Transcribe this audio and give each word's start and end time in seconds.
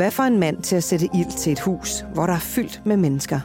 Hvad 0.00 0.10
får 0.10 0.24
en 0.24 0.38
mand 0.38 0.62
til 0.62 0.76
at 0.76 0.84
sætte 0.84 1.08
ild 1.14 1.38
til 1.38 1.52
et 1.52 1.60
hus, 1.60 2.04
hvor 2.14 2.26
der 2.26 2.32
er 2.32 2.38
fyldt 2.38 2.82
med 2.84 2.96
mennesker? 2.96 3.40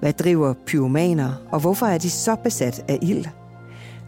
Hvad 0.00 0.12
driver 0.12 0.54
pyromaner, 0.66 1.32
og 1.50 1.60
hvorfor 1.60 1.86
er 1.86 1.98
de 1.98 2.10
så 2.10 2.36
besat 2.44 2.84
af 2.88 2.98
ild? 3.02 3.26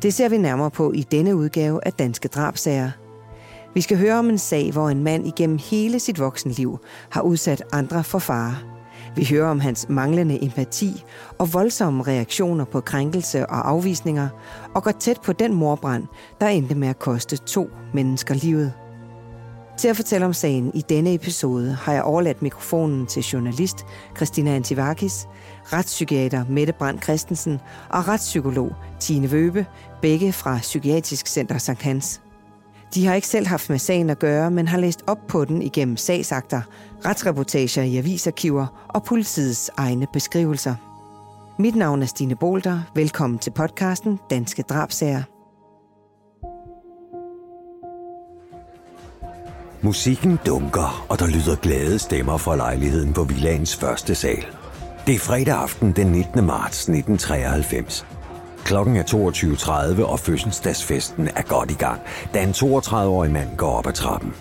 Det 0.02 0.14
ser 0.14 0.28
vi 0.28 0.38
nærmere 0.38 0.70
på 0.70 0.92
i 0.92 1.02
denne 1.02 1.36
udgave 1.36 1.86
af 1.86 1.92
Danske 1.92 2.28
Drabsager. 2.28 2.90
Vi 3.74 3.80
skal 3.80 3.98
høre 3.98 4.18
om 4.18 4.30
en 4.30 4.38
sag, 4.38 4.72
hvor 4.72 4.88
en 4.88 5.04
mand 5.04 5.26
igennem 5.26 5.58
hele 5.70 6.00
sit 6.00 6.18
voksenliv 6.18 6.78
har 7.10 7.22
udsat 7.22 7.62
andre 7.72 8.04
for 8.04 8.18
fare. 8.18 8.56
Vi 9.16 9.26
hører 9.30 9.50
om 9.50 9.60
hans 9.60 9.88
manglende 9.88 10.44
empati 10.44 11.04
og 11.38 11.52
voldsomme 11.52 12.02
reaktioner 12.02 12.64
på 12.64 12.80
krænkelse 12.80 13.46
og 13.46 13.68
afvisninger, 13.68 14.28
og 14.74 14.82
går 14.82 14.92
tæt 14.92 15.20
på 15.24 15.32
den 15.32 15.54
morbrand, 15.54 16.04
der 16.40 16.46
endte 16.46 16.74
med 16.74 16.88
at 16.88 16.98
koste 16.98 17.36
to 17.36 17.70
mennesker 17.94 18.34
livet. 18.34 18.72
Til 19.76 19.88
at 19.88 19.96
fortælle 19.96 20.26
om 20.26 20.32
sagen 20.32 20.70
i 20.74 20.80
denne 20.88 21.14
episode 21.14 21.72
har 21.72 21.92
jeg 21.92 22.02
overladt 22.02 22.42
mikrofonen 22.42 23.06
til 23.06 23.22
journalist 23.22 23.86
Christina 24.16 24.50
Antivakis, 24.50 25.26
retspsykiater 25.64 26.44
Mette 26.48 26.72
Brandt 26.72 27.04
Christensen 27.04 27.60
og 27.90 28.08
retspsykolog 28.08 28.72
Tine 29.00 29.30
Vøbe, 29.30 29.66
begge 30.02 30.32
fra 30.32 30.58
Psykiatrisk 30.58 31.26
Center 31.26 31.58
St. 31.58 31.82
Hans. 31.82 32.20
De 32.94 33.06
har 33.06 33.14
ikke 33.14 33.28
selv 33.28 33.46
haft 33.46 33.70
med 33.70 33.78
sagen 33.78 34.10
at 34.10 34.18
gøre, 34.18 34.50
men 34.50 34.68
har 34.68 34.78
læst 34.78 35.02
op 35.06 35.26
på 35.28 35.44
den 35.44 35.62
igennem 35.62 35.96
sagsakter, 35.96 36.62
retsreportager 37.04 37.82
i 37.82 37.96
avisarkiver 37.96 38.86
og 38.88 39.04
politiets 39.04 39.70
egne 39.76 40.06
beskrivelser. 40.12 40.74
Mit 41.58 41.74
navn 41.74 42.02
er 42.02 42.06
Stine 42.06 42.36
Bolter. 42.36 42.80
Velkommen 42.94 43.38
til 43.38 43.50
podcasten 43.50 44.20
Danske 44.30 44.62
Drabsager. 44.62 45.33
Musikken 49.84 50.38
dunker, 50.46 51.06
og 51.08 51.18
der 51.18 51.26
lyder 51.26 51.56
glade 51.56 51.98
stemmer 51.98 52.36
fra 52.36 52.56
lejligheden 52.56 53.12
på 53.12 53.24
villagens 53.24 53.76
første 53.76 54.14
sal. 54.14 54.46
Det 55.06 55.14
er 55.14 55.18
fredag 55.18 55.54
aften 55.54 55.92
den 55.92 56.06
19. 56.06 56.46
marts 56.46 56.80
1993. 56.80 58.06
Klokken 58.64 58.96
er 58.96 59.02
22.30, 59.02 60.04
og 60.04 60.20
fødselsdagsfesten 60.20 61.28
er 61.28 61.42
godt 61.42 61.70
i 61.70 61.74
gang, 61.74 62.00
da 62.34 62.42
en 62.42 62.50
32-årig 62.50 63.30
mand 63.30 63.56
går 63.56 63.72
op 63.72 63.86
ad 63.86 63.92
trappen. 63.92 64.34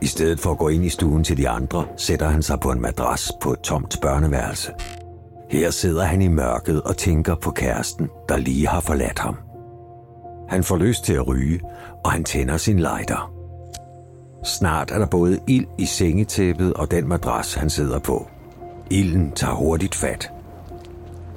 I 0.00 0.06
stedet 0.06 0.40
for 0.40 0.50
at 0.50 0.58
gå 0.58 0.68
ind 0.68 0.84
i 0.84 0.88
stuen 0.88 1.24
til 1.24 1.36
de 1.36 1.48
andre, 1.48 1.86
sætter 1.96 2.28
han 2.28 2.42
sig 2.42 2.60
på 2.60 2.70
en 2.70 2.80
madras 2.80 3.32
på 3.40 3.52
et 3.52 3.60
tomt 3.60 3.96
børneværelse. 4.02 4.72
Her 5.50 5.70
sidder 5.70 6.04
han 6.04 6.22
i 6.22 6.28
mørket 6.28 6.82
og 6.82 6.96
tænker 6.96 7.34
på 7.34 7.50
kæresten, 7.50 8.08
der 8.28 8.36
lige 8.36 8.68
har 8.68 8.80
forladt 8.80 9.18
ham. 9.18 9.36
Han 10.48 10.64
får 10.64 10.76
lyst 10.76 11.04
til 11.04 11.12
at 11.12 11.28
ryge, 11.28 11.60
og 12.04 12.12
han 12.12 12.24
tænder 12.24 12.56
sin 12.56 12.78
lighter. 12.78 13.33
Snart 14.44 14.90
er 14.90 14.98
der 14.98 15.06
både 15.06 15.40
ild 15.48 15.66
i 15.78 15.86
sengetæppet 15.86 16.74
og 16.74 16.90
den 16.90 17.08
madras, 17.08 17.54
han 17.54 17.70
sidder 17.70 17.98
på. 17.98 18.28
Ilden 18.90 19.32
tager 19.32 19.54
hurtigt 19.54 19.94
fat. 19.94 20.30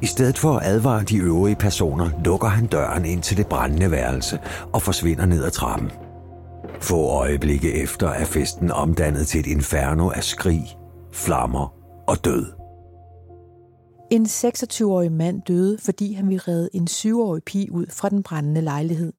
I 0.02 0.05
stedet 0.05 0.38
for 0.38 0.58
at 0.58 0.66
advare 0.66 1.03
de 1.03 1.17
øvrige 1.17 1.55
personer, 1.55 2.09
lukker 2.25 2.47
han 2.47 2.67
døren 2.67 3.05
ind 3.05 3.22
til 3.22 3.38
det 3.38 3.47
brændende 3.47 3.91
værelse 3.91 4.39
og 4.73 4.81
forsvinder 4.81 5.25
ned 5.25 5.44
ad 5.44 5.52
trappen. 5.52 5.91
Få 6.81 7.08
øjeblikke 7.08 7.73
efter 7.73 8.08
er 8.09 8.25
festen 8.25 8.72
omdannet 8.72 9.27
til 9.27 9.39
et 9.39 9.47
inferno 9.47 10.09
af 10.09 10.23
skrig, 10.23 10.77
flammer 11.11 11.73
og 12.08 12.25
død. 12.25 12.45
En 14.11 14.25
26-årig 14.25 15.11
mand 15.11 15.42
døde, 15.42 15.77
fordi 15.77 16.14
han 16.14 16.30
ville 16.30 16.44
redde 16.47 16.69
en 16.73 16.88
7-årig 16.92 17.44
pige 17.44 17.71
ud 17.71 17.86
fra 17.89 18.09
den 18.09 18.23
brændende 18.23 18.61
lejlighed. 18.61 19.14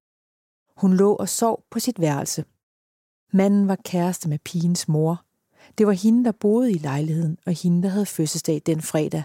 Hun 0.77 0.95
lå 0.95 1.13
og 1.15 1.29
sov 1.29 1.63
på 1.71 1.79
sit 1.79 2.01
værelse. 2.01 2.45
Manden 3.33 3.69
var 3.69 3.79
kæreste 3.85 4.29
med 4.29 4.39
pigens 4.39 4.89
mor. 4.89 5.25
Det 5.79 5.87
var 5.87 5.93
hende, 5.93 6.25
der 6.25 6.33
boede 6.33 6.73
i 6.73 6.79
lejligheden, 6.79 7.39
og 7.47 7.53
hende, 7.53 7.83
der 7.83 7.89
havde 7.89 8.07
fødselsdag 8.07 8.63
den 8.67 8.83
fredag. 8.83 9.23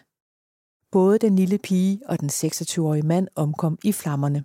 Både 0.92 1.20
den 1.20 1.36
lille 1.36 1.58
pige 1.58 2.02
og 2.06 2.20
den 2.20 2.30
26-årige 2.30 3.06
mand 3.06 3.28
omkom 3.36 3.78
i 3.84 3.92
flammerne. 3.92 4.44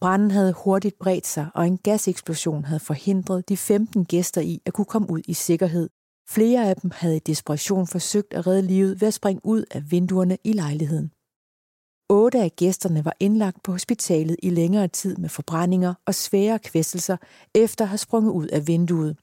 Branden 0.00 0.30
havde 0.30 0.52
hurtigt 0.52 0.98
bredt 0.98 1.26
sig, 1.26 1.50
og 1.54 1.66
en 1.66 1.78
gaseksplosion 1.78 2.64
havde 2.64 2.80
forhindret 2.80 3.48
de 3.48 3.56
15 3.56 4.04
gæster 4.04 4.40
i 4.40 4.62
at 4.66 4.72
kunne 4.72 4.84
komme 4.84 5.10
ud 5.10 5.20
i 5.28 5.34
sikkerhed. 5.34 5.88
Flere 6.28 6.68
af 6.68 6.76
dem 6.76 6.90
havde 6.94 7.16
i 7.16 7.18
desperation 7.26 7.86
forsøgt 7.86 8.34
at 8.34 8.46
redde 8.46 8.62
livet 8.62 9.00
ved 9.00 9.08
at 9.08 9.14
springe 9.14 9.40
ud 9.44 9.64
af 9.70 9.90
vinduerne 9.90 10.38
i 10.44 10.52
lejligheden. 10.52 11.12
Otte 12.10 12.38
af 12.38 12.52
gæsterne 12.56 13.04
var 13.04 13.16
indlagt 13.20 13.62
på 13.62 13.72
hospitalet 13.72 14.36
i 14.42 14.50
længere 14.50 14.88
tid 14.88 15.16
med 15.16 15.28
forbrændinger 15.28 15.94
og 16.06 16.14
svære 16.14 16.58
kvæstelser 16.58 17.16
efter 17.54 17.84
at 17.84 17.88
have 17.88 17.98
sprunget 17.98 18.32
ud 18.32 18.46
af 18.46 18.66
vinduet. 18.66 19.16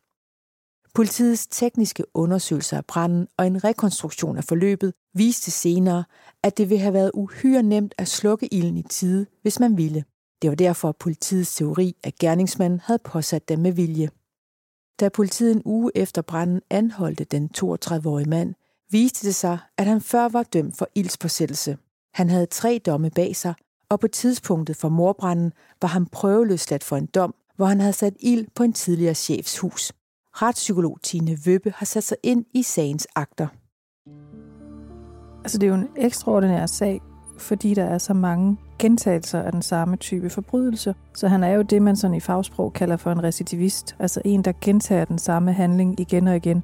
Politiets 0.94 1.48
tekniske 1.48 2.04
undersøgelser 2.14 2.78
af 2.78 2.86
branden 2.86 3.28
og 3.38 3.48
en 3.48 3.64
rekonstruktion 3.64 4.38
af 4.38 4.44
forløbet 4.44 4.94
viste 5.14 5.52
senere, 5.52 6.04
at 6.44 6.58
det 6.58 6.70
ville 6.70 6.82
have 6.82 6.94
været 6.94 7.12
uhyre 7.14 7.64
nemt 7.64 7.96
at 7.98 8.08
slukke 8.08 8.54
ilden 8.54 8.78
i 8.78 8.84
tide, 8.84 9.26
hvis 9.42 9.60
man 9.60 9.78
ville. 9.78 10.04
Det 10.42 10.50
var 10.50 10.56
derfor 10.56 10.92
politiets 10.92 11.56
teori, 11.56 11.96
at 12.04 12.16
gerningsmanden 12.16 12.80
havde 12.80 13.00
påsat 13.04 13.50
dem 13.50 13.60
med 13.60 13.72
vilje. 13.72 14.10
Da 15.00 15.10
politiet 15.10 15.56
en 15.56 15.62
uge 15.66 15.92
efter 15.96 16.22
branden 16.22 16.62
anholdte 16.70 17.24
den 17.24 17.50
32-årige 17.58 18.30
mand, 18.30 18.54
viste 18.92 19.28
det 19.28 19.36
sig, 19.36 19.58
at 19.78 19.86
han 19.86 20.02
før 20.02 20.30
var 20.30 20.44
dømt 20.44 20.78
for 20.78 20.88
ildspåsættelse. 20.96 21.78
Han 22.16 22.30
havde 22.30 22.46
tre 22.46 22.82
domme 22.86 23.10
bag 23.10 23.36
sig, 23.36 23.54
og 23.90 24.00
på 24.00 24.08
tidspunktet 24.08 24.78
for 24.78 24.90
morbranden 24.90 25.54
var 25.82 25.88
han 25.88 26.06
prøveløsladt 26.06 26.84
for 26.84 26.98
en 26.98 27.06
dom, 27.06 27.36
hvor 27.56 27.66
han 27.66 27.80
havde 27.80 27.94
sat 27.94 28.14
ild 28.20 28.48
på 28.56 28.64
en 28.64 28.74
tidligere 28.74 29.14
chefs 29.14 29.60
hus. 29.60 29.94
Retspsykolog 30.34 30.98
Tine 31.04 31.38
Vøbbe 31.46 31.74
har 31.76 31.86
sat 31.86 32.04
sig 32.04 32.18
ind 32.24 32.46
i 32.54 32.64
sagens 32.64 33.08
akter. 33.16 33.48
Altså 35.44 35.58
det 35.58 35.68
er 35.68 35.70
jo 35.70 35.76
en 35.76 35.88
ekstraordinær 35.98 36.66
sag, 36.66 37.02
fordi 37.38 37.74
der 37.74 37.84
er 37.84 37.98
så 37.98 38.14
mange 38.14 38.58
gentagelser 38.80 39.42
af 39.42 39.52
den 39.52 39.62
samme 39.62 39.98
type 39.98 40.30
forbrydelse. 40.30 40.96
Så 41.14 41.28
han 41.28 41.44
er 41.44 41.54
jo 41.54 41.62
det, 41.62 41.82
man 41.82 41.96
sådan 41.96 42.18
i 42.18 42.20
fagsprog 42.20 42.74
kalder 42.74 42.98
for 42.98 43.12
en 43.12 43.24
recidivist, 43.24 43.96
altså 44.00 44.22
en, 44.26 44.42
der 44.42 44.54
gentager 44.62 45.06
den 45.06 45.20
samme 45.20 45.54
handling 45.54 46.00
igen 46.00 46.28
og 46.28 46.36
igen. 46.36 46.64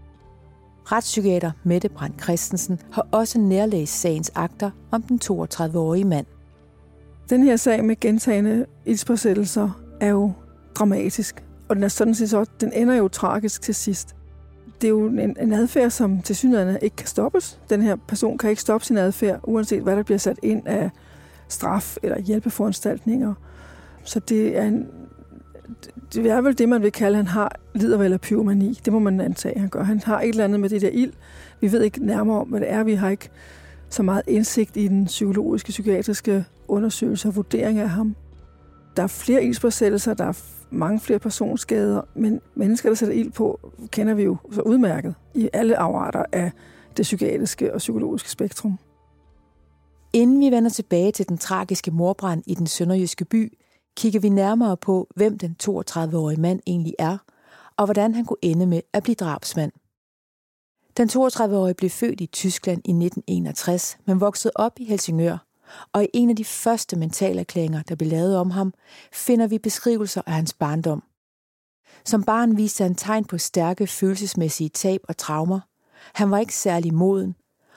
Retspsykiater 0.86 1.52
Mette 1.64 1.90
Brandt 1.90 2.24
Christensen 2.24 2.80
har 2.92 3.08
også 3.12 3.40
nærlæst 3.40 4.02
sagens 4.02 4.32
akter 4.36 4.72
om 4.92 5.02
den 5.02 5.20
32-årige 5.24 6.06
mand. 6.06 6.26
Den 7.30 7.44
her 7.44 7.56
sag 7.56 7.86
med 7.86 8.00
gentagende 8.00 8.66
ildspåsættelser 8.86 9.70
er 10.00 10.08
jo 10.08 10.32
dramatisk, 10.76 11.44
og 11.70 11.76
den 11.76 11.84
er 11.84 11.88
sådan 11.88 12.16
set 12.16 12.30
så, 12.30 12.46
den 12.62 12.74
ender 12.74 12.96
jo 12.96 13.08
tragisk 13.08 13.62
til 13.62 13.76
sidst. 13.76 14.16
Det 14.82 14.88
er 14.88 14.92
jo 14.92 15.08
en, 15.08 15.38
en 15.40 15.54
adfærd, 15.54 15.90
som 15.90 16.22
til 16.22 16.36
synligheden 16.36 16.78
ikke 16.82 16.96
kan 16.96 17.08
stoppes. 17.08 17.60
Den 17.70 17.82
her 17.82 17.96
person 18.08 18.38
kan 18.38 18.50
ikke 18.50 18.62
stoppe 18.62 18.86
sin 18.86 18.98
adfærd, 18.98 19.40
uanset 19.44 19.84
hvad 19.84 19.96
der 19.96 20.04
bliver 20.04 20.18
sat 20.18 20.40
ind 20.44 20.68
af 20.68 20.90
straf 21.48 21.98
eller 22.04 22.20
hjælpeforanstaltninger. 22.20 23.34
Så 24.04 24.20
det 24.20 24.58
er 24.58 24.64
en, 24.64 24.88
det 26.14 26.26
er 26.26 26.42
vel 26.42 26.58
det, 26.58 26.70
man 26.70 26.82
vil 26.82 26.92
kalde, 26.92 27.18
at 27.20 27.26
han 27.26 27.28
har, 27.28 27.60
lider 27.74 27.98
vel 27.98 28.14
af 28.14 28.22
pyromani. 28.22 28.80
Det 28.86 28.94
må 28.94 29.00
man 29.00 29.22
antage, 29.22 29.60
han 29.60 29.70
gør. 29.70 29.84
Han 29.84 30.00
har 30.00 30.22
et 30.22 30.30
eller 30.30 30.44
andet 30.44 30.60
med 30.60 30.70
det 30.70 30.82
der 30.82 30.90
ild. 30.90 31.14
Vi 31.62 31.72
ved 31.72 31.82
ikke 31.82 32.06
nærmere 32.06 32.40
om, 32.40 32.48
hvad 32.48 32.60
det 32.60 32.72
er. 32.72 32.84
Vi 32.84 32.94
har 32.94 33.10
ikke 33.10 33.30
så 33.90 34.04
meget 34.04 34.24
indsigt 34.28 34.78
i 34.78 34.88
den 34.88 35.06
psykologiske, 35.06 35.70
psykiatriske 35.70 36.46
undersøgelse 36.68 37.28
og 37.28 37.36
vurdering 37.36 37.80
af 37.80 37.90
ham. 37.90 38.16
Der 38.98 39.04
er 39.04 39.08
flere 39.08 39.44
ildspåsættelser, 39.44 40.14
der 40.14 40.26
er 40.26 40.44
mange 40.70 41.00
flere 41.00 41.20
personskader, 41.20 42.02
men 42.16 42.42
mennesker, 42.56 42.90
der 42.90 42.96
sætter 42.96 43.16
ild 43.16 43.32
på, 43.32 43.72
kender 43.92 44.14
vi 44.14 44.24
jo 44.24 44.38
så 44.52 44.62
udmærket 44.62 45.16
i 45.36 45.50
alle 45.54 45.78
afarter 45.78 46.26
af 46.32 46.52
det 46.98 47.04
psykiatriske 47.04 47.74
og 47.74 47.78
psykologiske 47.78 48.30
spektrum. 48.30 48.80
Inden 50.14 50.40
vi 50.40 50.56
vender 50.56 50.70
tilbage 50.70 51.12
til 51.12 51.30
den 51.30 51.38
tragiske 51.38 51.92
morbrand 51.92 52.44
i 52.48 52.54
den 52.54 52.68
sønderjyske 52.68 53.26
by, 53.26 53.58
kigger 53.98 54.20
vi 54.20 54.30
nærmere 54.30 54.78
på, 54.78 55.08
hvem 55.16 55.38
den 55.38 55.56
32-årige 55.64 56.42
mand 56.42 56.60
egentlig 56.68 56.96
er, 57.00 57.18
og 57.78 57.86
hvordan 57.86 58.16
han 58.16 58.26
kunne 58.26 58.38
ende 58.42 58.66
med 58.66 58.82
at 58.94 59.04
blive 59.04 59.16
drabsmand. 59.16 59.72
Den 60.98 61.10
32-årige 61.10 61.74
blev 61.74 61.90
født 61.90 62.22
i 62.22 62.26
Tyskland 62.26 62.78
i 62.78 62.92
1961, 62.92 63.98
men 64.06 64.22
voksede 64.22 64.52
op 64.56 64.80
i 64.80 64.86
Helsingør, 64.86 65.38
og 65.94 66.04
i 66.04 66.08
en 66.14 66.30
af 66.30 66.36
de 66.36 66.46
første 66.46 66.96
mentalerklæringer, 66.96 67.82
der 67.82 67.96
blev 67.96 68.10
lavet 68.10 68.38
om 68.38 68.52
ham, 68.52 68.74
finder 69.14 69.48
vi 69.48 69.58
beskrivelser 69.58 70.22
af 70.26 70.34
hans 70.34 70.54
barndom. 70.54 71.04
Som 72.06 72.24
barn 72.24 72.58
viste 72.58 72.84
han 72.84 72.96
tegn 72.96 73.26
på 73.26 73.38
stærke 73.38 73.88
følelsesmæssige 73.88 74.70
tab 74.70 75.02
og 75.08 75.18
traumer. 75.18 75.60
Han 76.14 76.32
var 76.32 76.38
ikke 76.38 76.56
særlig 76.56 76.94
moden, 76.94 77.36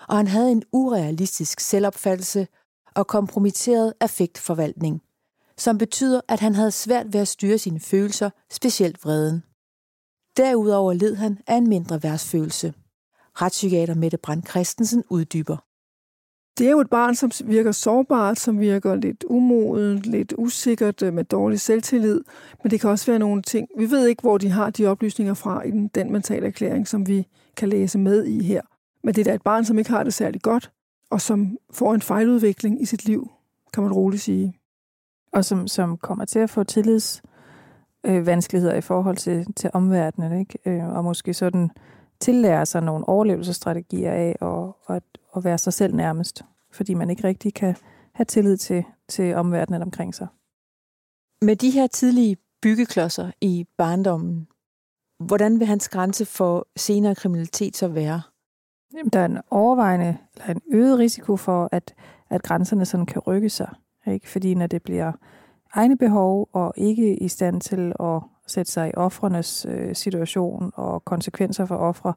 og 0.09 0.17
han 0.17 0.29
havde 0.29 0.53
en 0.53 0.63
urealistisk 0.73 1.61
selvopfattelse 1.61 2.47
og 2.95 3.07
kompromitteret 3.07 3.93
affektforvaltning, 4.01 5.03
som 5.59 5.79
betyder, 5.79 6.21
at 6.29 6.41
han 6.41 6.55
havde 6.55 6.71
svært 6.71 7.13
ved 7.13 7.21
at 7.21 7.29
styre 7.29 7.59
sine 7.59 7.81
følelser, 7.81 8.31
specielt 8.51 9.05
vreden. 9.05 9.43
Derudover 10.37 10.93
led 10.93 11.15
han 11.15 11.39
af 11.47 11.57
en 11.57 11.69
mindre 11.69 12.03
værtsfølelse. 12.03 12.75
Retspsykiater 13.43 13.95
Mette 13.95 14.17
Brandt 14.17 14.49
Christensen 14.49 15.05
uddyber. 15.11 15.57
Det 16.59 16.67
er 16.67 16.71
jo 16.71 16.81
et 16.81 16.91
barn, 16.91 17.15
som 17.15 17.31
virker 17.45 17.73
sårbart, 17.73 18.39
som 18.39 18.61
virker 18.61 18.95
lidt 18.95 19.25
umodent, 19.29 20.07
lidt 20.07 20.35
usikkert, 20.39 21.03
øh, 21.03 21.13
med 21.13 21.25
dårlig 21.25 21.61
selvtillid. 21.61 22.21
Men 22.63 22.71
det 22.71 22.81
kan 22.81 22.91
også 22.91 23.07
være 23.07 23.19
nogle 23.19 23.43
ting. 23.43 23.69
Vi 23.79 23.91
ved 23.91 24.07
ikke, 24.07 24.21
hvor 24.23 24.39
de 24.39 24.49
har 24.49 24.71
de 24.71 24.87
oplysninger 24.87 25.35
fra 25.35 25.63
i 25.63 25.71
den, 25.71 25.89
den 25.89 26.13
mentale 26.13 26.47
erklæring, 26.47 26.89
som 26.89 27.09
vi 27.09 27.27
kan 27.57 27.69
læse 27.69 27.99
med 27.99 28.25
i 28.25 28.43
her. 28.43 28.63
Men 29.05 29.15
det 29.15 29.21
er 29.21 29.25
da 29.25 29.35
et 29.35 29.43
barn, 29.43 29.65
som 29.65 29.79
ikke 29.79 29.91
har 29.91 30.05
det 30.05 30.15
særlig 30.15 30.43
godt, 30.43 30.71
og 31.11 31.21
som 31.21 31.59
får 31.71 31.95
en 31.95 32.03
fejludvikling 32.03 32.83
i 32.83 32.85
sit 32.85 33.05
liv, 33.05 33.31
kan 33.73 33.83
man 33.83 33.93
roligt 33.93 34.23
sige. 34.23 34.59
Og 35.35 35.45
som, 35.45 35.69
som 35.69 35.97
kommer 35.97 36.25
til 36.25 36.39
at 36.39 36.51
få 36.51 36.65
tillids 36.65 37.23
øh, 38.05 38.27
vanskeligheder 38.27 38.75
i 38.75 38.81
forhold 38.81 39.17
til, 39.17 39.47
til 39.57 39.71
omverdenen, 39.73 40.41
ikke? 40.41 40.59
Øh, 40.67 40.89
og 40.89 41.05
måske 41.05 41.35
sådan 41.35 41.71
tillære 42.21 42.67
sig 42.67 42.83
nogle 42.83 43.09
overlevelsesstrategier 43.09 44.13
af 44.13 44.37
og, 44.41 44.77
og, 44.85 45.03
at 45.37 45.45
være 45.45 45.59
sig 45.59 45.73
selv 45.73 45.95
nærmest, 45.95 46.43
fordi 46.73 46.95
man 46.95 47.11
ikke 47.11 47.25
rigtig 47.25 47.55
kan 47.55 47.77
have 48.13 48.25
tillid 48.25 48.57
til, 48.57 48.85
til 49.09 49.35
omverdenen 49.35 49.83
omkring 49.83 50.15
sig. 50.15 50.27
Med 51.43 51.57
de 51.57 51.71
her 51.71 51.87
tidlige 51.87 52.37
byggeklodser 52.63 53.31
i 53.41 53.67
barndommen, 53.79 54.49
hvordan 55.19 55.59
vil 55.59 55.67
hans 55.67 55.89
grænse 55.89 56.25
for 56.25 56.69
senere 56.77 57.15
kriminalitet 57.15 57.77
så 57.77 57.89
være? 57.89 58.23
Jamen, 58.97 59.11
der 59.11 59.21
er 59.21 59.27
en 59.27 59.39
overvejende, 59.51 60.19
eller 60.35 60.55
en 60.55 60.63
øget 60.73 60.99
risiko 60.99 61.37
for, 61.37 61.69
at, 61.73 61.95
at 62.31 62.43
grænserne 62.43 62.85
sådan 62.85 63.07
kan 63.07 63.23
rykke 63.23 63.51
sig. 63.51 63.75
Ikke? 64.07 64.29
Fordi 64.29 64.55
når 64.55 64.67
det 64.67 64.83
bliver 64.83 65.13
egne 65.73 65.97
behov 65.97 66.49
og 66.53 66.73
ikke 66.77 67.17
i 67.17 67.29
stand 67.29 67.61
til 67.61 67.93
at 68.01 68.21
sætte 68.47 68.73
sig 68.73 68.89
i 68.89 68.95
offrenes 68.97 69.67
øh, 69.69 69.95
situation 69.95 70.73
og 70.75 71.05
konsekvenser 71.05 71.67
for 71.67 71.77
ofre, 71.77 72.15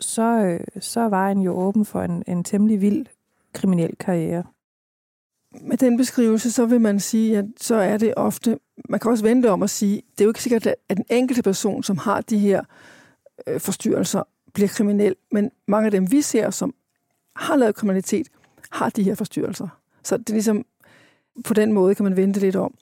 så, 0.00 0.22
øh, 0.22 0.60
så 0.80 1.00
er 1.00 1.08
vejen 1.08 1.40
jo 1.40 1.52
åben 1.52 1.84
for 1.84 2.02
en, 2.02 2.22
en 2.26 2.44
temmelig 2.44 2.80
vild 2.80 3.06
kriminel 3.52 3.96
karriere. 3.96 4.44
Med 5.60 5.76
den 5.76 5.96
beskrivelse, 5.96 6.52
så 6.52 6.66
vil 6.66 6.80
man 6.80 7.00
sige, 7.00 7.38
at 7.38 7.44
så 7.56 7.74
er 7.74 7.96
det 7.98 8.14
ofte, 8.16 8.58
man 8.88 9.00
kan 9.00 9.10
også 9.10 9.24
vente 9.24 9.50
om 9.50 9.62
at 9.62 9.70
sige, 9.70 10.02
det 10.12 10.20
er 10.20 10.24
jo 10.24 10.30
ikke 10.30 10.42
sikkert, 10.42 10.66
at 10.66 10.96
den 10.96 11.04
enkelte 11.10 11.42
person, 11.42 11.82
som 11.82 11.98
har 11.98 12.20
de 12.20 12.38
her 12.38 12.62
øh, 13.46 13.60
forstyrrelser, 13.60 14.22
bliver 14.52 14.68
kriminel, 14.68 15.16
men 15.32 15.50
mange 15.68 15.86
af 15.86 15.90
dem, 15.90 16.10
vi 16.10 16.22
ser, 16.22 16.50
som 16.50 16.74
har 17.36 17.56
lavet 17.56 17.74
kriminalitet, 17.74 18.28
har 18.70 18.90
de 18.90 19.02
her 19.02 19.14
forstyrrelser. 19.14 19.68
Så 20.02 20.16
det 20.16 20.28
er 20.28 20.32
ligesom, 20.32 20.64
på 21.44 21.54
den 21.54 21.72
måde 21.72 21.94
kan 21.94 22.04
man 22.04 22.16
vente 22.16 22.40
lidt 22.40 22.56
om. 22.56 22.74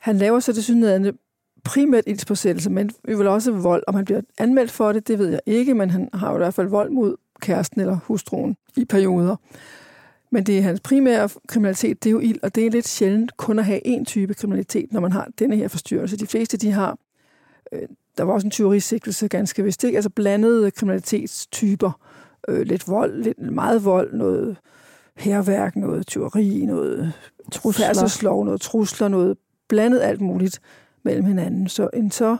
Han 0.00 0.18
laver 0.18 0.40
så 0.40 0.52
det 0.52 0.64
synligheden 0.64 1.18
primært 1.64 2.04
ildspåsættelse, 2.06 2.70
men 2.70 2.90
vi 3.04 3.16
vil 3.16 3.26
også 3.26 3.52
vold. 3.52 3.82
Om 3.86 3.94
han 3.94 4.04
bliver 4.04 4.20
anmeldt 4.38 4.70
for 4.70 4.92
det, 4.92 5.08
det 5.08 5.18
ved 5.18 5.28
jeg 5.28 5.40
ikke, 5.46 5.74
men 5.74 5.90
han 5.90 6.08
har 6.14 6.30
jo 6.30 6.36
i 6.36 6.38
hvert 6.38 6.54
fald 6.54 6.68
vold 6.68 6.90
mod 6.90 7.16
kæresten 7.40 7.80
eller 7.80 7.98
hustruen 8.04 8.56
i 8.76 8.84
perioder. 8.84 9.36
Men 10.30 10.44
det 10.44 10.58
er 10.58 10.62
hans 10.62 10.80
primære 10.80 11.28
kriminalitet, 11.48 12.04
det 12.04 12.10
er 12.10 12.12
jo 12.12 12.18
ild, 12.18 12.38
og 12.42 12.54
det 12.54 12.66
er 12.66 12.70
lidt 12.70 12.88
sjældent 12.88 13.36
kun 13.36 13.58
at 13.58 13.64
have 13.64 13.86
én 13.86 14.04
type 14.04 14.34
kriminalitet, 14.34 14.92
når 14.92 15.00
man 15.00 15.12
har 15.12 15.28
denne 15.38 15.56
her 15.56 15.68
forstyrrelse. 15.68 16.16
De 16.16 16.26
fleste, 16.26 16.56
de 16.56 16.70
har, 16.70 16.98
øh, 17.72 17.82
der 18.18 18.24
var 18.24 18.32
også 18.32 18.46
en 18.46 18.50
tyverisigtelse 18.50 19.28
ganske 19.28 19.64
vist, 19.64 19.84
ikke? 19.84 19.96
altså 19.96 20.10
blandede 20.10 20.70
kriminalitetstyper, 20.70 22.00
øh, 22.48 22.60
lidt 22.60 22.88
vold, 22.88 23.22
lidt 23.22 23.38
meget 23.38 23.84
vold, 23.84 24.12
noget 24.12 24.56
herværk, 25.16 25.76
noget 25.76 26.06
tyveri, 26.06 26.64
noget 26.66 27.12
trusler, 27.52 28.44
noget 28.44 28.60
trusler, 28.60 29.08
noget 29.08 29.36
blandet 29.68 30.00
alt 30.00 30.20
muligt 30.20 30.60
mellem 31.02 31.24
hinanden. 31.24 31.68
Så 31.68 31.88
en 31.94 32.10
så 32.10 32.36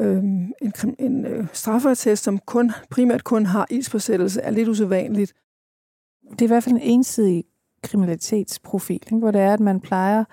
øh, 0.00 0.16
en, 0.18 0.72
en 0.98 1.26
øh, 1.26 1.46
straffertest, 1.52 2.24
som 2.24 2.38
kun, 2.38 2.72
primært 2.90 3.24
kun 3.24 3.46
har 3.46 3.66
ildsforsættelse, 3.70 4.40
er 4.40 4.50
lidt 4.50 4.68
usædvanligt. 4.68 5.34
Det 6.30 6.40
er 6.40 6.46
i 6.46 6.46
hvert 6.46 6.64
fald 6.64 6.74
en 6.74 6.80
ensidig 6.80 7.44
kriminalitetsprofil, 7.82 9.02
ikke? 9.06 9.16
hvor 9.16 9.30
det 9.30 9.40
er, 9.40 9.52
at 9.52 9.60
man 9.60 9.80
plejer 9.80 10.24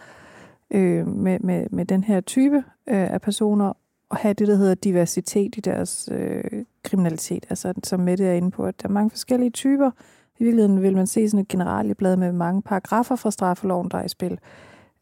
øh, 0.72 1.08
med, 1.08 1.40
med, 1.40 1.68
med 1.72 1.86
den 1.86 2.04
her 2.04 2.22
type 2.22 2.56
øh, 2.90 3.14
af 3.14 3.22
personer 3.22 3.74
at 4.12 4.18
have 4.18 4.34
det, 4.34 4.48
der 4.48 4.56
hedder 4.56 4.76
diversitet 4.76 5.58
i 5.58 5.60
deres 5.60 6.10
øh, 6.12 6.66
kriminalitet. 6.84 7.46
Altså, 7.50 7.74
som 7.84 8.00
Mette 8.00 8.26
er 8.26 8.34
inde 8.34 8.52
på, 8.52 8.66
at 8.66 8.82
der 8.82 8.88
er 8.88 8.92
mange 8.92 9.10
forskellige 9.10 9.50
typer. 9.50 9.92
I 10.40 10.44
virkeligheden 10.44 10.82
vil 10.82 10.96
man 10.96 11.08
se 11.08 11.30
sådan 11.30 11.42
et 11.42 11.48
generalieblad 11.48 12.18
med 12.18 12.32
mange 12.32 12.62
paragrafer 12.62 13.16
fra 13.16 13.32
straffeloven, 13.32 13.90
der 13.90 13.98
er 13.98 14.04
i 14.04 14.10
spil. 14.10 14.40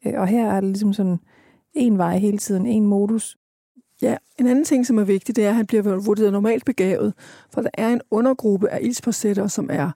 Øh, 0.06 0.13
og 0.18 0.28
her 0.28 0.51
er 0.51 0.62
det 0.62 0.69
ligesom 0.69 0.94
sådan 0.94 1.19
en 1.74 1.98
vej 1.98 2.18
hele 2.18 2.38
tiden, 2.38 2.66
en 2.66 2.88
modus. 2.88 3.38
Ja, 4.01 4.18
en 4.39 4.48
anden 4.48 4.66
ting, 4.66 4.88
som 4.88 4.98
er 4.98 5.04
vigtig, 5.04 5.36
det 5.36 5.45
er, 5.45 5.50
at 5.50 5.56
han 5.56 5.66
bliver 5.66 6.00
vurderet 6.06 6.33
normalt 6.33 6.66
begavet, 6.66 7.13
for 7.54 7.62
der 7.62 7.69
er 7.74 7.89
en 7.89 8.01
undergruppe 8.12 8.69
af 8.69 8.80
ildspåsættere, 8.81 9.50
som 9.50 9.69
er 9.72 9.92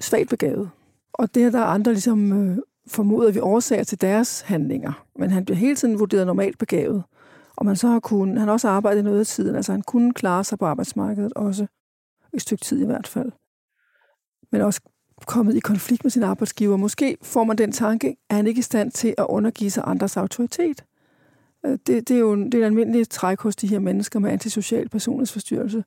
svagt 0.00 0.30
begavet. 0.30 0.70
Og 1.12 1.34
det 1.34 1.42
er 1.42 1.50
der 1.50 1.64
andre 1.64 1.92
ligesom 1.92 2.32
øh, 2.32 2.58
formoder, 2.86 3.32
vi 3.32 3.40
årsager 3.40 3.84
til 3.84 4.00
deres 4.00 4.40
handlinger. 4.40 5.06
Men 5.18 5.30
han 5.30 5.44
bliver 5.44 5.58
hele 5.58 5.76
tiden 5.76 5.98
vurderet 5.98 6.26
normalt 6.26 6.58
begavet. 6.58 7.02
Og 7.56 7.66
man 7.66 7.76
så 7.76 7.88
har 7.88 8.00
kun, 8.00 8.36
han 8.36 8.48
har 8.48 8.52
også 8.52 8.68
arbejdet 8.68 9.04
noget 9.04 9.20
af 9.20 9.26
tiden, 9.26 9.56
altså 9.56 9.72
han 9.72 9.82
kunne 9.82 10.12
klare 10.12 10.44
sig 10.44 10.58
på 10.58 10.66
arbejdsmarkedet 10.66 11.32
også, 11.32 11.66
et 12.34 12.42
stykke 12.42 12.64
tid 12.64 12.82
i 12.82 12.86
hvert 12.86 13.06
fald. 13.06 13.32
Men 14.52 14.60
også 14.60 14.80
kommet 15.26 15.56
i 15.56 15.60
konflikt 15.60 16.04
med 16.04 16.10
sin 16.10 16.22
arbejdsgiver. 16.22 16.76
Måske 16.76 17.16
får 17.22 17.44
man 17.44 17.58
den 17.58 17.72
tanke, 17.72 18.16
at 18.30 18.36
han 18.36 18.46
ikke 18.46 18.58
er 18.58 18.60
i 18.60 18.62
stand 18.62 18.90
til 18.90 19.14
at 19.18 19.26
undergive 19.28 19.70
sig 19.70 19.84
andres 19.86 20.16
autoritet. 20.16 20.84
Øh, 21.66 21.78
det, 21.86 22.08
det 22.08 22.10
er 22.10 22.20
jo 22.20 22.36
det 22.36 22.54
er 22.54 22.58
en 22.58 22.64
almindelig 22.64 23.08
træk 23.08 23.40
hos 23.40 23.56
de 23.56 23.66
her 23.66 23.78
mennesker 23.78 24.18
med 24.18 24.30
antisocial 24.30 24.88
personlighedsforstyrrelse, 24.88 25.84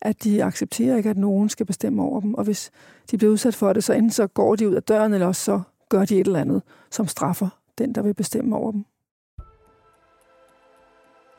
at 0.00 0.24
de 0.24 0.44
accepterer 0.44 0.96
ikke, 0.96 1.10
at 1.10 1.16
nogen 1.16 1.48
skal 1.48 1.66
bestemme 1.66 2.02
over 2.02 2.20
dem. 2.20 2.34
Og 2.34 2.44
hvis 2.44 2.70
de 3.10 3.18
bliver 3.18 3.32
udsat 3.32 3.54
for 3.54 3.72
det, 3.72 3.84
så 3.84 3.92
enten 3.92 4.10
så 4.10 4.26
går 4.26 4.56
de 4.56 4.68
ud 4.68 4.74
af 4.74 4.82
døren, 4.82 5.12
eller 5.12 5.26
også 5.26 5.44
så 5.44 5.60
gør 5.88 6.04
de 6.04 6.20
et 6.20 6.26
eller 6.26 6.40
andet, 6.40 6.62
som 6.90 7.06
straffer 7.06 7.48
den, 7.78 7.94
der 7.94 8.02
vil 8.02 8.14
bestemme 8.14 8.56
over 8.56 8.72
dem. 8.72 8.84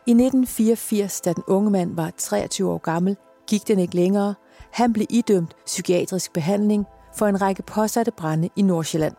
I 0.07 0.11
1984, 0.11 1.21
da 1.21 1.33
den 1.33 1.43
unge 1.47 1.71
mand 1.71 1.95
var 1.95 2.11
23 2.17 2.71
år 2.71 2.77
gammel, 2.77 3.17
gik 3.47 3.67
den 3.67 3.79
ikke 3.79 3.95
længere. 3.95 4.33
Han 4.71 4.94
blev 4.94 5.07
idømt 5.09 5.56
psykiatrisk 5.65 6.33
behandling 6.33 6.85
for 7.15 7.27
en 7.27 7.41
række 7.41 7.63
påsatte 7.63 8.12
brænde 8.12 8.50
i 8.56 8.62
Nordsjælland. 8.62 9.15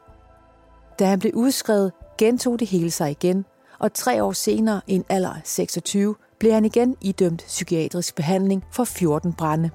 Da 0.99 1.06
han 1.06 1.19
blev 1.19 1.32
udskrevet, 1.34 1.93
gentog 2.19 2.58
det 2.58 2.69
hele 2.69 2.90
sig 2.90 3.10
igen, 3.10 3.44
og 3.78 3.93
tre 3.94 4.22
år 4.22 4.32
senere, 4.32 4.81
i 4.87 4.94
en 4.94 5.04
alder 5.08 5.31
af 5.31 5.40
26, 5.44 6.14
blev 6.38 6.52
han 6.52 6.64
igen 6.64 6.96
idømt 7.00 7.44
psykiatrisk 7.46 8.14
behandling 8.14 8.64
for 8.72 8.84
14 8.84 9.32
brænde. 9.32 9.70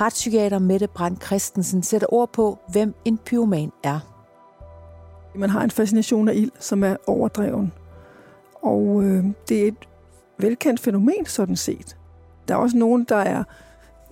Retspsykiater 0.00 0.58
Mette 0.58 0.86
Brandt 0.86 1.24
Christensen 1.24 1.82
sætter 1.82 2.06
ord 2.14 2.32
på, 2.32 2.58
hvem 2.68 2.94
en 3.04 3.18
pyroman 3.18 3.72
er. 3.82 4.00
Man 5.34 5.50
har 5.50 5.64
en 5.64 5.70
fascination 5.70 6.28
af 6.28 6.34
ild, 6.34 6.50
som 6.58 6.84
er 6.84 6.96
overdreven. 7.06 7.72
Og 8.62 9.02
øh, 9.02 9.24
det 9.48 9.62
er 9.62 9.68
et 9.68 9.88
velkendt 10.38 10.80
fænomen, 10.80 11.26
sådan 11.26 11.56
set. 11.56 11.96
Der 12.48 12.54
er 12.54 12.58
også 12.58 12.76
nogen, 12.76 13.04
der 13.04 13.16
er 13.16 13.44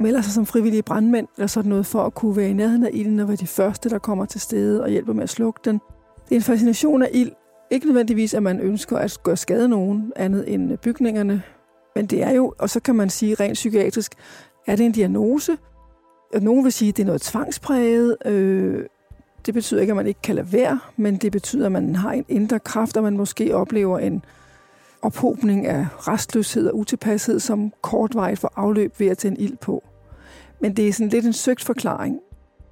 melder 0.01 0.21
sig 0.21 0.33
som 0.33 0.47
frivillige 0.47 0.83
brandmænd 0.83 1.29
eller 1.37 1.47
sådan 1.47 1.69
noget, 1.69 1.87
for 1.87 2.03
at 2.03 2.15
kunne 2.15 2.37
være 2.37 2.51
i 2.51 2.53
nærheden 2.53 2.85
af 2.85 2.91
ilden 2.93 3.21
og 3.21 3.29
være 3.29 3.37
de 3.37 3.47
første, 3.47 3.91
der 3.91 3.99
kommer 3.99 4.25
til 4.25 4.41
stede 4.41 4.83
og 4.83 4.91
hjælper 4.91 5.13
med 5.13 5.23
at 5.23 5.31
slukke 5.31 5.61
den. 5.65 5.81
Det 6.25 6.33
er 6.33 6.37
en 6.37 6.43
fascination 6.43 7.03
af 7.03 7.11
ild. 7.13 7.33
Ikke 7.71 7.87
nødvendigvis, 7.87 8.35
at 8.35 8.43
man 8.43 8.61
ønsker 8.61 8.99
at 8.99 9.19
gøre 9.23 9.37
skade 9.37 9.69
nogen 9.69 10.13
andet 10.17 10.55
end 10.55 10.73
øh, 10.73 10.79
bygningerne. 10.79 11.43
Men 11.97 12.07
det 12.07 12.23
er 12.23 12.31
jo, 12.31 12.55
og 12.59 12.71
så 12.71 12.81
kan 12.81 12.95
man 12.95 13.11
sige 13.11 13.35
rent 13.35 13.55
psykiatrisk, 13.55 14.15
er 14.67 14.77
det 14.77 14.87
en 14.87 14.93
diagnose? 14.93 15.57
Nogen 16.41 16.65
vil 16.65 16.73
sige, 16.73 16.89
at 16.89 16.97
det 16.97 17.03
er 17.03 17.07
noget 17.07 17.23
tvangspræget. 17.23 18.17
Øh, 18.25 18.85
det 19.47 19.55
betyder 19.55 19.81
ikke, 19.81 19.91
at 19.91 19.97
man 19.97 20.07
ikke 20.07 20.23
kan 20.23 20.35
lade 20.35 20.53
være, 20.53 20.81
men 20.97 21.17
det 21.17 21.33
betyder, 21.33 21.67
at 21.67 21.73
man 21.73 21.97
har 21.97 22.13
en 22.13 22.25
indre 22.29 22.59
kraft, 22.59 22.97
og 22.97 23.03
man 23.03 23.17
måske 23.17 23.57
oplever 23.57 23.99
en 23.99 24.25
ophobning 25.03 25.67
af 25.67 25.87
restløshed 25.99 26.67
og 26.69 26.77
utilpashed, 26.77 27.41
som 27.41 27.73
kortvarigt 27.83 28.41
får 28.41 28.53
afløb 28.57 29.01
ved 29.01 29.07
at 29.07 29.19
tænde 29.19 29.41
ild 29.41 29.57
på. 29.57 29.85
Men 30.61 30.77
det 30.77 30.89
er 30.89 30.93
sådan 30.93 31.09
lidt 31.09 31.27
en 31.27 31.33
søgt 31.33 31.65
forklaring. 31.65 32.21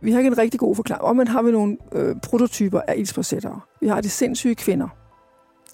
Vi 0.00 0.12
har 0.12 0.18
ikke 0.18 0.28
en 0.28 0.38
rigtig 0.38 0.60
god 0.60 0.76
forklaring. 0.76 1.04
Og 1.04 1.16
man 1.16 1.28
har 1.28 1.42
vi 1.42 1.50
nogle 1.50 1.76
øh, 1.92 2.16
prototyper 2.22 2.80
af 2.88 2.94
ildsforsættere. 2.96 3.60
Vi 3.80 3.88
har 3.88 4.00
de 4.00 4.08
sindssyge 4.08 4.54
kvinder. 4.54 4.88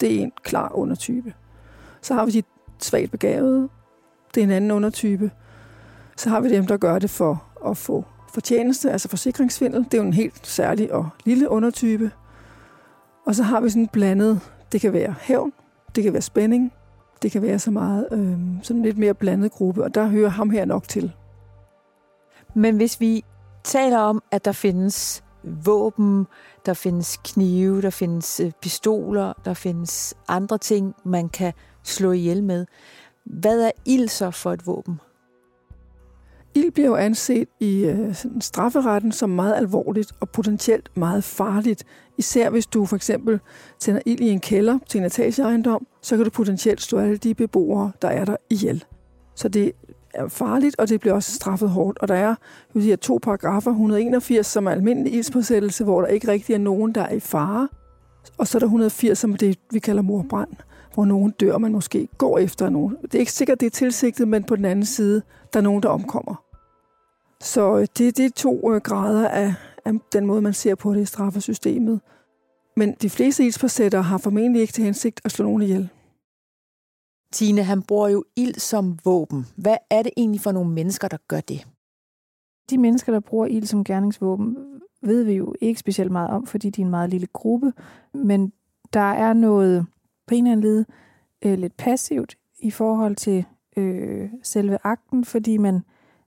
Det 0.01 0.15
er 0.15 0.21
en 0.21 0.31
klar 0.43 0.71
undertype. 0.75 1.33
Så 2.01 2.13
har 2.13 2.25
vi 2.25 2.31
de 2.31 2.43
svagt 2.79 3.11
begavede. 3.11 3.69
Det 4.35 4.41
er 4.41 4.45
en 4.45 4.51
anden 4.51 4.71
undertype. 4.71 5.31
Så 6.17 6.29
har 6.29 6.39
vi 6.39 6.49
dem, 6.49 6.67
der 6.67 6.77
gør 6.77 6.99
det 6.99 7.09
for 7.09 7.43
at 7.65 7.77
få 7.77 8.05
fortjeneste, 8.33 8.91
altså 8.91 9.09
forsikringsvindel. 9.09 9.83
Det 9.83 9.93
er 9.93 9.97
jo 9.97 10.07
en 10.07 10.13
helt 10.13 10.47
særlig 10.47 10.93
og 10.93 11.09
lille 11.25 11.49
undertype. 11.49 12.11
Og 13.25 13.35
så 13.35 13.43
har 13.43 13.61
vi 13.61 13.69
sådan 13.69 13.87
blandet, 13.87 14.39
det 14.71 14.81
kan 14.81 14.93
være 14.93 15.15
hævn, 15.21 15.53
det 15.95 16.03
kan 16.03 16.13
være 16.13 16.21
spænding, 16.21 16.73
det 17.21 17.31
kan 17.31 17.41
være 17.41 17.59
så 17.59 17.71
meget, 17.71 18.07
øh, 18.11 18.37
sådan 18.61 18.81
lidt 18.81 18.97
mere 18.97 19.13
blandet 19.13 19.51
gruppe, 19.51 19.83
og 19.83 19.95
der 19.95 20.05
hører 20.05 20.29
ham 20.29 20.49
her 20.49 20.65
nok 20.65 20.87
til. 20.87 21.11
Men 22.53 22.75
hvis 22.75 22.99
vi 22.99 23.23
taler 23.63 23.97
om, 23.97 24.23
at 24.31 24.45
der 24.45 24.51
findes 24.51 25.23
våben, 25.43 26.27
der 26.65 26.73
findes 26.73 27.17
knive, 27.23 27.81
der 27.81 27.89
findes 27.89 28.39
øh, 28.39 28.51
pistoler, 28.61 29.33
der 29.45 29.53
findes 29.53 30.13
andre 30.27 30.57
ting, 30.57 30.95
man 31.03 31.29
kan 31.29 31.53
slå 31.83 32.11
ihjel 32.11 32.43
med. 32.43 32.65
Hvad 33.23 33.61
er 33.61 33.71
ild 33.85 34.07
så 34.07 34.31
for 34.31 34.53
et 34.53 34.67
våben? 34.67 34.99
Ild 36.55 36.71
bliver 36.71 36.87
jo 36.87 36.95
anset 36.95 37.47
i 37.59 37.85
øh, 37.85 38.15
strafferetten 38.39 39.11
som 39.11 39.29
meget 39.29 39.55
alvorligt 39.55 40.11
og 40.19 40.29
potentielt 40.29 40.89
meget 40.97 41.23
farligt. 41.23 41.83
Især 42.17 42.49
hvis 42.49 42.65
du 42.65 42.85
for 42.85 42.95
eksempel 42.95 43.39
tænder 43.79 44.01
ild 44.05 44.19
i 44.19 44.29
en 44.29 44.39
kælder 44.39 44.79
til 44.89 44.99
en 44.99 45.05
etageejendom, 45.05 45.87
så 46.01 46.15
kan 46.15 46.25
du 46.25 46.31
potentielt 46.31 46.81
slå 46.81 46.99
alle 46.99 47.17
de 47.17 47.33
beboere, 47.35 47.91
der 48.01 48.07
er 48.07 48.25
der 48.25 48.35
ihjel. 48.49 48.83
Så 49.35 49.49
det 49.49 49.71
er 50.13 50.27
farligt, 50.27 50.79
og 50.79 50.89
det 50.89 50.99
bliver 50.99 51.13
også 51.13 51.31
straffet 51.31 51.69
hårdt. 51.69 51.99
Og 51.99 52.07
der 52.07 52.13
er 52.13 52.27
jeg 52.27 52.35
vil 52.73 52.83
sige, 52.83 52.95
to 52.95 53.19
paragrafer, 53.23 53.71
181, 53.71 54.45
som 54.45 54.67
er 54.67 54.71
almindelig 54.71 55.13
ildspåsættelse, 55.13 55.83
hvor 55.83 56.01
der 56.01 56.07
ikke 56.07 56.27
rigtig 56.27 56.53
er 56.53 56.57
nogen, 56.57 56.95
der 56.95 57.01
er 57.01 57.13
i 57.13 57.19
fare. 57.19 57.67
Og 58.37 58.47
så 58.47 58.57
er 58.57 58.59
der 58.59 58.65
180, 58.65 59.19
som 59.19 59.31
er 59.31 59.37
det, 59.37 59.59
vi 59.71 59.79
kalder 59.79 60.01
morbrand, 60.01 60.49
hvor 60.93 61.05
nogen 61.05 61.31
dør, 61.31 61.57
man 61.57 61.71
måske 61.71 62.07
går 62.17 62.37
efter 62.37 62.69
nogen. 62.69 62.97
Det 63.01 63.15
er 63.15 63.19
ikke 63.19 63.31
sikkert, 63.31 63.59
det 63.59 63.65
er 63.65 63.69
tilsigtet, 63.69 64.27
men 64.27 64.43
på 64.43 64.55
den 64.55 64.65
anden 64.65 64.85
side, 64.85 65.21
der 65.53 65.59
er 65.59 65.63
nogen, 65.63 65.83
der 65.83 65.89
omkommer. 65.89 66.42
Så 67.43 67.77
øh, 67.77 67.87
det, 67.97 68.17
det 68.17 68.25
er 68.25 68.29
to 68.29 68.73
øh, 68.73 68.81
grader 68.81 69.29
af, 69.29 69.53
af 69.85 69.93
den 70.13 70.25
måde, 70.25 70.41
man 70.41 70.53
ser 70.53 70.75
på 70.75 70.93
det 70.93 71.01
i 71.01 71.05
straffesystemet. 71.05 72.01
Men 72.77 72.95
de 73.01 73.09
fleste 73.09 73.43
ildspåsættere 73.45 74.03
har 74.03 74.17
formentlig 74.17 74.61
ikke 74.61 74.73
til 74.73 74.83
hensigt 74.83 75.21
at 75.25 75.31
slå 75.31 75.45
nogen 75.45 75.61
ihjel. 75.61 75.89
Tine, 77.31 77.63
han 77.63 77.81
bruger 77.81 78.09
jo 78.09 78.23
ild 78.35 78.55
som 78.55 78.99
våben. 79.03 79.45
Hvad 79.55 79.77
er 79.89 80.03
det 80.03 80.11
egentlig 80.17 80.41
for 80.41 80.51
nogle 80.51 80.71
mennesker, 80.71 81.07
der 81.07 81.17
gør 81.27 81.39
det? 81.39 81.67
De 82.69 82.77
mennesker, 82.77 83.11
der 83.11 83.19
bruger 83.19 83.47
ild 83.47 83.65
som 83.65 83.83
gerningsvåben, 83.83 84.57
ved 85.01 85.23
vi 85.23 85.33
jo 85.33 85.55
ikke 85.61 85.79
specielt 85.79 86.11
meget 86.11 86.29
om, 86.29 86.45
fordi 86.45 86.69
de 86.69 86.81
er 86.81 86.85
en 86.85 86.91
meget 86.91 87.09
lille 87.09 87.27
gruppe. 87.33 87.73
Men 88.13 88.53
der 88.93 89.11
er 89.11 89.33
noget 89.33 89.85
på 90.27 90.35
en 90.35 90.47
eller 90.47 90.51
anden 90.51 90.63
led 90.63 90.85
øh, 91.45 91.59
lidt 91.59 91.77
passivt 91.77 92.35
i 92.59 92.71
forhold 92.71 93.15
til 93.15 93.45
øh, 93.77 94.29
selve 94.43 94.77
akten, 94.83 95.25
fordi 95.25 95.57
man 95.57 95.81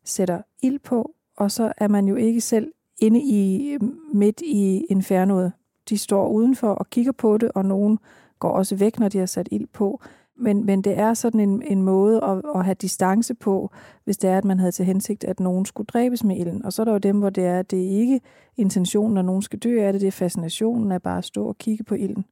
sætter 0.07 0.43
ild 0.63 0.79
på, 0.79 1.15
og 1.37 1.51
så 1.51 1.73
er 1.77 1.89
man 1.89 2.09
jo 2.09 2.15
ikke 2.15 2.41
selv 2.41 2.73
inde 2.99 3.21
i 3.21 3.79
midt 4.13 4.41
i 4.41 4.87
infernoet. 4.91 5.53
De 5.89 5.99
står 5.99 6.29
udenfor 6.29 6.69
og 6.69 6.91
kigger 6.91 7.13
på 7.13 7.39
det, 7.39 7.51
og 7.55 7.65
nogen 7.65 7.99
går 8.39 8.51
også 8.51 8.77
væk, 8.77 8.99
når 8.99 9.09
de 9.09 9.19
har 9.19 9.27
sat 9.27 9.49
ild 9.51 9.67
på. 9.67 10.01
Men, 10.39 10.67
men 10.67 10.83
det 10.83 10.99
er 10.99 11.15
sådan 11.15 11.41
en, 11.41 11.63
en 11.63 11.83
måde 11.83 12.25
at, 12.25 12.43
at 12.55 12.65
have 12.65 12.75
distance 12.75 13.35
på, 13.35 13.71
hvis 14.05 14.17
det 14.17 14.31
er, 14.31 14.39
at 14.39 14.45
man 14.45 14.59
havde 14.59 14.73
til 14.73 14.85
hensigt, 14.85 15.25
at 15.25 15.41
nogen 15.41 15.65
skulle 15.65 15.87
dræbes 15.87 16.25
med 16.25 16.37
ilden. 16.37 16.65
Og 16.65 16.73
så 16.73 16.83
er 16.83 16.85
der 16.85 16.93
jo 16.93 16.99
dem, 16.99 17.19
hvor 17.19 17.31
det 17.31 17.45
er, 17.45 17.59
at 17.59 17.71
det 17.71 17.77
ikke 17.77 18.21
intentionen, 18.57 19.17
at 19.17 19.25
nogen 19.25 19.43
skal 19.43 19.59
dø 19.59 19.81
af 19.81 19.93
det, 19.93 20.01
det 20.01 20.07
er 20.07 20.13
fascinationen 20.13 20.93
af 20.93 21.03
bare 21.03 21.19
at 21.19 21.25
stå 21.25 21.47
og 21.47 21.59
kigge 21.59 21.85
på 21.85 21.95
ilden. 21.95 22.25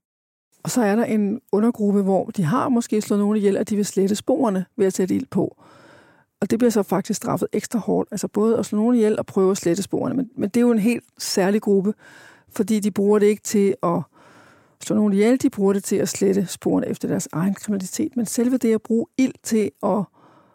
Og 0.62 0.70
så 0.70 0.82
er 0.82 0.96
der 0.96 1.04
en 1.04 1.40
undergruppe, 1.52 2.02
hvor 2.02 2.24
de 2.24 2.44
har 2.44 2.68
måske 2.68 3.00
slået 3.00 3.20
nogen 3.20 3.36
ihjel, 3.36 3.56
at 3.56 3.70
de 3.70 3.76
vil 3.76 3.84
slette 3.84 4.14
sporene 4.14 4.64
ved 4.76 4.86
at 4.86 4.92
sætte 4.92 5.14
ild 5.14 5.26
på. 5.26 5.56
Og 6.44 6.50
det 6.50 6.58
bliver 6.58 6.70
så 6.70 6.82
faktisk 6.82 7.16
straffet 7.16 7.48
ekstra 7.52 7.78
hårdt. 7.78 8.08
Altså 8.12 8.28
både 8.28 8.58
at 8.58 8.66
slå 8.66 8.78
nogen 8.78 8.96
ihjel 8.96 9.18
og 9.18 9.26
prøve 9.26 9.50
at 9.50 9.56
slette 9.56 9.82
sporene. 9.82 10.14
Men, 10.14 10.30
men 10.36 10.48
det 10.48 10.56
er 10.56 10.60
jo 10.60 10.70
en 10.70 10.78
helt 10.78 11.04
særlig 11.18 11.62
gruppe, 11.62 11.94
fordi 12.48 12.80
de 12.80 12.90
bruger 12.90 13.18
det 13.18 13.26
ikke 13.26 13.42
til 13.42 13.74
at 13.82 14.00
slå 14.82 14.96
nogen 14.96 15.12
ihjel, 15.12 15.42
de 15.42 15.50
bruger 15.50 15.72
det 15.72 15.84
til 15.84 15.96
at 15.96 16.08
slette 16.08 16.46
sporene 16.46 16.88
efter 16.88 17.08
deres 17.08 17.28
egen 17.32 17.54
kriminalitet. 17.54 18.16
Men 18.16 18.26
selve 18.26 18.56
det 18.56 18.74
at 18.74 18.82
bruge 18.82 19.06
ild 19.18 19.34
til 19.42 19.70
at 19.82 20.04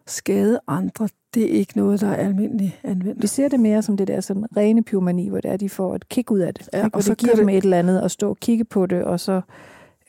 skade 0.07 0.59
andre, 0.67 1.09
det 1.33 1.43
er 1.43 1.59
ikke 1.59 1.77
noget, 1.77 2.01
der 2.01 2.07
er 2.07 2.15
almindeligt 2.15 2.79
anvendt. 2.83 3.21
Vi 3.21 3.27
ser 3.27 3.47
det 3.47 3.59
mere 3.59 3.81
som 3.81 3.97
det 3.97 4.07
der 4.07 4.21
sådan 4.21 4.45
rene 4.57 4.83
pyromani, 4.83 5.29
hvor 5.29 5.41
det 5.41 5.51
er, 5.51 5.57
de 5.57 5.69
får 5.69 5.95
et 5.95 6.09
kick 6.09 6.31
ud 6.31 6.39
af 6.39 6.53
det. 6.53 6.69
Ja, 6.73 6.89
og 6.93 7.03
så 7.03 7.09
det 7.09 7.17
giver 7.17 7.35
dem 7.35 7.47
det... 7.47 7.57
et 7.57 7.63
eller 7.63 7.79
andet 7.79 7.99
at 7.99 8.11
stå 8.11 8.29
og 8.29 8.37
kigge 8.37 8.65
på 8.65 8.85
det, 8.85 9.03
og 9.03 9.19
så 9.19 9.41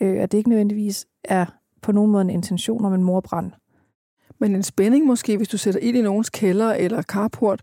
øh, 0.00 0.22
at 0.22 0.32
det 0.32 0.38
ikke 0.38 0.50
nødvendigvis 0.50 1.06
er 1.24 1.46
på 1.82 1.92
nogen 1.92 2.10
måde 2.10 2.22
en 2.22 2.30
intention 2.30 2.84
om 2.84 2.94
en 2.94 3.02
morbrand. 3.02 3.52
Men 4.40 4.54
en 4.54 4.62
spænding 4.62 5.06
måske, 5.06 5.36
hvis 5.36 5.48
du 5.48 5.58
sætter 5.58 5.80
ild 5.80 5.96
i 5.96 6.02
nogens 6.02 6.30
kælder 6.30 6.72
eller 6.72 7.02
carport, 7.02 7.62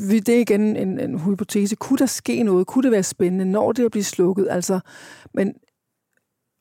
det 0.00 0.28
er 0.28 0.40
igen 0.40 0.76
en, 0.76 1.00
en 1.00 1.18
hypotese. 1.18 1.76
Kunne 1.76 1.98
der 1.98 2.06
ske 2.06 2.42
noget? 2.42 2.66
Kunne 2.66 2.82
det 2.82 2.92
være 2.92 3.02
spændende, 3.02 3.44
når 3.44 3.72
det 3.72 3.84
er 3.84 3.88
blive 3.88 4.04
slukket? 4.04 4.48
Altså, 4.50 4.80
men 5.34 5.54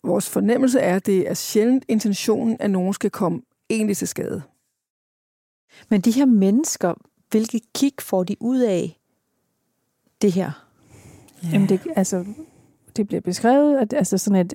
vores 0.03 0.29
fornemmelse 0.29 0.79
er, 0.79 0.96
at 0.96 1.05
det 1.05 1.29
er 1.29 1.34
sjældent 1.34 1.86
intentionen, 1.88 2.58
at 2.60 2.72
nogen 2.72 2.93
skal 2.93 3.10
komme 3.10 3.41
egentlig 3.70 3.98
til 3.98 4.08
skade. 4.08 4.41
Men 5.89 6.01
de 6.01 6.12
her 6.12 6.25
mennesker, 6.25 6.93
hvilke 7.29 7.62
kig 7.75 7.93
får 8.00 8.24
de 8.24 8.36
ud 8.39 8.60
af 8.60 9.00
det 10.22 10.31
her? 10.31 10.67
Ja. 11.43 11.50
Jamen 11.53 11.70
det, 11.70 11.81
altså, 11.96 12.25
det 12.96 13.08
bliver 13.08 13.22
beskrevet, 13.22 13.77
at 13.77 13.93
altså 13.93 14.17
sådan 14.17 14.46
et 14.46 14.53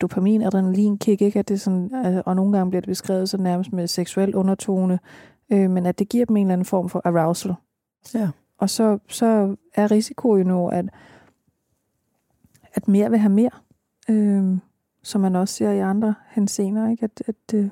dopamin, 0.00 0.42
adrenalin 0.42 0.98
kick, 0.98 1.22
ikke? 1.22 1.38
At 1.38 1.48
det 1.48 1.60
sådan, 1.60 1.94
altså, 1.94 2.22
og 2.26 2.36
nogle 2.36 2.56
gange 2.56 2.70
bliver 2.70 2.80
det 2.80 2.88
beskrevet 2.88 3.28
så 3.28 3.38
nærmest 3.38 3.72
med 3.72 3.86
seksuel 3.86 4.34
undertone, 4.34 4.98
øh, 5.50 5.70
men 5.70 5.86
at 5.86 5.98
det 5.98 6.08
giver 6.08 6.26
dem 6.26 6.36
en 6.36 6.46
eller 6.46 6.52
anden 6.52 6.64
form 6.64 6.88
for 6.88 7.02
arousal. 7.04 7.54
Ja. 8.14 8.28
Og 8.58 8.70
så, 8.70 8.98
så 9.08 9.56
er 9.74 9.90
risiko 9.90 10.36
jo 10.36 10.44
nu, 10.44 10.68
at, 10.68 10.84
at 12.74 12.88
mere 12.88 13.10
vil 13.10 13.18
have 13.18 13.32
mere, 13.32 13.50
øh, 14.10 14.58
som 15.02 15.20
man 15.20 15.36
også 15.36 15.54
ser 15.54 15.70
i 15.70 15.78
andre 15.78 16.14
hensener, 16.30 16.90
ikke? 16.90 17.04
At, 17.04 17.22
at, 17.26 17.54
øh, 17.54 17.70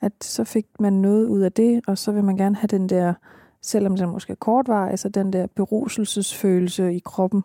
at 0.00 0.24
så 0.24 0.44
fik 0.44 0.66
man 0.80 0.92
noget 0.92 1.26
ud 1.26 1.40
af 1.40 1.52
det, 1.52 1.80
og 1.86 1.98
så 1.98 2.12
vil 2.12 2.24
man 2.24 2.36
gerne 2.36 2.56
have 2.56 2.68
den 2.68 2.88
der, 2.88 3.14
selvom 3.62 3.96
den 3.96 4.08
måske 4.08 4.30
er 4.30 4.36
kortvarig, 4.36 4.90
altså 4.90 5.08
den 5.08 5.32
der 5.32 5.46
beruselsesfølelse 5.46 6.94
i 6.94 6.98
kroppen, 7.04 7.42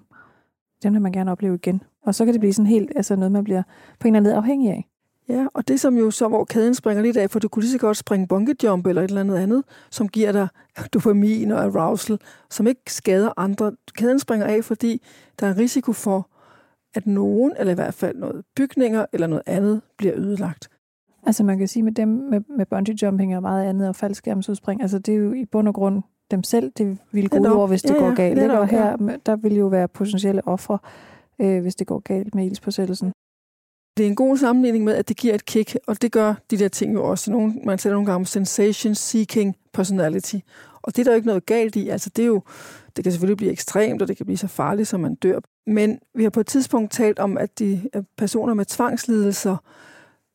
den 0.83 0.93
vil 0.93 1.01
man 1.01 1.11
gerne 1.11 1.31
opleve 1.31 1.55
igen. 1.55 1.83
Og 2.05 2.15
så 2.15 2.25
kan 2.25 2.33
det 2.33 2.41
blive 2.41 2.53
sådan 2.53 2.67
helt, 2.67 2.91
altså 2.95 3.15
noget, 3.15 3.31
man 3.31 3.43
bliver 3.43 3.63
på 3.99 4.07
en 4.07 4.15
eller 4.15 4.29
anden 4.29 4.43
afhængig 4.43 4.71
af. 4.71 4.89
Ja, 5.29 5.47
og 5.53 5.67
det 5.67 5.79
som 5.79 5.97
jo 5.97 6.11
så, 6.11 6.27
hvor 6.27 6.45
kæden 6.45 6.73
springer 6.73 7.03
lidt 7.03 7.17
af, 7.17 7.29
for 7.29 7.39
du 7.39 7.47
kunne 7.47 7.63
lige 7.63 7.71
så 7.71 7.77
godt 7.77 7.97
springe 7.97 8.27
bungee 8.27 8.55
jump 8.63 8.87
eller 8.87 9.01
et 9.01 9.09
eller 9.09 9.21
andet 9.21 9.37
andet, 9.37 9.63
som 9.91 10.07
giver 10.07 10.31
dig 10.31 10.47
dopamin 10.93 11.51
og 11.51 11.63
arousal, 11.63 12.19
som 12.49 12.67
ikke 12.67 12.81
skader 12.87 13.29
andre. 13.37 13.71
Kæden 13.97 14.19
springer 14.19 14.47
af, 14.47 14.63
fordi 14.63 15.01
der 15.39 15.47
er 15.47 15.57
risiko 15.57 15.93
for, 15.93 16.29
at 16.95 17.07
nogen, 17.07 17.53
eller 17.59 17.71
i 17.71 17.75
hvert 17.75 17.93
fald 17.93 18.17
noget 18.17 18.45
bygninger 18.55 19.05
eller 19.13 19.27
noget 19.27 19.43
andet, 19.45 19.81
bliver 19.97 20.13
ødelagt. 20.15 20.69
Altså 21.23 21.43
man 21.43 21.57
kan 21.57 21.67
sige 21.67 21.83
med 21.83 21.91
dem 21.91 22.07
med, 22.07 22.41
med 22.57 22.65
bungee 22.65 22.95
jumping 23.01 23.35
og 23.35 23.41
meget 23.41 23.65
andet 23.65 23.87
og 23.87 23.95
faldskærmsudspring, 23.95 24.81
altså 24.81 24.99
det 24.99 25.13
er 25.13 25.17
jo 25.17 25.33
i 25.33 25.45
bund 25.45 25.67
og 25.67 25.73
grund 25.73 26.03
dem 26.31 26.43
selv, 26.43 26.71
det 26.77 26.97
ville 27.11 27.29
gå 27.29 27.37
ud 27.37 27.45
over, 27.45 27.67
hvis 27.67 27.81
det 27.81 27.95
ja, 27.95 27.99
går 27.99 28.15
galt. 28.15 28.39
Ja, 28.39 28.57
og 28.57 28.67
her, 28.67 28.97
der 29.25 29.35
vil 29.35 29.55
jo 29.55 29.67
være 29.67 29.87
potentielle 29.87 30.47
ofre, 30.47 30.77
øh, 31.39 31.61
hvis 31.61 31.75
det 31.75 31.87
går 31.87 31.99
galt 31.99 32.35
med 32.35 32.45
ildspåsættelsen. 32.45 33.11
Det 33.97 34.03
er 34.03 34.07
en 34.07 34.15
god 34.15 34.37
sammenligning 34.37 34.83
med, 34.83 34.93
at 34.93 35.09
det 35.09 35.17
giver 35.17 35.35
et 35.35 35.45
kick, 35.45 35.77
og 35.87 36.01
det 36.01 36.11
gør 36.11 36.33
de 36.51 36.57
der 36.57 36.67
ting 36.67 36.93
jo 36.93 37.03
også. 37.03 37.31
Nogle, 37.31 37.53
man 37.63 37.77
sætter 37.77 37.95
nogle 37.95 38.05
gange 38.05 38.15
om 38.15 38.25
sensation-seeking 38.25 39.53
personality, 39.73 40.35
og 40.81 40.95
det 40.95 40.99
er 40.99 41.03
der 41.03 41.11
jo 41.11 41.15
ikke 41.15 41.27
noget 41.27 41.45
galt 41.45 41.75
i. 41.75 41.89
Altså, 41.89 42.09
det, 42.15 42.21
er 42.21 42.27
jo, 42.27 42.41
det 42.95 43.03
kan 43.03 43.11
selvfølgelig 43.11 43.37
blive 43.37 43.51
ekstremt, 43.51 44.01
og 44.01 44.07
det 44.07 44.17
kan 44.17 44.25
blive 44.25 44.37
så 44.37 44.47
farligt, 44.47 44.87
som 44.87 44.99
man 44.99 45.15
dør. 45.15 45.39
Men 45.67 45.99
vi 46.15 46.23
har 46.23 46.29
på 46.29 46.39
et 46.39 46.47
tidspunkt 46.47 46.91
talt 46.91 47.19
om, 47.19 47.37
at 47.37 47.59
de 47.59 47.89
at 47.93 48.03
personer 48.17 48.53
med 48.53 48.65
tvangslidelser 48.65 49.57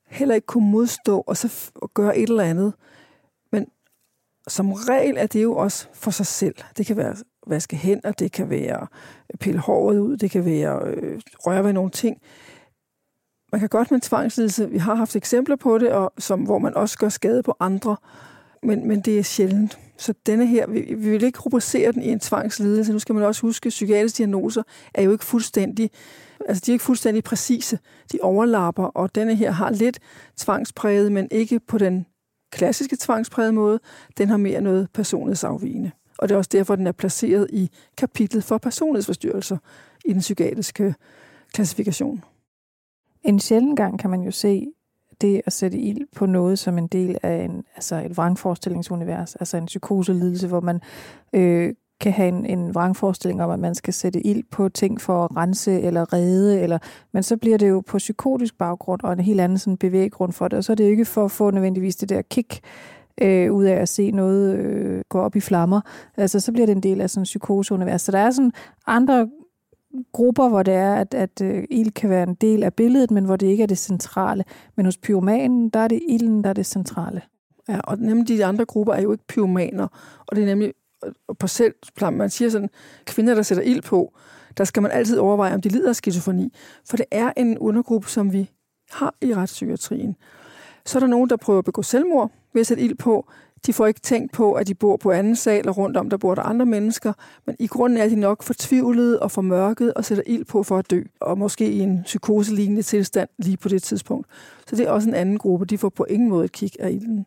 heller 0.06 0.34
ikke 0.34 0.46
kunne 0.46 0.70
modstå 0.70 1.20
og 1.26 1.36
så 1.36 1.72
gøre 1.94 2.18
et 2.18 2.28
eller 2.28 2.44
andet. 2.44 2.72
Men 3.52 3.66
som 4.48 4.72
regel 4.72 5.16
er 5.18 5.26
det 5.26 5.42
jo 5.42 5.56
også 5.56 5.86
for 5.92 6.10
sig 6.10 6.26
selv. 6.26 6.54
Det 6.76 6.86
kan 6.86 6.96
være 6.96 7.16
vaske 7.50 7.76
hænder, 7.76 8.12
det 8.12 8.32
kan 8.32 8.50
være 8.50 8.86
øh, 9.32 9.38
pille 9.38 9.60
håret 9.60 9.98
ud, 9.98 10.16
det 10.16 10.30
kan 10.30 10.44
være 10.44 10.80
øh, 10.86 11.20
røre 11.46 11.64
ved 11.64 11.72
nogle 11.72 11.90
ting 11.90 12.18
man 13.52 13.60
kan 13.60 13.68
godt 13.68 13.90
med 13.90 13.96
en 13.96 14.00
tvangslidelse, 14.00 14.70
vi 14.70 14.78
har 14.78 14.94
haft 14.94 15.16
eksempler 15.16 15.56
på 15.56 15.78
det, 15.78 15.88
og 15.92 16.12
som, 16.18 16.40
hvor 16.40 16.58
man 16.58 16.74
også 16.74 16.98
gør 16.98 17.08
skade 17.08 17.42
på 17.42 17.56
andre, 17.60 17.96
men, 18.62 18.88
men 18.88 19.00
det 19.00 19.18
er 19.18 19.22
sjældent. 19.22 19.78
Så 19.96 20.14
denne 20.26 20.46
her, 20.46 20.66
vi, 20.66 20.80
vi 20.80 21.10
vil 21.10 21.22
ikke 21.22 21.38
rubricere 21.38 21.92
den 21.92 22.02
i 22.02 22.08
en 22.08 22.20
tvangslidelse. 22.20 22.92
Nu 22.92 22.98
skal 22.98 23.14
man 23.14 23.24
også 23.24 23.42
huske, 23.42 23.66
at 23.66 23.70
psykiatriske 23.70 24.18
diagnoser 24.18 24.62
er 24.94 25.02
jo 25.02 25.12
ikke 25.12 25.24
fuldstændig, 25.24 25.90
altså 26.48 26.62
de 26.66 26.70
er 26.70 26.74
ikke 26.74 26.84
fuldstændig 26.84 27.24
præcise. 27.24 27.78
De 28.12 28.18
overlapper, 28.22 28.84
og 28.84 29.14
denne 29.14 29.34
her 29.34 29.50
har 29.50 29.70
lidt 29.70 29.98
tvangspræget, 30.36 31.12
men 31.12 31.28
ikke 31.30 31.60
på 31.60 31.78
den 31.78 32.06
klassiske 32.52 32.96
tvangspræget 33.00 33.54
måde. 33.54 33.80
Den 34.18 34.28
har 34.28 34.36
mere 34.36 34.60
noget 34.60 34.88
personlighedsafvigende. 34.94 35.90
Og 36.20 36.28
det 36.28 36.34
er 36.34 36.38
også 36.38 36.50
derfor, 36.52 36.76
den 36.76 36.86
er 36.86 36.92
placeret 36.92 37.46
i 37.52 37.70
kapitlet 37.96 38.44
for 38.44 38.58
personlighedsforstyrrelser 38.58 39.56
i 40.04 40.12
den 40.12 40.20
psykiatriske 40.20 40.94
klassifikation. 41.52 42.24
En 43.22 43.40
sjælden 43.40 43.76
gang 43.76 43.98
kan 43.98 44.10
man 44.10 44.22
jo 44.22 44.30
se 44.30 44.66
det 45.20 45.42
at 45.46 45.52
sætte 45.52 45.78
ild 45.78 46.06
på 46.16 46.26
noget 46.26 46.58
som 46.58 46.78
en 46.78 46.86
del 46.86 47.18
af 47.22 47.44
en, 47.44 47.64
altså 47.74 47.96
et 47.96 48.16
vrangforestillingsunivers, 48.16 49.36
altså 49.36 49.56
en 49.56 49.66
psykoselidelse, 49.66 50.48
hvor 50.48 50.60
man 50.60 50.80
øh, 51.32 51.74
kan 52.00 52.12
have 52.12 52.28
en, 52.28 52.46
en 52.46 52.74
vrangforestilling 52.74 53.42
om, 53.42 53.50
at 53.50 53.58
man 53.58 53.74
skal 53.74 53.94
sætte 53.94 54.26
ild 54.26 54.44
på 54.50 54.68
ting 54.68 55.00
for 55.00 55.24
at 55.24 55.36
rense 55.36 55.80
eller 55.80 56.12
redde, 56.12 56.60
eller, 56.60 56.78
men 57.12 57.22
så 57.22 57.36
bliver 57.36 57.58
det 57.58 57.68
jo 57.68 57.80
på 57.80 57.98
psykotisk 57.98 58.58
baggrund 58.58 59.00
og 59.02 59.12
en 59.12 59.20
helt 59.20 59.40
anden 59.40 59.58
sådan 59.58 59.76
bevæggrund 59.76 60.32
for 60.32 60.48
det, 60.48 60.56
og 60.56 60.64
så 60.64 60.72
er 60.72 60.74
det 60.74 60.84
jo 60.84 60.90
ikke 60.90 61.04
for 61.04 61.24
at 61.24 61.30
få 61.30 61.50
nødvendigvis 61.50 61.96
det 61.96 62.08
der 62.08 62.22
kick 62.22 62.60
øh, 63.20 63.52
ud 63.52 63.64
af 63.64 63.74
at 63.74 63.88
se 63.88 64.10
noget 64.10 64.56
øh, 64.56 65.02
gå 65.08 65.18
op 65.20 65.36
i 65.36 65.40
flammer. 65.40 65.80
Altså, 66.16 66.40
så 66.40 66.52
bliver 66.52 66.66
det 66.66 66.76
en 66.76 66.82
del 66.82 67.00
af 67.00 67.10
sådan 67.10 67.22
en 67.22 67.24
psykoseunivers. 67.24 68.02
Så 68.02 68.12
der 68.12 68.18
er 68.18 68.30
sådan 68.30 68.52
andre 68.86 69.28
grupper, 70.12 70.48
hvor 70.48 70.62
det 70.62 70.74
er, 70.74 70.94
at, 70.94 71.14
at 71.14 71.40
øh, 71.42 71.64
ild 71.70 71.90
kan 71.90 72.10
være 72.10 72.22
en 72.22 72.34
del 72.34 72.62
af 72.62 72.74
billedet, 72.74 73.10
men 73.10 73.24
hvor 73.24 73.36
det 73.36 73.46
ikke 73.46 73.62
er 73.62 73.66
det 73.66 73.78
centrale. 73.78 74.44
Men 74.76 74.84
hos 74.84 74.96
pyromanen, 74.96 75.68
der 75.68 75.80
er 75.80 75.88
det 75.88 76.02
ilden, 76.08 76.44
der 76.44 76.50
er 76.50 76.54
det 76.54 76.66
centrale. 76.66 77.22
Ja, 77.68 77.80
og 77.80 77.98
nemlig 77.98 78.28
de 78.28 78.44
andre 78.44 78.64
grupper 78.64 78.94
er 78.94 79.00
jo 79.00 79.12
ikke 79.12 79.26
pyromaner, 79.26 79.88
og 80.26 80.36
det 80.36 80.42
er 80.42 80.46
nemlig 80.46 80.72
på 81.38 81.46
selv, 81.46 81.74
man 82.12 82.30
siger 82.30 82.50
sådan, 82.50 82.70
kvinder, 83.04 83.34
der 83.34 83.42
sætter 83.42 83.64
ild 83.64 83.82
på, 83.82 84.12
der 84.58 84.64
skal 84.64 84.82
man 84.82 84.90
altid 84.90 85.18
overveje, 85.18 85.54
om 85.54 85.60
de 85.60 85.68
lider 85.68 85.88
af 85.88 85.96
skizofreni. 85.96 86.52
For 86.88 86.96
det 86.96 87.06
er 87.10 87.32
en 87.36 87.58
undergruppe, 87.58 88.08
som 88.08 88.32
vi 88.32 88.50
har 88.90 89.14
i 89.20 89.34
retspsykiatrien. 89.34 90.16
Så 90.86 90.98
er 90.98 91.00
der 91.00 91.06
nogen, 91.06 91.30
der 91.30 91.36
prøver 91.36 91.58
at 91.58 91.64
begå 91.64 91.82
selvmord 91.82 92.30
ved 92.52 92.60
at 92.60 92.66
sætte 92.66 92.82
ild 92.82 92.94
på. 92.94 93.26
De 93.66 93.72
får 93.72 93.86
ikke 93.86 94.00
tænkt 94.00 94.32
på, 94.32 94.52
at 94.52 94.66
de 94.66 94.74
bor 94.74 94.96
på 94.96 95.10
anden 95.10 95.36
sal, 95.36 95.68
og 95.68 95.76
rundt 95.76 95.96
om 95.96 96.10
der 96.10 96.16
bor 96.16 96.34
der 96.34 96.42
andre 96.42 96.66
mennesker. 96.66 97.12
Men 97.46 97.56
i 97.58 97.66
grunden 97.66 97.98
er 97.98 98.08
de 98.08 98.16
nok 98.16 98.42
fortvivlede 98.42 99.20
og 99.20 99.30
formørket 99.30 99.94
og 99.94 100.04
sætter 100.04 100.24
ild 100.26 100.44
på 100.44 100.62
for 100.62 100.78
at 100.78 100.90
dø. 100.90 101.02
Og 101.20 101.38
måske 101.38 101.70
i 101.70 101.78
en 101.78 102.02
psykoselignende 102.02 102.82
tilstand 102.82 103.28
lige 103.38 103.56
på 103.56 103.68
det 103.68 103.82
tidspunkt. 103.82 104.26
Så 104.66 104.76
det 104.76 104.86
er 104.86 104.90
også 104.90 105.08
en 105.08 105.14
anden 105.14 105.38
gruppe. 105.38 105.66
De 105.66 105.78
får 105.78 105.88
på 105.88 106.04
ingen 106.04 106.28
måde 106.28 106.44
et 106.44 106.52
kig 106.52 106.70
af 106.78 106.90
ilden. 106.90 107.26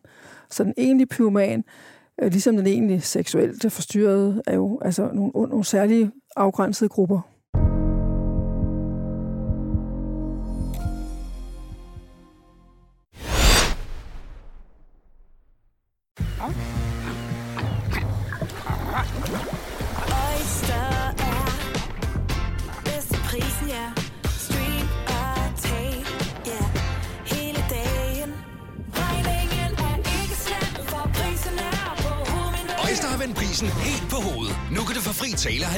Så 0.50 0.64
den 0.64 0.74
egentlige 0.76 1.06
pyroman, 1.06 1.64
øh, 2.22 2.30
ligesom 2.30 2.56
den 2.56 2.66
egentlige 2.66 3.00
seksuelt 3.00 3.72
forstyrrede, 3.72 4.42
er 4.46 4.54
jo 4.54 4.78
altså 4.82 5.10
nogle, 5.12 5.32
nogle 5.32 5.64
særlige 5.64 6.10
afgrænsede 6.36 6.88
grupper. 6.88 7.33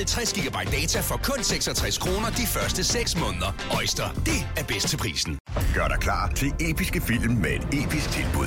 50 0.08 0.32
GB 0.32 0.56
data 0.72 1.00
for 1.00 1.16
kun 1.22 1.42
66 1.44 1.98
kroner 1.98 2.30
de 2.30 2.46
første 2.46 2.84
6 2.84 3.16
måneder. 3.16 3.52
Øjster, 3.76 4.08
det 4.26 4.48
er 4.56 4.64
bedst 4.64 4.88
til 4.88 4.96
prisen. 4.96 5.38
Gør 5.74 5.88
dig 5.88 5.98
klar 6.00 6.32
til 6.34 6.54
episke 6.60 7.00
film 7.00 7.34
med 7.34 7.50
et 7.50 7.84
episk 7.84 8.10
tilbud. 8.10 8.46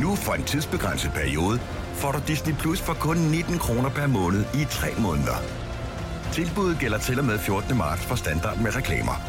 Nu 0.00 0.14
for 0.16 0.32
en 0.32 0.44
tidsbegrænset 0.44 1.12
periode 1.12 1.60
får 1.94 2.12
du 2.12 2.20
Disney 2.26 2.54
Plus 2.54 2.80
for 2.80 2.94
kun 2.94 3.16
19 3.16 3.58
kroner 3.58 3.90
per 3.90 4.06
måned 4.06 4.44
i 4.54 4.64
3 4.70 4.88
måneder. 4.98 5.36
Tilbuddet 6.32 6.78
gælder 6.78 6.98
til 6.98 7.18
og 7.18 7.24
med 7.24 7.38
14. 7.38 7.76
marts 7.76 8.02
for 8.02 8.14
standard 8.14 8.58
med 8.58 8.76
reklamer. 8.76 9.22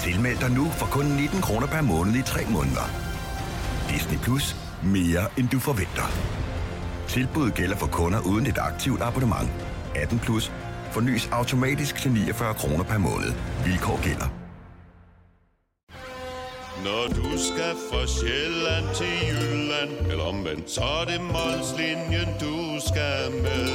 Tilmeld 0.00 0.38
dig 0.38 0.50
nu 0.50 0.70
for 0.70 0.86
kun 0.86 1.04
19 1.04 1.40
kroner 1.40 1.66
per 1.66 1.82
måned 1.82 2.14
i 2.14 2.22
3 2.22 2.40
måneder. 2.48 2.90
Disney 3.90 4.18
Plus. 4.18 4.56
Mere 4.82 5.26
end 5.36 5.48
du 5.48 5.58
forventer. 5.58 6.12
Tilbuddet 7.08 7.54
gælder 7.54 7.76
for 7.76 7.86
kunder 7.86 8.20
uden 8.20 8.46
et 8.46 8.58
aktivt 8.58 9.02
abonnement. 9.02 9.50
18 9.96 10.18
plus. 10.18 10.52
Fornyes 10.92 11.28
automatisk 11.32 11.96
til 11.96 12.10
49 12.12 12.54
kroner 12.54 12.84
per 12.84 12.98
måned. 12.98 13.32
Vilkår 13.64 14.02
gælder. 14.02 14.28
Når 16.84 17.06
du 17.08 17.28
skal 17.38 17.74
fra 17.90 18.06
Sjælland 18.06 18.86
til 18.98 19.14
Jylland, 19.28 20.10
eller 20.10 20.24
omvendt, 20.24 20.70
så 20.70 20.80
er 20.80 21.04
det 21.04 21.20
Molslinjen, 21.20 22.28
du 22.40 22.56
skal 22.88 23.32
med. 23.46 23.68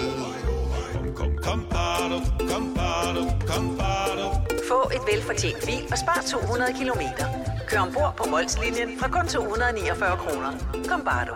Kom, 0.94 1.16
kom, 1.16 1.32
kom, 1.44 1.60
bado, 1.70 2.20
kom, 2.52 2.76
bado, 2.76 3.24
kom, 3.48 3.78
bado. 3.78 4.28
Få 4.70 4.92
et 4.96 5.04
velfortjent 5.14 5.66
bil 5.66 5.84
og 5.92 5.98
spar 5.98 6.24
200 6.32 6.74
kilometer. 6.80 7.26
Kør 7.68 7.80
ombord 7.80 8.14
på 8.18 8.30
Molslinjen 8.30 8.90
fra 9.00 9.08
kun 9.08 9.28
249 9.28 10.18
kroner. 10.18 10.52
Kom, 10.90 11.02
bare 11.06 11.26
du. 11.30 11.36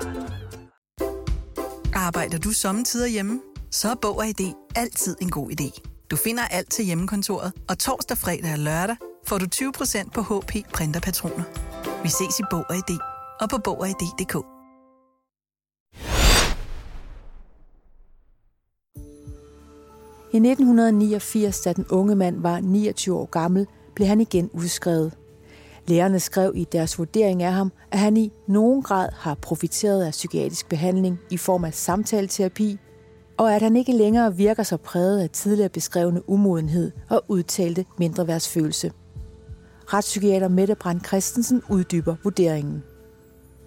Arbejder 1.94 2.38
du 2.38 2.52
sommetider 2.52 3.08
hjemme? 3.08 3.40
Så 3.74 3.90
er 3.90 3.96
Bog 3.96 4.18
og 4.18 4.28
ID 4.28 4.54
altid 4.76 5.16
en 5.22 5.30
god 5.30 5.52
idé. 5.52 5.82
Du 6.12 6.16
finder 6.16 6.44
alt 6.44 6.72
til 6.72 6.86
hjemmekontoret, 6.86 7.54
og 7.70 7.80
torsdag, 7.80 8.18
fredag 8.18 8.52
og 8.54 8.60
lørdag 8.60 8.96
får 9.28 9.38
du 9.38 9.46
20% 9.56 10.10
på 10.10 10.22
HP 10.22 10.52
printerpatroner. 10.74 11.44
Vi 12.04 12.10
ses 12.10 12.40
i 12.40 12.44
Bog 12.52 12.66
og 12.70 12.76
ID 12.76 13.00
og 13.42 13.50
på 13.50 13.58
Bog 13.58 13.80
og 13.80 13.90
ID.dk. 13.90 14.36
I 20.34 20.38
1989, 20.38 21.60
da 21.60 21.74
den 21.74 21.86
unge 21.90 22.16
mand 22.16 22.42
var 22.42 22.60
29 22.60 23.16
år 23.16 23.26
gammel, 23.26 23.68
blev 23.96 24.08
han 24.08 24.22
igen 24.22 24.50
udskrevet. 24.54 25.14
Lærerne 25.88 26.20
skrev 26.20 26.52
i 26.56 26.64
deres 26.72 27.00
vurdering 27.00 27.44
af 27.44 27.54
ham, 27.54 27.72
at 27.92 28.00
han 28.00 28.18
i 28.18 28.32
nogen 28.48 28.84
grad 28.84 29.10
har 29.14 29.36
profiteret 29.36 30.06
af 30.06 30.12
psykiatrisk 30.12 30.70
behandling 30.70 31.20
i 31.32 31.38
form 31.38 31.64
af 31.64 31.74
samtaleterapi, 31.74 32.80
og 33.38 33.56
at 33.56 33.62
han 33.62 33.76
ikke 33.76 33.92
længere 33.92 34.36
virker 34.36 34.64
så 34.64 34.78
præget 34.78 35.20
af 35.20 35.30
tidligere 35.30 35.70
beskrevne 35.70 36.30
umodenhed 36.30 36.92
og 37.10 37.24
udtalte 37.28 37.86
mindreværdsfølelse. 37.98 38.92
Retspsykiater 39.94 40.48
Mette 40.48 40.76
Brandt 40.76 41.08
Christensen 41.08 41.62
uddyber 41.70 42.16
vurderingen. 42.24 42.84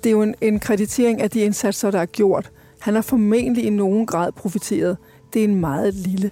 Det 0.04 0.10
er 0.10 0.12
jo 0.12 0.22
en, 0.22 0.34
en 0.40 0.60
kreditering 0.60 1.20
af 1.20 1.30
de 1.30 1.40
indsatser, 1.40 1.90
der 1.90 2.00
er 2.00 2.06
gjort. 2.06 2.50
Han 2.80 2.94
har 2.94 3.02
formentlig 3.02 3.64
i 3.64 3.70
nogen 3.70 4.06
grad 4.06 4.32
profiteret. 4.32 4.96
Det 5.32 5.40
er 5.40 5.44
en 5.44 5.60
meget 5.60 5.94
lille 5.94 6.30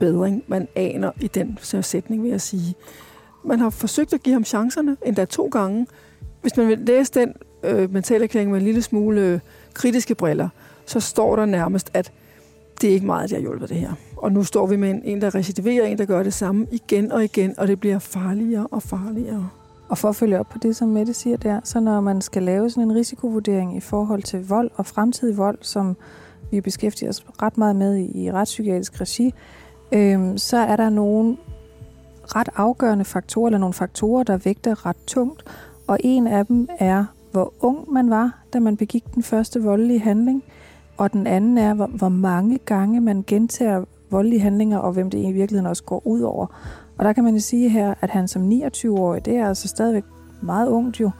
bedring, 0.00 0.44
man 0.46 0.68
aner 0.76 1.10
i 1.20 1.28
den 1.28 1.58
sætning, 1.62 2.22
vil 2.22 2.30
jeg 2.30 2.40
sige. 2.40 2.74
Man 3.44 3.58
har 3.58 3.70
forsøgt 3.70 4.12
at 4.12 4.22
give 4.22 4.32
ham 4.32 4.44
chancerne, 4.44 4.96
endda 5.06 5.24
to 5.24 5.48
gange. 5.52 5.86
Hvis 6.40 6.56
man 6.56 6.68
vil 6.68 6.78
læse 6.78 7.12
den 7.12 7.34
øh, 7.62 7.92
mentalerklæring 7.92 8.50
med 8.50 8.58
en 8.58 8.64
lille 8.64 8.82
smule 8.82 9.20
øh, 9.20 9.40
kritiske 9.74 10.14
briller, 10.14 10.48
så 10.86 11.00
står 11.00 11.36
der 11.36 11.44
nærmest, 11.44 11.90
at 11.94 12.12
det 12.80 12.90
er 12.90 12.94
ikke 12.94 13.06
meget, 13.06 13.30
der 13.30 13.36
har 13.36 13.40
hjulpet 13.40 13.68
det 13.68 13.76
her. 13.76 13.92
Og 14.16 14.32
nu 14.32 14.44
står 14.44 14.66
vi 14.66 14.76
med 14.76 14.90
en, 14.90 15.02
en 15.04 15.20
der 15.20 15.34
recidiverer, 15.34 15.86
en, 15.86 15.98
der 15.98 16.04
gør 16.04 16.22
det 16.22 16.34
samme 16.34 16.66
igen 16.72 17.12
og 17.12 17.24
igen, 17.24 17.54
og 17.58 17.68
det 17.68 17.80
bliver 17.80 17.98
farligere 17.98 18.66
og 18.66 18.82
farligere. 18.82 19.48
Og 19.88 19.98
for 19.98 20.08
at 20.08 20.16
følge 20.16 20.40
op 20.40 20.48
på 20.48 20.58
det, 20.58 20.76
som 20.76 20.88
Mette 20.88 21.14
siger 21.14 21.36
der, 21.36 21.60
så 21.64 21.80
når 21.80 22.00
man 22.00 22.20
skal 22.20 22.42
lave 22.42 22.70
sådan 22.70 22.90
en 22.90 22.96
risikovurdering 22.96 23.76
i 23.76 23.80
forhold 23.80 24.22
til 24.22 24.48
vold 24.48 24.70
og 24.74 24.86
fremtidig 24.86 25.36
vold, 25.36 25.58
som 25.60 25.96
vi 26.50 26.60
beskæftiger 26.60 27.08
os 27.08 27.24
ret 27.42 27.58
meget 27.58 27.76
med 27.76 27.96
i, 27.96 28.24
i 28.24 28.32
retspsykiatrisk 28.32 29.00
regi, 29.00 29.34
øh, 29.92 30.38
så 30.38 30.56
er 30.56 30.76
der 30.76 30.90
nogle 30.90 31.36
ret 32.36 32.48
afgørende 32.56 33.04
faktorer, 33.04 33.46
eller 33.46 33.58
nogle 33.58 33.74
faktorer, 33.74 34.22
der 34.22 34.36
vægter 34.36 34.86
ret 34.86 34.96
tungt. 35.06 35.44
Og 35.86 35.98
en 36.00 36.26
af 36.26 36.46
dem 36.46 36.68
er, 36.78 37.04
hvor 37.32 37.54
ung 37.60 37.92
man 37.92 38.10
var, 38.10 38.38
da 38.52 38.60
man 38.60 38.76
begik 38.76 39.04
den 39.14 39.22
første 39.22 39.62
voldelige 39.62 40.00
handling. 40.00 40.44
Og 41.00 41.12
den 41.12 41.26
anden 41.26 41.58
er, 41.58 41.74
hvor, 41.74 41.86
hvor 41.86 42.08
mange 42.08 42.58
gange 42.58 43.00
man 43.00 43.24
gentager 43.26 43.84
voldelige 44.10 44.40
handlinger, 44.40 44.78
og 44.78 44.92
hvem 44.92 45.10
det 45.10 45.18
i 45.18 45.32
virkeligheden 45.32 45.66
også 45.66 45.84
går 45.84 46.06
ud 46.06 46.20
over. 46.20 46.46
Og 46.98 47.04
der 47.04 47.12
kan 47.12 47.24
man 47.24 47.34
jo 47.34 47.40
sige 47.40 47.68
her, 47.68 47.94
at 48.00 48.10
han 48.10 48.28
som 48.28 48.48
29-årig, 48.48 49.24
det 49.24 49.36
er 49.36 49.48
altså 49.48 49.68
stadigvæk 49.68 50.04
meget 50.42 50.68
ungt 50.68 51.00
jo, 51.00 51.10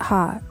har 0.00 0.42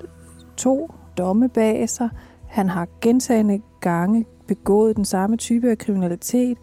to 0.57 0.91
domme 1.17 1.49
bag 1.49 1.89
sig. 1.89 2.09
Han 2.47 2.69
har 2.69 2.87
gentagende 3.01 3.61
gange 3.81 4.25
begået 4.47 4.95
den 4.95 5.05
samme 5.05 5.37
type 5.37 5.69
af 5.69 5.77
kriminalitet 5.77 6.57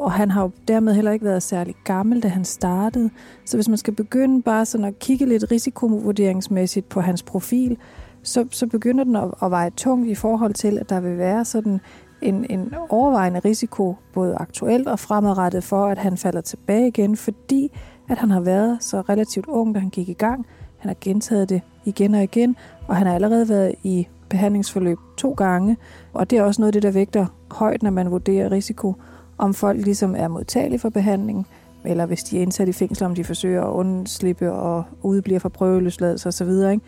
og 0.00 0.12
han 0.12 0.30
har 0.30 0.42
jo 0.42 0.50
dermed 0.68 0.94
heller 0.94 1.10
ikke 1.10 1.24
været 1.24 1.42
særlig 1.42 1.74
gammel, 1.84 2.22
da 2.22 2.28
han 2.28 2.44
startede. 2.44 3.10
Så 3.44 3.56
hvis 3.56 3.68
man 3.68 3.78
skal 3.78 3.94
begynde 3.94 4.42
bare 4.42 4.66
sådan 4.66 4.84
at 4.84 4.98
kigge 4.98 5.26
lidt 5.26 5.50
risikovurderingsmæssigt 5.50 6.88
på 6.88 7.00
hans 7.00 7.22
profil, 7.22 7.78
så, 8.22 8.46
så 8.50 8.66
begynder 8.66 9.04
den 9.04 9.16
at, 9.16 9.30
at 9.42 9.50
veje 9.50 9.70
tungt 9.70 10.08
i 10.08 10.14
forhold 10.14 10.54
til, 10.54 10.78
at 10.78 10.90
der 10.90 11.00
vil 11.00 11.18
være 11.18 11.44
sådan 11.44 11.80
en, 12.22 12.46
en 12.50 12.74
overvejende 12.88 13.40
risiko, 13.44 13.96
både 14.12 14.34
aktuelt 14.34 14.88
og 14.88 14.98
fremadrettet, 14.98 15.64
for 15.64 15.86
at 15.86 15.98
han 15.98 16.16
falder 16.16 16.40
tilbage 16.40 16.88
igen, 16.88 17.16
fordi 17.16 17.72
at 18.08 18.18
han 18.18 18.30
har 18.30 18.40
været 18.40 18.78
så 18.80 19.00
relativt 19.00 19.46
ung, 19.46 19.74
da 19.74 19.80
han 19.80 19.90
gik 19.90 20.08
i 20.08 20.12
gang. 20.12 20.46
Han 20.78 20.88
har 20.88 20.96
gentaget 21.00 21.48
det 21.48 21.62
igen 21.84 22.14
og 22.14 22.22
igen, 22.22 22.56
og 22.88 22.96
han 22.96 23.06
har 23.06 23.14
allerede 23.14 23.48
været 23.48 23.74
i 23.82 24.08
behandlingsforløb 24.28 24.98
to 25.16 25.32
gange, 25.32 25.76
og 26.12 26.30
det 26.30 26.38
er 26.38 26.42
også 26.42 26.60
noget 26.60 26.68
af 26.68 26.72
det, 26.72 26.82
der 26.82 26.90
vægter 26.90 27.26
højt, 27.50 27.82
når 27.82 27.90
man 27.90 28.10
vurderer 28.10 28.52
risiko 28.52 28.94
om 29.38 29.54
folk 29.54 29.84
ligesom 29.84 30.14
er 30.18 30.28
modtagelige 30.28 30.78
for 30.78 30.88
behandling, 30.88 31.46
eller 31.84 32.06
hvis 32.06 32.22
de 32.22 32.38
er 32.38 32.42
indsat 32.42 32.68
i 32.68 32.72
fængsel, 32.72 33.06
om 33.06 33.14
de 33.14 33.24
forsøger 33.24 33.64
at 33.64 33.72
undslippe 33.72 34.52
og 34.52 34.84
udbliver 35.02 35.38
fra 35.38 35.48
prøveløsladelse 35.48 36.28
osv. 36.28 36.48
Ikke? 36.48 36.80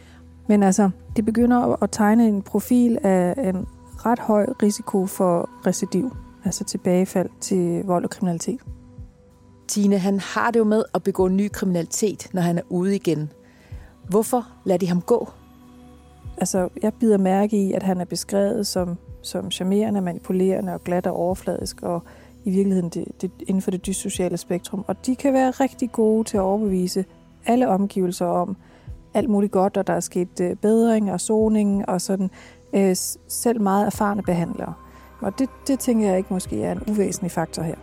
Men 0.47 0.63
altså, 0.63 0.91
det 1.17 1.25
begynder 1.25 1.83
at 1.83 1.91
tegne 1.93 2.29
en 2.29 2.43
profil 2.43 2.99
af 3.03 3.35
en 3.55 3.67
ret 4.07 4.19
høj 4.19 4.47
risiko 4.63 5.07
for 5.07 5.51
recidiv, 5.67 6.17
altså 6.45 6.65
tilbagefald 6.65 7.31
til 7.41 7.85
vold 7.85 8.05
og 8.05 8.11
kriminalitet. 8.11 8.61
Tine, 9.69 9.99
han 9.99 10.21
har 10.21 10.51
det 10.51 10.59
jo 10.59 10.65
med 10.65 10.85
at 10.95 11.03
begå 11.03 11.29
ny 11.29 11.49
kriminalitet, 11.49 12.29
når 12.33 12.43
han 12.43 12.59
er 12.59 12.63
ude 12.69 12.95
igen. 12.95 13.31
Hvorfor 14.09 14.49
lader 14.65 14.79
de 14.79 14.89
ham 14.89 15.01
gå? 15.01 15.29
Altså, 16.37 16.69
jeg 16.83 16.95
bider 16.95 17.19
mærke 17.19 17.67
i, 17.67 17.73
at 17.73 17.83
han 17.83 18.01
er 18.01 18.05
beskrevet 18.05 18.67
som, 18.67 18.97
som 19.23 19.51
charmerende, 19.51 20.01
manipulerende 20.01 20.75
og 20.75 20.85
glat 20.85 21.07
og 21.07 21.17
overfladisk, 21.17 21.83
og 21.83 22.03
i 22.45 22.51
virkeligheden 22.51 22.89
det, 22.89 23.05
det, 23.21 23.31
inden 23.47 23.63
for 23.63 23.71
det 23.71 23.87
dyssociale 23.87 24.37
spektrum. 24.37 24.85
Og 24.87 25.07
de 25.07 25.17
kan 25.17 25.33
være 25.33 25.51
rigtig 25.51 25.93
gode 25.93 26.25
til 26.25 26.37
at 26.37 26.41
overbevise 26.41 27.05
alle 27.47 27.69
omgivelser 27.69 28.27
om 28.27 28.57
alt 29.15 29.29
muligt 29.29 29.53
godt, 29.53 29.77
og 29.77 29.87
der 29.87 29.93
er 29.93 30.01
sket 30.01 30.41
øh, 30.41 30.57
bedring 30.57 31.13
og 31.13 31.21
soning 31.21 31.89
og 31.89 32.01
sådan. 32.01 32.31
øh, 32.75 32.97
selv 33.29 33.61
meget 33.61 33.87
erfarne 33.87 34.23
behandlere. 34.23 34.75
Og 35.21 35.39
det, 35.39 35.49
det 35.67 35.79
tænker 35.79 36.09
jeg 36.09 36.19
ikke 36.19 36.33
måske 36.33 36.63
er 36.63 36.73
en 36.73 36.83
uvæsentlig 36.91 37.31
faktor 37.31 37.63
her. 37.63 37.75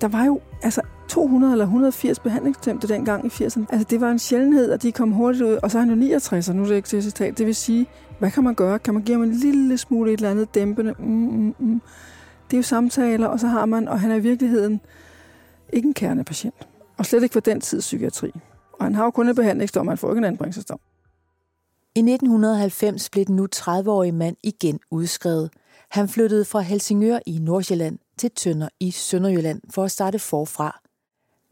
Der 0.00 0.08
var 0.08 0.24
jo 0.24 0.40
altså 0.62 0.80
200 1.08 1.52
eller 1.52 1.64
180 1.64 2.18
behandlingsdømte 2.18 2.88
dengang 2.88 3.26
i 3.26 3.28
80'erne. 3.28 3.64
Altså 3.70 3.86
det 3.90 4.00
var 4.00 4.10
en 4.10 4.18
sjældenhed, 4.18 4.72
at 4.72 4.82
de 4.82 4.92
kom 4.92 5.12
hurtigt 5.12 5.44
ud. 5.44 5.58
Og 5.62 5.70
så 5.70 5.78
er 5.78 5.80
han 5.80 5.90
jo 5.90 5.96
69, 5.96 6.48
og 6.48 6.56
nu 6.56 6.62
er 6.62 6.66
det 6.66 6.76
ikke 6.76 6.88
til 6.88 7.02
citat. 7.02 7.38
Det 7.38 7.46
vil 7.46 7.54
sige, 7.54 7.86
hvad 8.18 8.30
kan 8.30 8.44
man 8.44 8.54
gøre? 8.54 8.78
Kan 8.78 8.94
man 8.94 9.02
give 9.02 9.14
ham 9.14 9.22
en 9.22 9.32
lille 9.32 9.78
smule 9.78 10.12
et 10.12 10.16
eller 10.16 10.30
andet 10.30 10.54
dæmpende? 10.54 10.94
Mm, 10.98 11.06
mm, 11.06 11.54
mm. 11.58 11.80
Det 12.50 12.56
er 12.56 12.58
jo 12.58 12.62
samtaler, 12.62 13.26
og 13.26 13.40
så 13.40 13.46
har 13.46 13.66
man, 13.66 13.88
og 13.88 14.00
han 14.00 14.10
er 14.10 14.16
i 14.16 14.20
virkeligheden 14.20 14.80
ikke 15.72 15.86
en 15.88 15.94
kernepatient. 15.94 16.68
Og 16.96 17.06
slet 17.06 17.22
ikke 17.22 17.32
for 17.32 17.40
den 17.40 17.60
tids 17.60 17.84
psykiatri. 17.84 18.32
Og 18.78 18.84
han 18.84 18.94
har 18.94 19.04
jo 19.04 19.10
kun 19.10 19.28
en 19.28 19.34
behandlingsdom, 19.34 19.88
han 19.88 19.98
får 19.98 20.10
ikke 20.10 20.18
en 20.18 20.24
anbringelsesdom. 20.24 20.80
I 21.94 21.98
1990 21.98 23.10
blev 23.10 23.24
den 23.24 23.36
nu 23.36 23.46
30-årige 23.56 24.12
mand 24.12 24.36
igen 24.42 24.80
udskrevet. 24.90 25.50
Han 25.90 26.08
flyttede 26.08 26.44
fra 26.44 26.60
Helsingør 26.60 27.18
i 27.26 27.38
Nordsjælland 27.38 27.98
til 28.18 28.30
Tønder 28.30 28.68
i 28.80 28.90
Sønderjylland 28.90 29.60
for 29.70 29.84
at 29.84 29.90
starte 29.90 30.18
forfra. 30.18 30.80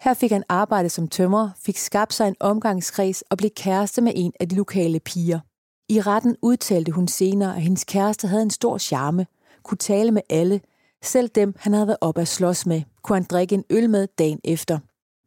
Her 0.00 0.14
fik 0.14 0.32
han 0.32 0.44
arbejde 0.48 0.88
som 0.88 1.08
tømrer, 1.08 1.50
fik 1.64 1.78
skabt 1.78 2.14
sig 2.14 2.28
en 2.28 2.36
omgangskreds 2.40 3.22
og 3.22 3.38
blev 3.38 3.50
kæreste 3.50 4.02
med 4.02 4.12
en 4.14 4.32
af 4.40 4.48
de 4.48 4.56
lokale 4.56 5.00
piger. 5.00 5.40
I 5.88 6.00
retten 6.00 6.36
udtalte 6.42 6.92
hun 6.92 7.08
senere, 7.08 7.56
at 7.56 7.62
hendes 7.62 7.84
kæreste 7.84 8.28
havde 8.28 8.42
en 8.42 8.50
stor 8.50 8.78
charme, 8.78 9.26
kunne 9.62 9.78
tale 9.78 10.10
med 10.10 10.22
alle, 10.30 10.60
selv 11.02 11.28
dem, 11.28 11.54
han 11.58 11.72
havde 11.72 11.86
været 11.86 11.98
op 12.00 12.18
at 12.18 12.28
slås 12.28 12.66
med, 12.66 12.82
kunne 13.02 13.16
han 13.16 13.26
drikke 13.30 13.54
en 13.54 13.64
øl 13.70 13.90
med 13.90 14.08
dagen 14.18 14.40
efter. 14.44 14.78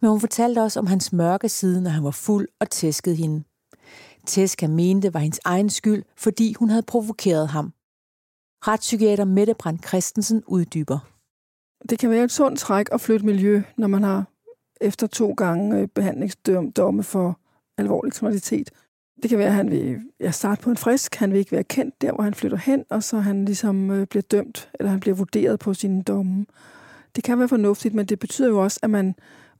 Men 0.01 0.09
hun 0.09 0.19
fortalte 0.19 0.59
også 0.59 0.79
om 0.79 0.87
hans 0.87 1.13
mørke 1.13 1.49
side, 1.49 1.81
når 1.81 1.89
han 1.89 2.03
var 2.03 2.11
fuld 2.11 2.47
og 2.59 2.69
tæskede 2.69 3.15
hende. 3.15 3.43
Tæsk 4.25 4.61
han 4.61 4.75
mente 4.75 5.13
var 5.13 5.19
hendes 5.19 5.39
egen 5.45 5.69
skyld, 5.69 6.03
fordi 6.17 6.53
hun 6.53 6.69
havde 6.69 6.83
provokeret 6.83 7.47
ham. 7.47 7.73
Retspsykiater 8.67 9.25
Mette 9.25 9.53
Brandt 9.53 9.87
Christensen 9.87 10.43
uddyber. 10.47 10.99
Det 11.89 11.99
kan 11.99 12.09
være 12.09 12.23
et 12.23 12.31
sundt 12.31 12.59
træk 12.59 12.87
at 12.91 13.01
flytte 13.01 13.25
miljø, 13.25 13.61
når 13.77 13.87
man 13.87 14.03
har 14.03 14.25
efter 14.81 15.07
to 15.07 15.33
gange 15.33 15.79
øh, 15.79 15.87
behandlingsdomme 15.87 17.03
for 17.03 17.39
alvorlig 17.77 18.13
kriminalitet. 18.13 18.71
Det 19.21 19.29
kan 19.29 19.39
være, 19.39 19.47
at 19.47 19.53
han 19.53 19.71
vil 19.71 20.01
ja, 20.19 20.31
starte 20.31 20.61
på 20.61 20.69
en 20.69 20.77
frisk, 20.77 21.15
han 21.15 21.31
vil 21.31 21.39
ikke 21.39 21.51
være 21.51 21.63
kendt 21.63 22.01
der, 22.01 22.11
hvor 22.11 22.23
han 22.23 22.33
flytter 22.33 22.57
hen, 22.57 22.85
og 22.89 23.03
så 23.03 23.19
han 23.19 23.45
ligesom 23.45 23.91
øh, 23.91 24.07
bliver 24.07 24.21
dømt, 24.21 24.69
eller 24.73 24.89
han 24.89 24.99
bliver 24.99 25.15
vurderet 25.15 25.59
på 25.59 25.73
sine 25.73 26.03
domme. 26.03 26.45
Det 27.15 27.23
kan 27.23 27.39
være 27.39 27.47
fornuftigt, 27.47 27.93
men 27.93 28.05
det 28.05 28.19
betyder 28.19 28.49
jo 28.49 28.63
også, 28.63 28.79
at 28.83 28.89
man 28.89 29.15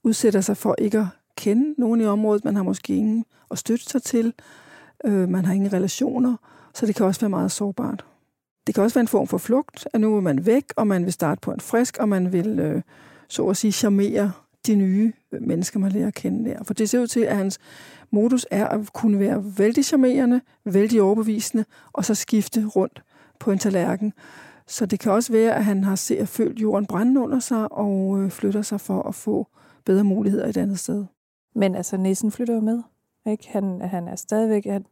udsætter 0.07 0.41
sig 0.41 0.57
for 0.57 0.75
ikke 0.77 0.97
at 0.97 1.05
kende 1.37 1.81
nogen 1.81 2.01
i 2.01 2.05
området. 2.05 2.45
Man 2.45 2.55
har 2.55 2.63
måske 2.63 2.95
ingen 2.95 3.25
at 3.51 3.57
støtte 3.57 3.85
sig 3.85 4.03
til. 4.03 4.33
Øh, 5.05 5.29
man 5.29 5.45
har 5.45 5.53
ingen 5.53 5.73
relationer, 5.73 6.35
så 6.73 6.85
det 6.85 6.95
kan 6.95 7.05
også 7.05 7.21
være 7.21 7.29
meget 7.29 7.51
sårbart. 7.51 8.05
Det 8.67 8.75
kan 8.75 8.83
også 8.83 8.93
være 8.93 9.01
en 9.01 9.07
form 9.07 9.27
for 9.27 9.37
flugt, 9.37 9.87
at 9.93 10.01
nu 10.01 10.17
er 10.17 10.21
man 10.21 10.45
væk, 10.45 10.63
og 10.75 10.87
man 10.87 11.05
vil 11.05 11.13
starte 11.13 11.41
på 11.41 11.51
en 11.51 11.59
frisk, 11.59 11.97
og 11.99 12.09
man 12.09 12.33
vil, 12.33 12.59
øh, 12.59 12.81
så 13.27 13.47
at 13.47 13.57
sige, 13.57 13.71
charmere 13.71 14.31
de 14.67 14.75
nye 14.75 15.13
mennesker, 15.41 15.79
man 15.79 15.91
lærer 15.91 16.07
at 16.07 16.13
kende 16.13 16.49
der. 16.49 16.63
For 16.63 16.73
det 16.73 16.89
ser 16.89 16.99
ud 16.99 17.07
til, 17.07 17.19
at 17.19 17.35
hans 17.35 17.59
modus 18.11 18.45
er 18.51 18.67
at 18.67 18.93
kunne 18.93 19.19
være 19.19 19.43
vældig 19.57 19.85
charmerende, 19.85 20.41
vældig 20.65 21.01
overbevisende, 21.01 21.65
og 21.93 22.05
så 22.05 22.15
skifte 22.15 22.65
rundt 22.65 23.03
på 23.39 23.51
en 23.51 23.59
tallerken. 23.59 24.13
Så 24.67 24.85
det 24.85 24.99
kan 24.99 25.11
også 25.11 25.31
være, 25.31 25.55
at 25.55 25.65
han 25.65 25.83
har 25.83 25.95
set 25.95 26.29
følt 26.29 26.59
jorden 26.59 26.85
brænde 26.85 27.21
under 27.21 27.39
sig 27.39 27.71
og 27.71 28.19
øh, 28.21 28.31
flytter 28.31 28.61
sig 28.61 28.81
for 28.81 29.01
at 29.01 29.15
få 29.15 29.47
bedre 29.87 30.03
muligheder 30.03 30.47
et 30.47 30.57
andet 30.57 30.79
sted. 30.79 31.05
Men 31.55 31.75
altså, 31.75 31.97
Nissen 31.97 32.31
flytter 32.31 32.53
jo 32.53 32.59
med. 32.59 32.83
Ikke? 33.25 33.49
Han, 33.49 33.81
han 33.81 34.07
er 34.07 34.15
stadigvæk... 34.15 34.65
Han, 34.65 34.85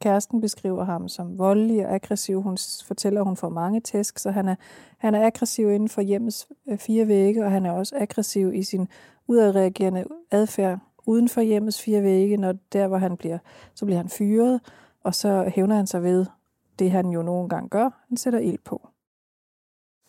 kæresten 0.00 0.40
beskriver 0.40 0.84
ham 0.84 1.08
som 1.08 1.38
voldelig 1.38 1.86
og 1.86 1.94
aggressiv. 1.94 2.42
Hun 2.42 2.58
fortæller, 2.84 3.20
at 3.20 3.26
hun 3.26 3.36
får 3.36 3.48
mange 3.48 3.80
tæsk, 3.80 4.18
så 4.18 4.30
han 4.30 4.48
er, 4.48 4.54
han 4.98 5.14
er 5.14 5.26
aggressiv 5.26 5.70
inden 5.70 5.88
for 5.88 6.00
hjemmets 6.00 6.48
øh, 6.68 6.78
fire 6.78 7.08
vægge, 7.08 7.44
og 7.44 7.50
han 7.50 7.66
er 7.66 7.70
også 7.70 7.96
aggressiv 7.98 8.54
i 8.54 8.62
sin 8.62 8.88
udadreagerende 9.26 10.04
adfærd 10.30 10.78
uden 11.06 11.28
for 11.28 11.40
hjemmets 11.40 11.82
fire 11.82 12.02
vægge, 12.02 12.36
når 12.36 12.54
der, 12.72 12.88
hvor 12.88 12.98
han 12.98 13.16
bliver, 13.16 13.38
så 13.74 13.84
bliver 13.84 13.96
han 13.96 14.08
fyret, 14.08 14.60
og 15.02 15.14
så 15.14 15.50
hævner 15.54 15.76
han 15.76 15.86
sig 15.86 16.02
ved 16.02 16.26
det, 16.78 16.90
han 16.90 17.10
jo 17.10 17.22
nogle 17.22 17.48
gange 17.48 17.68
gør. 17.68 18.04
Han 18.08 18.16
sætter 18.16 18.38
ild 18.38 18.58
på. 18.64 18.88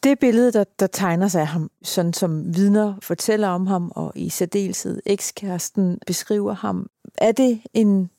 Det 0.03 0.19
billede, 0.19 0.51
der, 0.51 0.63
der 0.79 0.87
tegner 0.87 1.27
sig 1.27 1.41
af 1.41 1.47
ham, 1.47 1.71
sådan 1.81 2.13
som 2.13 2.55
vidner 2.55 2.95
fortæller 3.01 3.47
om 3.47 3.67
ham, 3.67 3.91
og 3.95 4.11
i 4.15 4.29
særdeleshed 4.29 5.01
ekskæresten 5.05 5.99
beskriver 6.07 6.53
ham, 6.53 6.89
er 7.17 7.31
det 7.31 7.61
en 7.73 8.09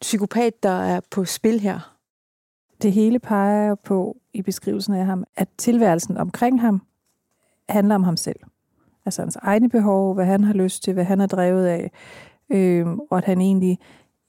psykopat, 0.00 0.62
der 0.62 0.82
er 0.82 1.00
på 1.10 1.24
spil 1.24 1.60
her? 1.60 1.96
Det 2.82 2.92
hele 2.92 3.18
peger 3.18 3.74
på 3.74 4.16
i 4.32 4.42
beskrivelsen 4.42 4.94
af 4.94 5.06
ham, 5.06 5.24
at 5.36 5.48
tilværelsen 5.58 6.16
omkring 6.16 6.60
ham 6.60 6.82
handler 7.68 7.94
om 7.94 8.02
ham 8.02 8.16
selv. 8.16 8.40
Altså 9.06 9.22
hans 9.22 9.36
egne 9.36 9.68
behov, 9.68 10.14
hvad 10.14 10.24
han 10.24 10.44
har 10.44 10.54
lyst 10.54 10.82
til, 10.82 10.94
hvad 10.94 11.04
han 11.04 11.20
er 11.20 11.26
drevet 11.26 11.66
af, 11.66 11.90
øh, 12.50 12.86
og 12.86 13.18
at 13.18 13.24
han 13.24 13.40
egentlig 13.40 13.78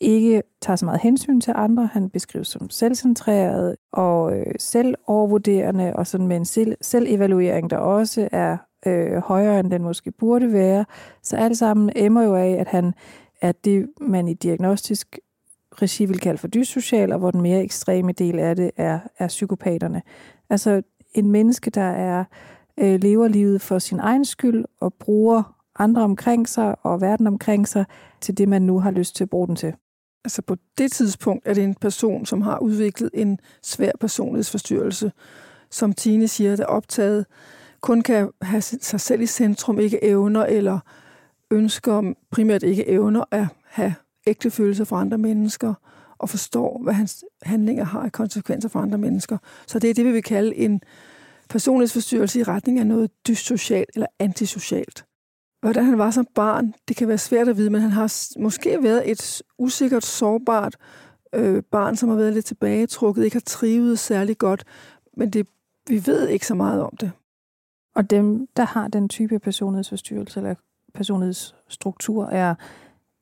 ikke 0.02 0.44
tager 0.62 0.78
så 0.78 0.86
meget 0.86 1.02
hensyn 1.02 1.42
til 1.42 1.54
andre. 1.56 1.90
Han 1.94 2.10
beskrives 2.10 2.48
som 2.48 2.70
selvcentreret 2.70 3.76
og 3.94 4.38
øh, 4.38 4.46
selvovervurderende, 4.60 5.94
og 5.96 6.08
sådan 6.08 6.28
med 6.28 6.38
en 6.38 6.46
selv, 6.46 6.78
selvevaluering, 6.82 7.70
der 7.70 7.78
også 7.78 8.30
er 8.32 8.58
øh, 8.86 9.18
højere, 9.18 9.60
end 9.60 9.72
den 9.72 9.84
måske 9.84 10.12
burde 10.12 10.54
være. 10.54 10.86
Så 11.24 11.38
alt 11.38 11.58
sammen 11.58 11.92
emmer 11.96 12.24
jo 12.24 12.36
af, 12.36 12.56
at 12.60 12.68
han 12.68 12.94
er 13.42 13.52
det, 13.52 13.90
man 14.02 14.28
i 14.28 14.34
diagnostisk 14.34 15.20
regi 15.82 16.06
vil 16.06 16.20
kalde 16.20 16.38
for 16.38 16.48
dyssocial, 16.48 17.12
og 17.12 17.20
hvor 17.20 17.32
den 17.32 17.42
mere 17.42 17.64
ekstreme 17.64 18.12
del 18.12 18.40
af 18.40 18.56
det 18.56 18.72
er, 18.78 19.00
er 19.20 19.28
psykopaterne. 19.28 20.02
Altså 20.50 20.82
en 21.14 21.32
menneske, 21.32 21.70
der 21.70 21.82
er 21.82 22.24
øh, 22.78 23.00
lever 23.02 23.28
livet 23.28 23.62
for 23.62 23.80
sin 23.80 24.00
egen 24.00 24.26
skyld 24.26 24.66
og 24.80 24.94
bruger 24.94 25.62
andre 25.80 26.02
omkring 26.02 26.50
sig 26.50 26.76
og 26.84 27.02
verden 27.02 27.28
omkring 27.28 27.68
sig 27.68 27.86
til 28.22 28.38
det, 28.38 28.50
man 28.50 28.62
nu 28.62 28.80
har 28.80 28.92
lyst 28.92 29.16
til 29.16 29.24
at 29.24 29.30
bruge 29.30 29.48
den 29.48 29.56
til. 29.56 29.74
Altså 30.24 30.42
på 30.42 30.56
det 30.78 30.92
tidspunkt 30.92 31.48
er 31.48 31.54
det 31.54 31.64
en 31.64 31.76
person, 31.76 32.26
som 32.26 32.42
har 32.42 32.60
udviklet 32.60 33.10
en 33.14 33.40
svær 33.64 33.92
personlighedsforstyrrelse, 34.00 35.12
som 35.70 35.94
Tine 35.94 36.28
siger, 36.28 36.56
der 36.56 36.66
optaget 36.66 37.26
kun 37.82 38.02
kan 38.02 38.30
have 38.42 38.62
sig 38.62 39.00
selv 39.00 39.22
i 39.22 39.26
centrum, 39.26 39.80
ikke 39.80 40.04
evner 40.04 40.46
eller 40.46 40.80
ønsker 41.52 42.14
primært 42.32 42.64
ikke 42.64 42.88
evner 42.88 43.24
at 43.32 43.48
have 43.64 43.94
ægte 44.28 44.52
følelser 44.52 44.84
for 44.84 44.96
andre 44.96 45.18
mennesker 45.18 45.74
og 46.18 46.30
forstår, 46.30 46.82
hvad 46.84 46.94
hans 46.94 47.24
handlinger 47.44 47.84
har 47.84 48.02
af 48.02 48.12
konsekvenser 48.12 48.70
for 48.70 48.80
andre 48.80 48.98
mennesker. 48.98 49.38
Så 49.68 49.80
det 49.80 49.90
er 49.90 49.94
det, 49.94 50.06
vi 50.06 50.12
vil 50.12 50.24
kalde 50.24 50.56
en 50.56 50.82
personlighedsforstyrrelse 51.50 52.40
i 52.40 52.44
retning 52.44 52.80
af 52.80 52.88
noget 52.88 53.12
dyssocialt 53.28 53.90
eller 53.94 54.08
antisocialt. 54.20 55.06
Hvordan 55.62 55.86
han 55.86 55.98
var 55.98 56.12
som 56.12 56.28
barn, 56.36 56.74
det 56.88 56.96
kan 56.96 57.08
være 57.08 57.18
svært 57.18 57.48
at 57.48 57.58
vide, 57.58 57.70
men 57.70 57.82
han 57.82 57.92
har 57.92 58.40
måske 58.40 58.84
været 58.84 59.12
et 59.12 59.42
usikkert, 59.58 60.06
sårbart 60.06 60.78
øh, 61.34 61.64
barn, 61.72 61.96
som 61.96 62.10
har 62.10 62.16
været 62.16 62.34
lidt 62.34 62.46
tilbagetrukket, 62.46 63.24
ikke 63.24 63.36
har 63.36 63.44
trivet 63.46 64.00
særlig 64.00 64.38
godt, 64.38 64.64
men 65.18 65.30
det, 65.30 65.48
vi 65.88 66.08
ved 66.08 66.28
ikke 66.28 66.48
så 66.48 66.56
meget 66.56 66.82
om 66.82 66.98
det. 67.00 67.12
Og 67.96 68.10
dem, 68.10 68.48
der 68.58 68.66
har 68.66 68.88
den 68.88 69.10
type 69.10 69.40
personlighedsforstyrrelse 69.40 70.40
eller 70.40 70.56
personlighedsstruktur, 70.94 72.26
er, 72.26 72.56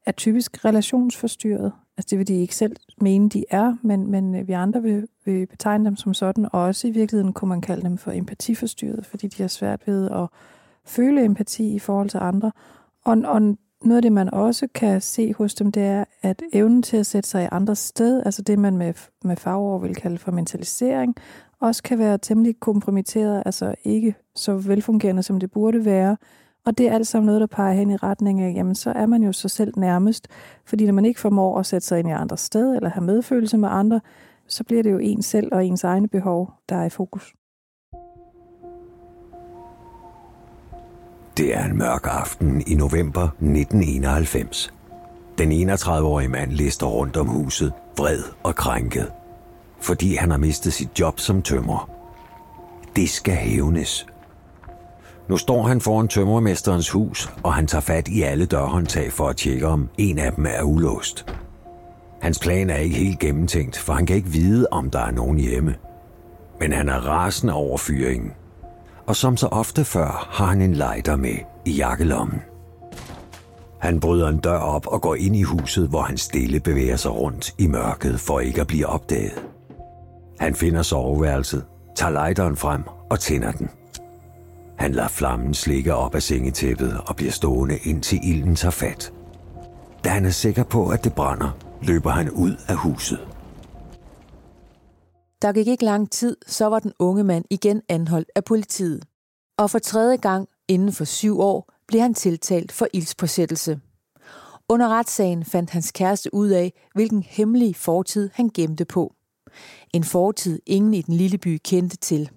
er 0.05 0.11
typisk 0.11 0.65
relationsforstyrret. 0.65 1.71
Altså 1.97 2.07
det 2.09 2.19
vil 2.19 2.27
de 2.27 2.33
ikke 2.33 2.55
selv 2.55 2.75
mene, 3.01 3.29
de 3.29 3.45
er, 3.49 3.75
men, 3.81 4.11
men 4.11 4.35
øh, 4.35 4.47
vi 4.47 4.53
andre 4.53 4.81
vil, 4.81 5.07
vil 5.25 5.47
betegne 5.47 5.85
dem 5.85 5.95
som 5.95 6.13
sådan, 6.13 6.47
og 6.51 6.61
også 6.61 6.87
i 6.87 6.91
virkeligheden 6.91 7.33
kunne 7.33 7.49
man 7.49 7.61
kalde 7.61 7.81
dem 7.81 7.97
for 7.97 8.11
empatiforstyrret, 8.11 9.05
fordi 9.05 9.27
de 9.27 9.43
har 9.43 9.47
svært 9.47 9.87
ved 9.87 10.11
at 10.11 10.27
føle 10.89 11.25
empati 11.25 11.73
i 11.73 11.79
forhold 11.79 12.09
til 12.09 12.19
andre. 12.21 12.51
Og, 13.05 13.17
og 13.25 13.41
noget 13.81 13.95
af 13.95 14.01
det, 14.01 14.11
man 14.11 14.33
også 14.33 14.67
kan 14.73 15.01
se 15.01 15.33
hos 15.33 15.53
dem, 15.53 15.71
det 15.71 15.83
er, 15.83 16.03
at 16.21 16.41
evnen 16.53 16.81
til 16.81 16.97
at 16.97 17.05
sætte 17.05 17.29
sig 17.29 17.43
i 17.43 17.47
andres 17.51 17.79
sted, 17.79 18.21
altså 18.25 18.41
det, 18.41 18.59
man 18.59 18.77
med, 18.77 18.93
med 19.23 19.35
fagord 19.35 19.81
vil 19.81 19.95
kalde 19.95 20.17
for 20.17 20.31
mentalisering, 20.31 21.15
også 21.61 21.83
kan 21.83 21.99
være 21.99 22.17
temmelig 22.17 22.59
kompromitteret, 22.59 23.43
altså 23.45 23.75
ikke 23.83 24.15
så 24.35 24.53
velfungerende, 24.53 25.23
som 25.23 25.39
det 25.39 25.51
burde 25.51 25.85
være. 25.85 26.17
Og 26.65 26.77
det 26.77 26.87
er 26.87 26.93
alt 26.93 27.07
sammen 27.07 27.25
noget, 27.25 27.41
der 27.41 27.47
peger 27.47 27.73
hen 27.73 27.91
i 27.91 27.95
retning 27.95 28.41
af, 28.41 28.53
jamen 28.55 28.75
så 28.75 28.91
er 28.91 29.05
man 29.05 29.23
jo 29.23 29.31
sig 29.31 29.51
selv 29.51 29.73
nærmest. 29.77 30.27
Fordi 30.65 30.85
når 30.85 30.93
man 30.93 31.05
ikke 31.05 31.19
formår 31.19 31.59
at 31.59 31.65
sætte 31.65 31.87
sig 31.87 31.99
ind 31.99 32.07
i 32.07 32.11
andres 32.11 32.39
sted, 32.39 32.75
eller 32.75 32.89
have 32.89 33.03
medfølelse 33.03 33.57
med 33.57 33.69
andre, 33.71 34.01
så 34.47 34.63
bliver 34.63 34.83
det 34.83 34.91
jo 34.91 34.97
ens 34.97 35.25
selv 35.25 35.49
og 35.51 35.65
ens 35.65 35.83
egne 35.83 36.07
behov, 36.07 36.53
der 36.69 36.75
er 36.75 36.85
i 36.85 36.89
fokus. 36.89 37.33
Det 41.39 41.55
er 41.57 41.65
en 41.65 41.77
mørk 41.77 42.07
aften 42.09 42.63
i 42.67 42.75
november 42.75 43.23
1991. 43.23 44.73
Den 45.37 45.71
31-årige 45.71 46.29
mand 46.29 46.51
lister 46.51 46.87
rundt 46.87 47.17
om 47.17 47.27
huset, 47.27 47.73
vred 47.97 48.23
og 48.43 48.55
krænket, 48.55 49.11
fordi 49.81 50.15
han 50.15 50.31
har 50.31 50.37
mistet 50.37 50.73
sit 50.73 50.99
job 50.99 51.19
som 51.19 51.41
tømrer. 51.41 51.89
Det 52.95 53.09
skal 53.09 53.33
hævnes. 53.33 54.07
Nu 55.29 55.37
står 55.37 55.63
han 55.63 55.81
foran 55.81 56.07
tømmermesterens 56.07 56.89
hus, 56.89 57.29
og 57.43 57.53
han 57.53 57.67
tager 57.67 57.81
fat 57.81 58.07
i 58.07 58.21
alle 58.21 58.45
dørhåndtag 58.45 59.11
for 59.11 59.27
at 59.27 59.37
tjekke, 59.37 59.67
om 59.67 59.89
en 59.97 60.17
af 60.19 60.33
dem 60.33 60.45
er 60.45 60.63
ulåst. 60.63 61.35
Hans 62.21 62.39
plan 62.39 62.69
er 62.69 62.77
ikke 62.77 62.95
helt 62.95 63.19
gennemtænkt, 63.19 63.77
for 63.77 63.93
han 63.93 64.05
kan 64.05 64.15
ikke 64.15 64.29
vide, 64.29 64.67
om 64.71 64.89
der 64.89 64.99
er 64.99 65.11
nogen 65.11 65.37
hjemme. 65.37 65.75
Men 66.59 66.73
han 66.73 66.89
er 66.89 67.07
rasende 67.07 67.53
over 67.53 67.77
fyringen. 67.77 68.31
Og 69.09 69.15
som 69.15 69.37
så 69.37 69.47
ofte 69.47 69.85
før 69.85 70.27
har 70.31 70.45
han 70.45 70.61
en 70.61 70.73
lighter 70.73 71.15
med 71.15 71.35
i 71.65 71.71
jakkelommen. 71.71 72.41
Han 73.79 73.99
bryder 73.99 74.27
en 74.27 74.37
dør 74.37 74.57
op 74.57 74.87
og 74.87 75.01
går 75.01 75.15
ind 75.15 75.35
i 75.35 75.41
huset, 75.41 75.89
hvor 75.89 76.01
han 76.01 76.17
stille 76.17 76.59
bevæger 76.59 76.95
sig 76.95 77.11
rundt 77.11 77.55
i 77.57 77.67
mørket 77.67 78.19
for 78.19 78.39
ikke 78.39 78.61
at 78.61 78.67
blive 78.67 78.87
opdaget. 78.87 79.45
Han 80.39 80.55
finder 80.55 80.81
soveværelset, 80.81 81.65
tager 81.95 82.11
lighteren 82.11 82.55
frem 82.55 82.83
og 83.09 83.19
tænder 83.19 83.51
den. 83.51 83.69
Han 84.77 84.91
lader 84.91 85.07
flammen 85.07 85.53
slikke 85.53 85.95
op 85.95 86.15
af 86.15 86.23
sengetæppet 86.23 87.01
og 87.05 87.15
bliver 87.15 87.31
stående 87.31 87.77
indtil 87.77 88.19
ilden 88.23 88.55
tager 88.55 88.71
fat. 88.71 89.13
Da 90.03 90.09
han 90.09 90.25
er 90.25 90.29
sikker 90.29 90.63
på, 90.63 90.89
at 90.89 91.03
det 91.03 91.13
brænder, 91.13 91.57
løber 91.81 92.09
han 92.09 92.29
ud 92.29 92.55
af 92.67 92.75
huset. 92.75 93.19
Der 95.41 95.53
gik 95.53 95.67
ikke 95.67 95.85
lang 95.85 96.11
tid, 96.11 96.37
så 96.47 96.65
var 96.65 96.79
den 96.79 96.93
unge 96.99 97.23
mand 97.23 97.45
igen 97.49 97.81
anholdt 97.89 98.31
af 98.35 98.43
politiet. 98.43 99.03
Og 99.57 99.69
for 99.69 99.79
tredje 99.79 100.17
gang 100.17 100.49
inden 100.67 100.93
for 100.93 101.05
syv 101.05 101.39
år 101.39 101.73
blev 101.87 102.01
han 102.01 102.13
tiltalt 102.13 102.71
for 102.71 102.87
ildspåsættelse. 102.93 103.79
Under 104.69 104.87
retssagen 104.87 105.45
fandt 105.45 105.69
hans 105.69 105.91
kæreste 105.91 106.33
ud 106.33 106.49
af, 106.49 106.73
hvilken 106.93 107.23
hemmelig 107.23 107.75
fortid 107.75 108.29
han 108.33 108.49
gemte 108.53 108.85
på. 108.85 109.13
En 109.93 110.03
fortid, 110.03 110.61
ingen 110.65 110.93
i 110.93 111.01
den 111.01 111.13
lille 111.13 111.37
by 111.37 111.59
kendte 111.63 111.97
til. 111.97 112.29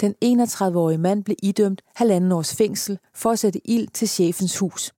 Den 0.00 0.14
31-årige 0.24 0.98
mand 0.98 1.24
blev 1.24 1.36
idømt 1.42 1.82
halvanden 1.94 2.32
års 2.32 2.56
fængsel 2.56 2.98
for 3.14 3.30
at 3.30 3.38
sætte 3.38 3.70
ild 3.70 3.88
til 3.88 4.08
chefens 4.08 4.58
hus. 4.58 4.92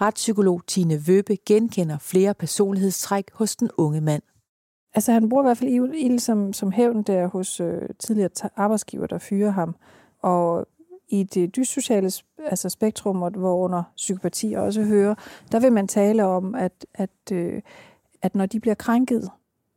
Retspsykolog 0.00 0.66
Tine 0.66 1.06
Vøbe 1.06 1.36
genkender 1.46 1.98
flere 1.98 2.34
personlighedstræk 2.34 3.24
hos 3.32 3.56
den 3.56 3.70
unge 3.78 4.00
mand. 4.00 4.22
Altså 4.94 5.12
han 5.12 5.28
bruger 5.28 5.42
i 5.42 5.46
hvert 5.46 5.58
fald 5.58 5.94
ild 5.94 6.18
som, 6.18 6.52
som 6.52 6.72
hævn 6.72 7.02
der 7.02 7.26
hos 7.26 7.60
øh, 7.60 7.88
tidligere 7.98 8.30
arbejdsgiver, 8.56 9.06
der 9.06 9.18
fyrer 9.18 9.50
ham. 9.50 9.76
Og 10.22 10.66
i 11.08 11.22
det 11.22 11.56
dyssociale 11.56 12.10
altså 12.38 12.68
spektrum, 12.68 13.16
hvor 13.16 13.56
under 13.56 13.82
psykopati 13.96 14.52
også 14.52 14.82
hører, 14.82 15.14
der 15.52 15.60
vil 15.60 15.72
man 15.72 15.88
tale 15.88 16.24
om, 16.24 16.54
at, 16.54 16.86
at, 16.94 17.32
øh, 17.32 17.62
at 18.22 18.34
når 18.34 18.46
de 18.46 18.60
bliver 18.60 18.74
krænket, 18.74 19.30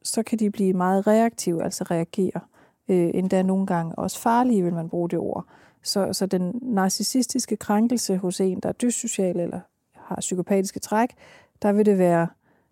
så 0.04 0.24
kan 0.24 0.40
de 0.40 0.52
blive 0.52 0.74
meget 0.74 1.08
reaktive, 1.08 1.64
altså 1.64 1.84
reagere. 1.84 2.40
Øh, 2.90 3.12
endda 3.14 3.42
nogle 3.42 3.66
gange 3.66 3.96
også 3.96 4.20
farlige, 4.20 4.64
vil 4.64 4.74
man 4.74 4.90
bruge 4.90 5.10
det 5.10 5.20
ord. 5.20 5.46
Så, 5.84 6.14
så 6.14 6.26
den 6.26 6.60
narcissistiske 6.62 7.58
krænkelse 7.58 8.18
hos 8.18 8.42
en, 8.42 8.60
der 8.60 8.70
er 8.70 8.74
dyssocial 8.74 9.40
eller 9.40 9.60
har 9.94 10.18
psykopatiske 10.20 10.80
træk, 10.80 11.10
der 11.62 11.72
vil 11.72 11.86
det 11.86 11.98
være 11.98 12.28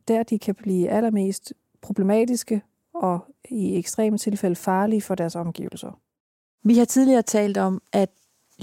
der, 0.08 0.24
de 0.24 0.40
kan 0.40 0.56
blive 0.56 0.90
allermest 0.90 1.54
problematiske 1.82 2.62
og 2.94 3.20
i 3.50 3.78
ekstreme 3.78 4.18
tilfælde 4.18 4.56
farlige 4.56 5.02
for 5.02 5.16
deres 5.16 5.36
omgivelser. 5.36 6.00
Vi 6.64 6.78
har 6.78 6.86
tidligere 6.86 7.22
talt 7.22 7.58
om, 7.58 7.82
at 7.94 8.10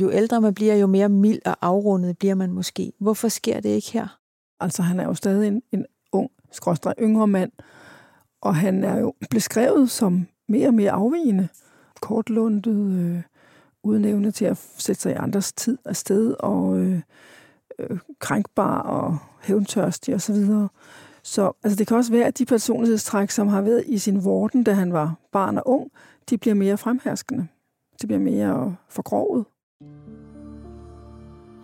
jo 0.01 0.11
ældre 0.11 0.41
man 0.41 0.55
bliver, 0.55 0.75
jo 0.75 0.87
mere 0.87 1.09
mild 1.09 1.41
og 1.45 1.57
afrundet 1.63 2.19
bliver 2.19 2.35
man 2.35 2.53
måske. 2.53 2.93
Hvorfor 2.99 3.29
sker 3.29 3.61
det 3.61 3.69
ikke 3.69 3.93
her? 3.93 4.19
Altså, 4.61 4.83
han 4.83 5.01
er 5.01 5.05
jo 5.05 5.15
stadig 5.15 5.49
en, 5.49 5.63
en 5.73 5.87
ung, 6.13 6.31
skråstrej 6.51 6.95
yngre 7.01 7.27
mand, 7.27 7.53
og 8.41 8.57
han 8.57 8.85
er 8.85 8.99
jo 8.99 9.15
beskrevet 9.31 9.91
som 9.91 10.27
mere 10.49 10.69
og 10.69 10.75
mere 10.75 10.91
afvigende, 10.91 11.49
kortlundet, 12.01 12.67
øh, 12.99 13.23
uden 13.83 14.05
evne 14.05 14.31
til 14.31 14.45
at 14.45 14.59
sætte 14.79 15.03
sig 15.03 15.13
i 15.13 15.15
andres 15.15 15.53
tid 15.53 15.79
af 15.85 15.97
sted, 15.97 16.35
og 16.39 16.79
øh, 16.79 17.01
øh, 17.79 17.99
krænkbar 18.19 18.81
og 18.81 19.19
hævntørstig 19.43 20.15
osv. 20.15 20.35
Så, 20.35 20.69
så 21.27 21.53
altså, 21.65 21.77
det 21.77 21.87
kan 21.87 21.97
også 21.97 22.13
være, 22.13 22.25
at 22.25 22.39
de 22.39 22.45
personlighedstræk, 22.45 23.31
som 23.31 23.49
har 23.49 23.61
været 23.61 23.85
i 23.87 23.99
sin 23.99 24.25
vorden, 24.25 24.65
da 24.65 24.73
han 24.73 24.93
var 24.93 25.15
barn 25.33 25.59
og 25.59 25.63
ung, 25.69 25.91
de 26.31 26.39
bliver 26.39 26.55
mere 26.55 26.77
fremherskende. 26.77 27.47
De 28.03 28.07
bliver 28.07 28.21
mere 28.21 28.77
forgrovet. 28.89 29.45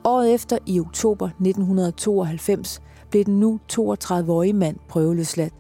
Året 0.04 0.34
efter, 0.34 0.58
i 0.66 0.80
oktober 0.80 1.26
1992, 1.26 2.82
blev 3.10 3.24
den 3.24 3.40
nu 3.40 3.60
32-årige 3.72 4.52
mand 4.52 4.76
prøveløsladt. 4.88 5.54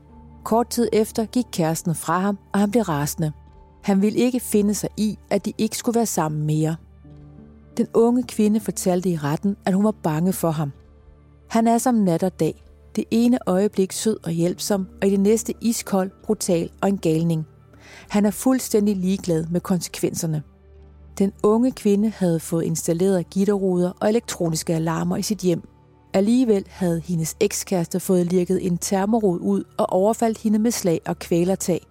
Kort 0.44 0.68
tid 0.68 0.88
efter 0.92 1.24
gik 1.24 1.46
kæresten 1.52 1.94
fra 1.94 2.18
ham, 2.18 2.38
og 2.52 2.60
han 2.60 2.70
blev 2.70 2.82
rasende. 2.82 3.32
Han 3.82 4.02
ville 4.02 4.18
ikke 4.18 4.40
finde 4.40 4.74
sig 4.74 4.90
i, 4.96 5.18
at 5.30 5.44
de 5.44 5.52
ikke 5.58 5.76
skulle 5.76 5.96
være 5.96 6.06
sammen 6.06 6.46
mere. 6.46 6.76
Den 7.76 7.86
unge 7.94 8.22
kvinde 8.22 8.60
fortalte 8.60 9.08
i 9.08 9.16
retten, 9.16 9.56
at 9.66 9.74
hun 9.74 9.84
var 9.84 9.94
bange 10.02 10.32
for 10.32 10.50
ham. 10.50 10.72
Han 11.48 11.66
er 11.66 11.78
som 11.78 11.94
nat 11.94 12.22
og 12.22 12.40
dag. 12.40 12.61
Det 12.96 13.04
ene 13.10 13.38
øjeblik 13.46 13.92
sød 13.92 14.16
og 14.24 14.30
hjælpsom, 14.30 14.88
og 15.02 15.08
i 15.08 15.10
det 15.10 15.20
næste 15.20 15.54
iskold, 15.60 16.10
brutal 16.24 16.70
og 16.80 16.88
en 16.88 16.98
galning. 16.98 17.46
Han 18.08 18.26
er 18.26 18.30
fuldstændig 18.30 18.96
ligeglad 18.96 19.46
med 19.46 19.60
konsekvenserne. 19.60 20.42
Den 21.18 21.32
unge 21.42 21.72
kvinde 21.72 22.10
havde 22.10 22.40
fået 22.40 22.64
installeret 22.64 23.30
gitterruder 23.30 23.92
og 24.00 24.08
elektroniske 24.08 24.74
alarmer 24.74 25.16
i 25.16 25.22
sit 25.22 25.38
hjem. 25.38 25.68
Alligevel 26.14 26.64
havde 26.68 27.00
hendes 27.00 27.36
ekskæreste 27.40 28.00
fået 28.00 28.26
lirket 28.26 28.66
en 28.66 28.78
termorod 28.78 29.40
ud 29.40 29.64
og 29.76 29.92
overfaldt 29.92 30.38
hende 30.38 30.58
med 30.58 30.70
slag 30.70 31.00
og 31.06 31.18
kvælertag. 31.18 31.86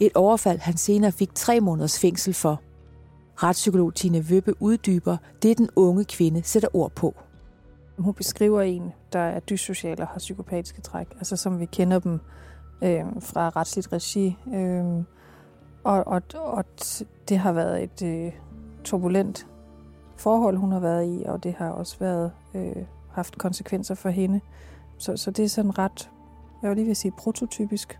Et 0.00 0.12
overfald, 0.14 0.58
han 0.58 0.76
senere 0.76 1.12
fik 1.12 1.34
tre 1.34 1.60
måneders 1.60 1.98
fængsel 1.98 2.34
for. 2.34 2.62
Retspsykolog 3.36 3.94
Tine 3.94 4.30
Vøbbe 4.30 4.62
uddyber 4.62 5.16
det, 5.42 5.58
den 5.58 5.68
unge 5.76 6.04
kvinde 6.04 6.42
sætter 6.44 6.68
ord 6.76 6.92
på. 6.94 7.14
Hun 8.02 8.14
beskriver 8.14 8.62
en, 8.62 8.92
der 9.12 9.18
er 9.18 9.40
dyssocial 9.40 10.00
og 10.00 10.06
har 10.06 10.18
psykopatiske 10.18 10.80
træk, 10.80 11.06
altså 11.16 11.36
som 11.36 11.60
vi 11.60 11.64
kender 11.64 11.98
dem 11.98 12.20
øh, 12.82 13.04
fra 13.20 13.48
retsligt 13.48 13.92
regi. 13.92 14.36
Øh, 14.54 14.84
og, 15.84 16.06
og, 16.06 16.22
og 16.34 16.64
det 17.28 17.38
har 17.38 17.52
været 17.52 17.82
et 17.82 18.02
øh, 18.02 18.32
turbulent 18.84 19.46
forhold, 20.16 20.56
hun 20.56 20.72
har 20.72 20.80
været 20.80 21.20
i, 21.20 21.22
og 21.26 21.44
det 21.44 21.54
har 21.54 21.70
også 21.70 21.96
været 21.98 22.32
øh, 22.54 22.82
haft 23.12 23.38
konsekvenser 23.38 23.94
for 23.94 24.08
hende. 24.08 24.40
Så, 24.98 25.16
så 25.16 25.30
det 25.30 25.44
er 25.44 25.48
sådan 25.48 25.78
ret, 25.78 26.10
jeg 26.62 26.70
vil 26.70 26.76
lige 26.76 26.86
vil 26.86 26.96
sige, 26.96 27.12
prototypisk. 27.18 27.98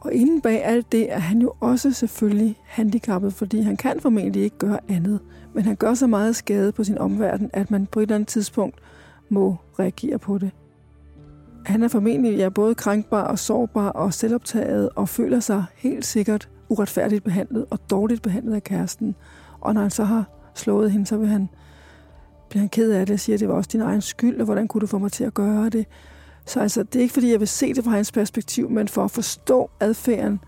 Og 0.00 0.12
inden 0.12 0.40
bag 0.40 0.64
alt 0.64 0.92
det 0.92 1.12
er 1.12 1.18
han 1.18 1.42
jo 1.42 1.52
også 1.60 1.92
selvfølgelig 1.92 2.56
handicappet, 2.64 3.34
fordi 3.34 3.60
han 3.60 3.76
kan 3.76 4.00
formentlig 4.00 4.42
ikke 4.42 4.58
gøre 4.58 4.78
andet. 4.88 5.20
Men 5.52 5.64
han 5.64 5.76
gør 5.76 5.94
så 5.94 6.06
meget 6.06 6.36
skade 6.36 6.72
på 6.72 6.84
sin 6.84 6.98
omverden, 6.98 7.50
at 7.52 7.70
man 7.70 7.86
på 7.86 8.00
et 8.00 8.02
eller 8.02 8.14
andet 8.14 8.28
tidspunkt 8.28 8.78
må 9.28 9.56
reagere 9.78 10.18
på 10.18 10.38
det. 10.38 10.50
Han 11.66 11.82
er 11.82 11.88
formentlig 11.88 12.36
ja, 12.36 12.48
både 12.48 12.74
krænkbar 12.74 13.22
og 13.22 13.38
sårbar 13.38 13.88
og 13.88 14.14
selvoptaget 14.14 14.88
og 14.96 15.08
føler 15.08 15.40
sig 15.40 15.64
helt 15.76 16.06
sikkert 16.06 16.48
uretfærdigt 16.68 17.24
behandlet 17.24 17.66
og 17.70 17.90
dårligt 17.90 18.22
behandlet 18.22 18.54
af 18.54 18.64
kæresten. 18.64 19.14
Og 19.60 19.74
når 19.74 19.80
han 19.80 19.90
så 19.90 20.04
har 20.04 20.24
slået 20.54 20.92
hende, 20.92 21.06
så 21.06 21.16
vil 21.16 21.28
han, 21.28 21.48
bliver 22.48 22.60
han 22.60 22.68
ked 22.68 22.92
af 22.92 23.06
det 23.06 23.14
og 23.14 23.20
siger, 23.20 23.36
at 23.36 23.40
det 23.40 23.48
var 23.48 23.54
også 23.54 23.70
din 23.72 23.80
egen 23.80 24.00
skyld, 24.00 24.38
og 24.40 24.44
hvordan 24.44 24.68
kunne 24.68 24.80
du 24.80 24.86
få 24.86 24.98
mig 24.98 25.12
til 25.12 25.24
at 25.24 25.34
gøre 25.34 25.68
det? 25.68 25.86
Så 26.46 26.60
altså, 26.60 26.82
det 26.82 26.96
er 26.96 27.00
ikke 27.00 27.14
fordi, 27.14 27.30
jeg 27.30 27.40
vil 27.40 27.48
se 27.48 27.74
det 27.74 27.84
fra 27.84 27.90
hans 27.90 28.12
perspektiv, 28.12 28.70
men 28.70 28.88
for 28.88 29.04
at 29.04 29.10
forstå 29.10 29.70
adfærden, 29.80 30.40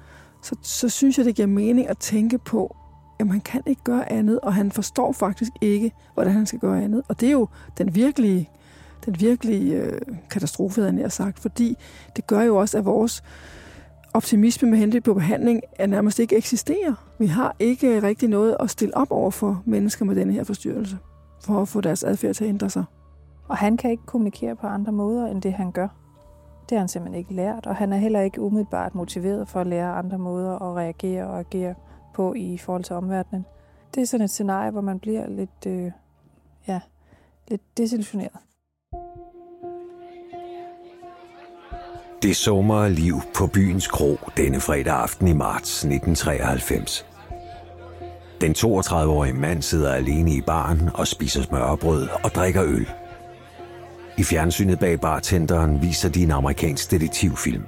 så, 0.43 0.57
så 0.63 0.89
synes 0.89 1.19
jeg, 1.19 1.25
det 1.25 1.35
giver 1.35 1.49
mening 1.49 1.89
at 1.89 1.99
tænke 1.99 2.39
på, 2.39 2.77
at 3.19 3.29
han 3.29 3.41
kan 3.41 3.63
ikke 3.67 3.85
gøre 3.85 4.13
andet, 4.13 4.41
og 4.41 4.55
han 4.55 4.73
forstår 4.73 5.13
faktisk 5.13 5.53
ikke, 5.61 5.93
hvordan 6.15 6.33
han 6.33 6.47
skal 6.47 6.59
gøre 6.59 6.83
andet. 6.83 7.03
Og 7.09 7.21
det 7.21 7.27
er 7.27 7.33
jo 7.33 7.49
den 7.79 7.95
virkelige, 7.95 8.51
den 9.05 9.21
virkelige 9.21 9.75
øh, 9.75 10.01
katastrofe, 10.31 10.81
havde 10.81 11.01
jeg 11.01 11.13
sagt, 11.13 11.39
fordi 11.39 11.77
det 12.17 12.27
gør 12.27 12.43
jo 12.43 12.57
også, 12.57 12.79
at 12.79 12.85
vores 12.85 13.23
optimisme 14.15 14.71
med 14.71 14.79
henblik 14.79 15.05
på 15.05 15.15
behandling 15.15 15.63
er 15.79 15.87
nærmest 15.87 16.19
ikke 16.19 16.37
eksisterer. 16.37 16.95
Vi 17.19 17.27
har 17.27 17.57
ikke 17.59 17.97
øh, 17.97 18.03
rigtig 18.03 18.29
noget 18.29 18.57
at 18.61 18.71
stille 18.71 18.97
op 18.97 19.11
over 19.11 19.31
for 19.31 19.63
mennesker 19.65 20.05
med 20.05 20.17
denne 20.17 20.33
her 20.33 20.45
forstyrrelse, 20.45 20.99
for 21.43 21.63
at 21.63 21.69
få 21.69 21.81
deres 21.81 22.05
adfærd 22.05 22.35
til 22.35 22.45
at 22.45 22.49
ændre 22.49 22.71
sig. 22.71 22.85
Og 23.49 23.57
han 23.57 23.77
kan 23.77 23.91
ikke 23.91 24.07
kommunikere 24.07 24.57
på 24.57 24.67
andre 24.67 24.93
måder, 24.93 25.27
end 25.27 25.43
det 25.43 25.53
han 25.53 25.73
gør. 25.73 25.89
Det 26.69 26.77
har 26.77 26.79
han 26.79 26.89
simpelthen 26.89 27.19
ikke 27.19 27.35
lært, 27.35 27.67
og 27.67 27.77
han 27.77 27.93
er 27.93 27.97
heller 27.97 28.21
ikke 28.21 28.41
umiddelbart 28.41 28.95
motiveret 28.95 29.49
for 29.49 29.61
at 29.61 29.67
lære 29.67 29.93
andre 29.93 30.19
måder 30.19 30.63
at 30.63 30.77
reagere 30.77 31.27
og 31.27 31.39
agere 31.39 31.75
på 32.15 32.35
i 32.35 32.59
forhold 32.59 32.85
til 32.85 32.97
omverdenen. 32.97 33.47
Det 33.95 34.03
er 34.03 34.07
sådan 34.07 34.25
et 34.25 34.31
scenarie, 34.31 34.71
hvor 34.71 34.81
man 34.81 34.99
bliver 34.99 35.29
lidt, 35.29 35.67
øh, 35.67 35.91
ja, 36.69 36.81
lidt 37.49 37.63
desillusioneret. 37.79 38.37
Det 42.27 42.37
sommer 42.37 42.89
liv 42.89 43.23
på 43.35 43.47
byens 43.47 43.87
kro 43.87 44.19
denne 44.37 44.61
fredag 44.61 44.95
aften 44.95 45.29
i 45.29 45.33
marts 45.33 45.85
1993. 45.85 47.07
Den 48.41 48.55
32-årige 48.59 49.35
mand 49.35 49.63
sidder 49.63 49.93
alene 49.93 50.31
i 50.31 50.41
baren 50.41 50.91
og 50.95 51.07
spiser 51.07 51.43
smørbrød 51.43 52.09
og 52.23 52.31
drikker 52.35 52.65
øl. 52.65 52.89
I 54.19 54.25
fjernsynet 54.25 54.79
bag 54.79 55.01
bartenderen 55.01 55.83
viser 55.83 56.09
de 56.09 56.23
en 56.23 56.31
amerikansk 56.31 56.91
detektivfilm. 56.91 57.63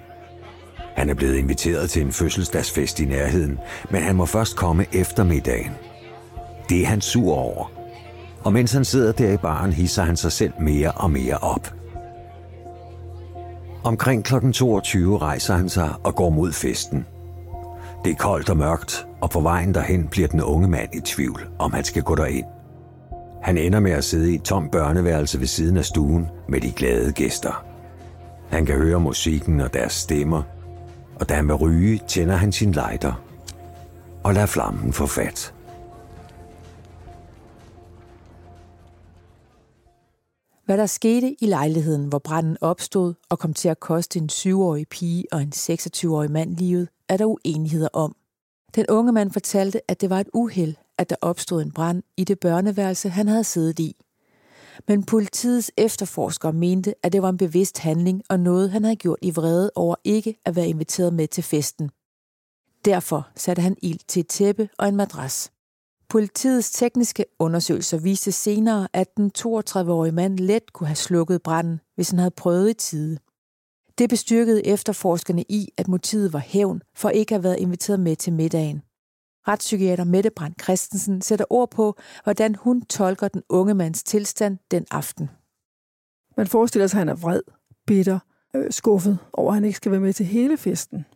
Han 0.97 1.11
er 1.11 1.15
blevet 1.15 1.37
inviteret 1.37 1.91
til 1.91 2.03
en 2.03 2.13
fødselsdagsfest 2.13 3.01
i 3.01 3.05
nærheden, 3.05 3.59
men 3.91 4.03
han 4.03 4.17
må 4.17 4.27
først 4.27 4.57
komme 4.57 4.87
efter 4.93 5.25
middagen. 5.25 5.73
Det 6.69 6.83
er 6.83 6.87
han 6.87 7.01
sur 7.01 7.35
over. 7.35 7.73
Og 8.45 8.53
mens 8.53 8.73
han 8.73 8.85
sidder 8.85 9.13
der 9.13 9.33
i 9.33 9.37
baren, 9.37 9.73
hisser 9.73 10.03
han 10.03 10.17
sig 10.17 10.33
selv 10.33 10.53
mere 10.61 10.93
og 10.93 11.11
mere 11.11 11.37
op. 11.37 11.78
Omkring 13.85 14.25
kl. 14.25 14.53
22 14.53 15.19
rejser 15.19 15.55
han 15.55 15.69
sig 15.69 15.95
og 16.05 16.15
går 16.15 16.31
mod 16.31 16.53
festen. 16.53 17.07
Det 18.05 18.11
er 18.11 18.17
koldt 18.17 18.51
og 18.51 18.57
mørkt, 18.57 19.07
og 19.21 19.31
på 19.31 19.41
vejen 19.41 19.75
derhen 19.75 20.09
bliver 20.09 20.29
den 20.29 20.43
unge 20.43 20.69
mand 20.69 20.95
i 20.95 21.01
tvivl, 21.01 21.49
om 21.59 21.73
han 21.73 21.85
skal 21.85 22.03
gå 22.03 22.15
derind. 22.15 22.47
Han 23.43 23.59
ender 23.59 23.81
med 23.81 23.93
at 23.93 24.05
sidde 24.05 24.33
i 24.33 24.35
et 24.35 24.43
tomt 24.43 24.73
børneværelse 24.73 25.41
ved 25.41 25.47
siden 25.47 25.77
af 25.77 25.85
stuen 25.85 26.27
med 26.49 26.61
de 26.61 26.73
glade 26.73 27.13
gæster. 27.13 27.65
Han 28.51 28.67
kan 28.67 28.75
høre 28.75 29.01
musikken 29.01 29.61
og 29.61 29.75
deres 29.75 29.93
stemmer, 29.93 30.43
og 31.21 31.29
da 31.29 31.35
han 31.35 31.49
vil 31.49 31.55
ryge, 31.55 32.01
tænder 32.09 32.37
han 32.37 32.53
sin 32.53 32.73
lighter 32.73 33.13
og 34.25 34.35
lader 34.35 34.47
flammen 34.47 34.93
få 34.93 35.07
fat. 35.07 35.55
Hvad 40.69 40.79
der 40.79 40.87
skete 40.87 41.37
i 41.41 41.47
lejligheden, 41.47 42.05
hvor 42.05 42.19
branden 42.19 42.57
opstod 42.61 43.15
og 43.29 43.39
kom 43.39 43.55
til 43.55 43.69
at 43.69 43.81
koste 43.81 44.19
en 44.19 44.29
7-årig 44.33 44.89
pige 44.89 45.25
og 45.33 45.43
en 45.43 45.53
26-årig 45.57 46.31
mand 46.31 46.57
livet, 46.57 46.89
er 47.09 47.17
der 47.17 47.25
uenigheder 47.25 47.89
om. 47.93 48.17
Den 48.75 48.87
unge 48.89 49.13
mand 49.13 49.31
fortalte, 49.31 49.91
at 49.91 50.01
det 50.01 50.11
var 50.11 50.21
et 50.21 50.29
uheld, 50.35 50.75
at 50.99 51.11
der 51.11 51.17
opstod 51.21 51.63
en 51.63 51.73
brand 51.73 52.03
i 52.17 52.25
det 52.25 52.41
børneværelse, 52.41 53.09
han 53.09 53.29
havde 53.29 53.45
siddet 53.45 53.79
i. 53.79 53.97
Men 54.89 55.05
politiets 55.05 55.71
efterforskere 55.77 56.53
mente, 56.53 56.95
at 57.03 57.13
det 57.13 57.23
var 57.23 57.29
en 57.29 57.37
bevidst 57.37 57.79
handling 57.79 58.23
og 58.29 58.41
noget, 58.41 58.71
han 58.71 58.85
havde 58.85 58.97
gjort 58.97 59.19
i 59.23 59.31
vrede 59.31 59.71
over 59.75 59.95
ikke 60.05 60.37
at 60.45 60.57
være 60.57 60.69
inviteret 60.69 61.15
med 61.15 61.29
til 61.29 61.45
festen. 61.45 61.91
Derfor 62.85 63.29
satte 63.37 63.63
han 63.63 63.77
ild 63.83 64.01
til 64.09 64.21
et 64.21 64.29
tæppe 64.29 64.69
og 64.79 64.89
en 64.89 64.97
madras. 64.97 65.51
Politiets 66.09 66.71
tekniske 66.71 67.25
undersøgelser 67.39 67.99
viste 67.99 68.33
senere, 68.33 68.89
at 68.93 69.17
den 69.17 69.31
32-årige 69.39 70.13
mand 70.13 70.39
let 70.39 70.73
kunne 70.73 70.87
have 70.87 70.97
slukket 70.97 71.43
branden, 71.43 71.81
hvis 71.95 72.11
han 72.11 72.19
havde 72.19 72.31
prøvet 72.31 72.71
i 72.71 72.75
tide. 72.75 73.19
Det 73.99 74.09
bestyrkede 74.09 74.67
efterforskerne 74.67 75.45
i, 75.49 75.69
at 75.77 75.89
motivet 75.89 76.33
var 76.33 76.39
hævn 76.39 76.83
for 76.95 77.11
ikke 77.11 77.35
at 77.35 77.37
have 77.37 77.45
været 77.45 77.59
inviteret 77.59 78.01
med 78.01 78.17
til 78.17 78.33
middagen. 78.33 78.83
Retspsykiater 79.49 80.05
Mette 80.05 80.31
Brandt 80.31 80.63
Christensen 80.63 81.23
sætter 81.23 81.45
ord 81.51 81.71
på, 81.71 81.97
hvordan 82.25 82.55
hun 82.55 82.83
tolker 82.83 83.29
den 83.29 83.43
unge 83.49 83.75
mands 83.75 84.03
tilstand 84.03 84.59
den 84.71 84.87
aften. 84.91 85.31
Man 86.37 86.47
forestiller 86.47 86.87
sig, 86.87 86.97
at 86.97 86.99
han 86.99 87.09
er 87.09 87.21
vred, 87.21 87.43
bitter, 87.87 88.19
øh, 88.57 88.73
skuffet 88.73 89.19
over, 89.33 89.51
at 89.51 89.55
han 89.55 89.65
ikke 89.65 89.77
skal 89.77 89.93
være 89.93 90.01
med 90.01 90.13
til 90.13 90.27
hele 90.27 90.57
festen. 90.57 91.07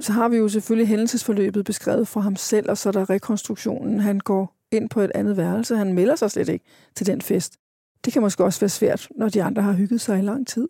Så 0.00 0.12
har 0.12 0.28
vi 0.28 0.36
jo 0.36 0.48
selvfølgelig 0.48 0.88
hændelsesforløbet 0.88 1.64
beskrevet 1.64 2.08
fra 2.08 2.20
ham 2.20 2.36
selv, 2.36 2.70
og 2.70 2.78
så 2.78 2.88
er 2.88 2.92
der 2.92 3.10
rekonstruktionen. 3.10 4.00
Han 4.00 4.18
går 4.18 4.54
ind 4.70 4.88
på 4.90 5.00
et 5.00 5.10
andet 5.14 5.36
værelse. 5.36 5.76
Han 5.76 5.92
melder 5.92 6.16
sig 6.16 6.30
slet 6.30 6.48
ikke 6.48 6.64
til 6.94 7.06
den 7.06 7.22
fest. 7.22 7.56
Det 8.04 8.12
kan 8.12 8.22
måske 8.22 8.44
også 8.44 8.60
være 8.60 8.68
svært, 8.68 9.08
når 9.16 9.28
de 9.28 9.42
andre 9.42 9.62
har 9.62 9.72
hygget 9.72 10.00
sig 10.00 10.18
i 10.18 10.22
lang 10.22 10.46
tid. 10.46 10.68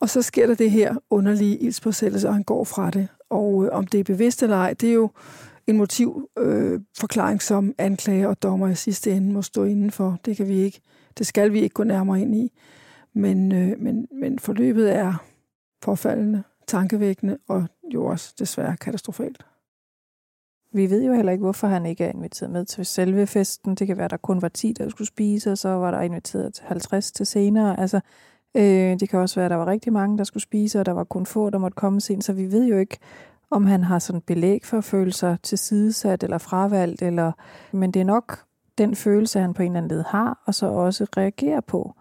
Og 0.00 0.08
så 0.08 0.22
sker 0.22 0.46
der 0.46 0.54
det 0.54 0.70
her 0.70 0.94
underlige 1.10 1.56
ildspåsættelse, 1.56 2.28
og 2.28 2.34
han 2.34 2.42
går 2.42 2.64
fra 2.64 2.90
det. 2.90 3.08
Og 3.30 3.64
øh, 3.64 3.70
om 3.72 3.86
det 3.86 4.00
er 4.00 4.04
bevidst 4.04 4.42
eller 4.42 4.56
ej, 4.56 4.74
det 4.74 4.88
er 4.88 4.94
jo 4.94 5.10
en 5.66 5.76
motivforklaring, 5.76 7.36
øh, 7.36 7.40
som 7.40 7.74
anklager 7.78 8.28
og 8.28 8.42
dommer 8.42 8.68
i 8.68 8.74
sidste 8.74 9.10
ende 9.10 9.32
må 9.32 9.42
stå 9.42 9.64
inden 9.64 9.90
for. 9.90 10.18
Det 10.24 10.36
kan 10.36 10.48
vi 10.48 10.54
ikke, 10.54 10.80
det 11.18 11.26
skal 11.26 11.52
vi 11.52 11.60
ikke 11.60 11.74
gå 11.74 11.84
nærmere 11.84 12.20
ind 12.20 12.34
i. 12.34 12.52
Men, 13.14 13.52
øh, 13.52 13.78
men, 13.78 14.08
men 14.20 14.38
forløbet 14.38 14.94
er 14.94 15.14
påfaldende, 15.80 16.42
tankevækkende 16.66 17.38
og 17.48 17.66
jo 17.94 18.06
også 18.06 18.34
desværre 18.38 18.76
katastrofalt. 18.76 19.46
Vi 20.72 20.90
ved 20.90 21.04
jo 21.04 21.12
heller 21.12 21.32
ikke, 21.32 21.42
hvorfor 21.42 21.66
han 21.66 21.86
ikke 21.86 22.04
er 22.04 22.12
inviteret 22.12 22.50
med 22.50 22.64
til 22.64 22.86
selve 22.86 23.26
festen. 23.26 23.74
Det 23.74 23.86
kan 23.86 23.96
være, 23.96 24.04
at 24.04 24.10
der 24.10 24.16
kun 24.16 24.42
var 24.42 24.48
10, 24.48 24.72
der 24.72 24.88
skulle 24.88 25.08
spise, 25.08 25.52
og 25.52 25.58
så 25.58 25.68
var 25.68 25.90
der 25.90 26.00
inviteret 26.00 26.62
50 26.64 27.12
til 27.12 27.26
senere. 27.26 27.80
Altså, 27.80 28.00
øh, 28.54 29.00
det 29.00 29.08
kan 29.08 29.18
også 29.18 29.34
være, 29.34 29.44
at 29.44 29.50
der 29.50 29.56
var 29.56 29.66
rigtig 29.66 29.92
mange, 29.92 30.18
der 30.18 30.24
skulle 30.24 30.42
spise, 30.42 30.80
og 30.80 30.86
der 30.86 30.92
var 30.92 31.04
kun 31.04 31.26
få, 31.26 31.50
der 31.50 31.58
måtte 31.58 31.74
komme 31.74 32.00
sent. 32.00 32.24
Så 32.24 32.32
vi 32.32 32.52
ved 32.52 32.66
jo 32.66 32.78
ikke, 32.78 32.98
om 33.50 33.66
han 33.66 33.84
har 33.84 33.98
sådan 33.98 34.20
belæg 34.20 34.64
for 34.64 34.80
følelser 34.80 35.36
til 35.42 35.58
sidesat 35.58 36.22
eller 36.22 36.38
fravalgt. 36.38 37.02
Eller, 37.02 37.32
men 37.72 37.90
det 37.90 38.00
er 38.00 38.04
nok 38.04 38.44
den 38.78 38.94
følelse, 38.96 39.40
han 39.40 39.54
på 39.54 39.62
en 39.62 39.72
eller 39.72 39.78
anden 39.78 39.96
led 39.96 40.04
har, 40.06 40.42
og 40.46 40.54
så 40.54 40.66
også 40.66 41.06
reagerer 41.16 41.60
på. 41.60 41.94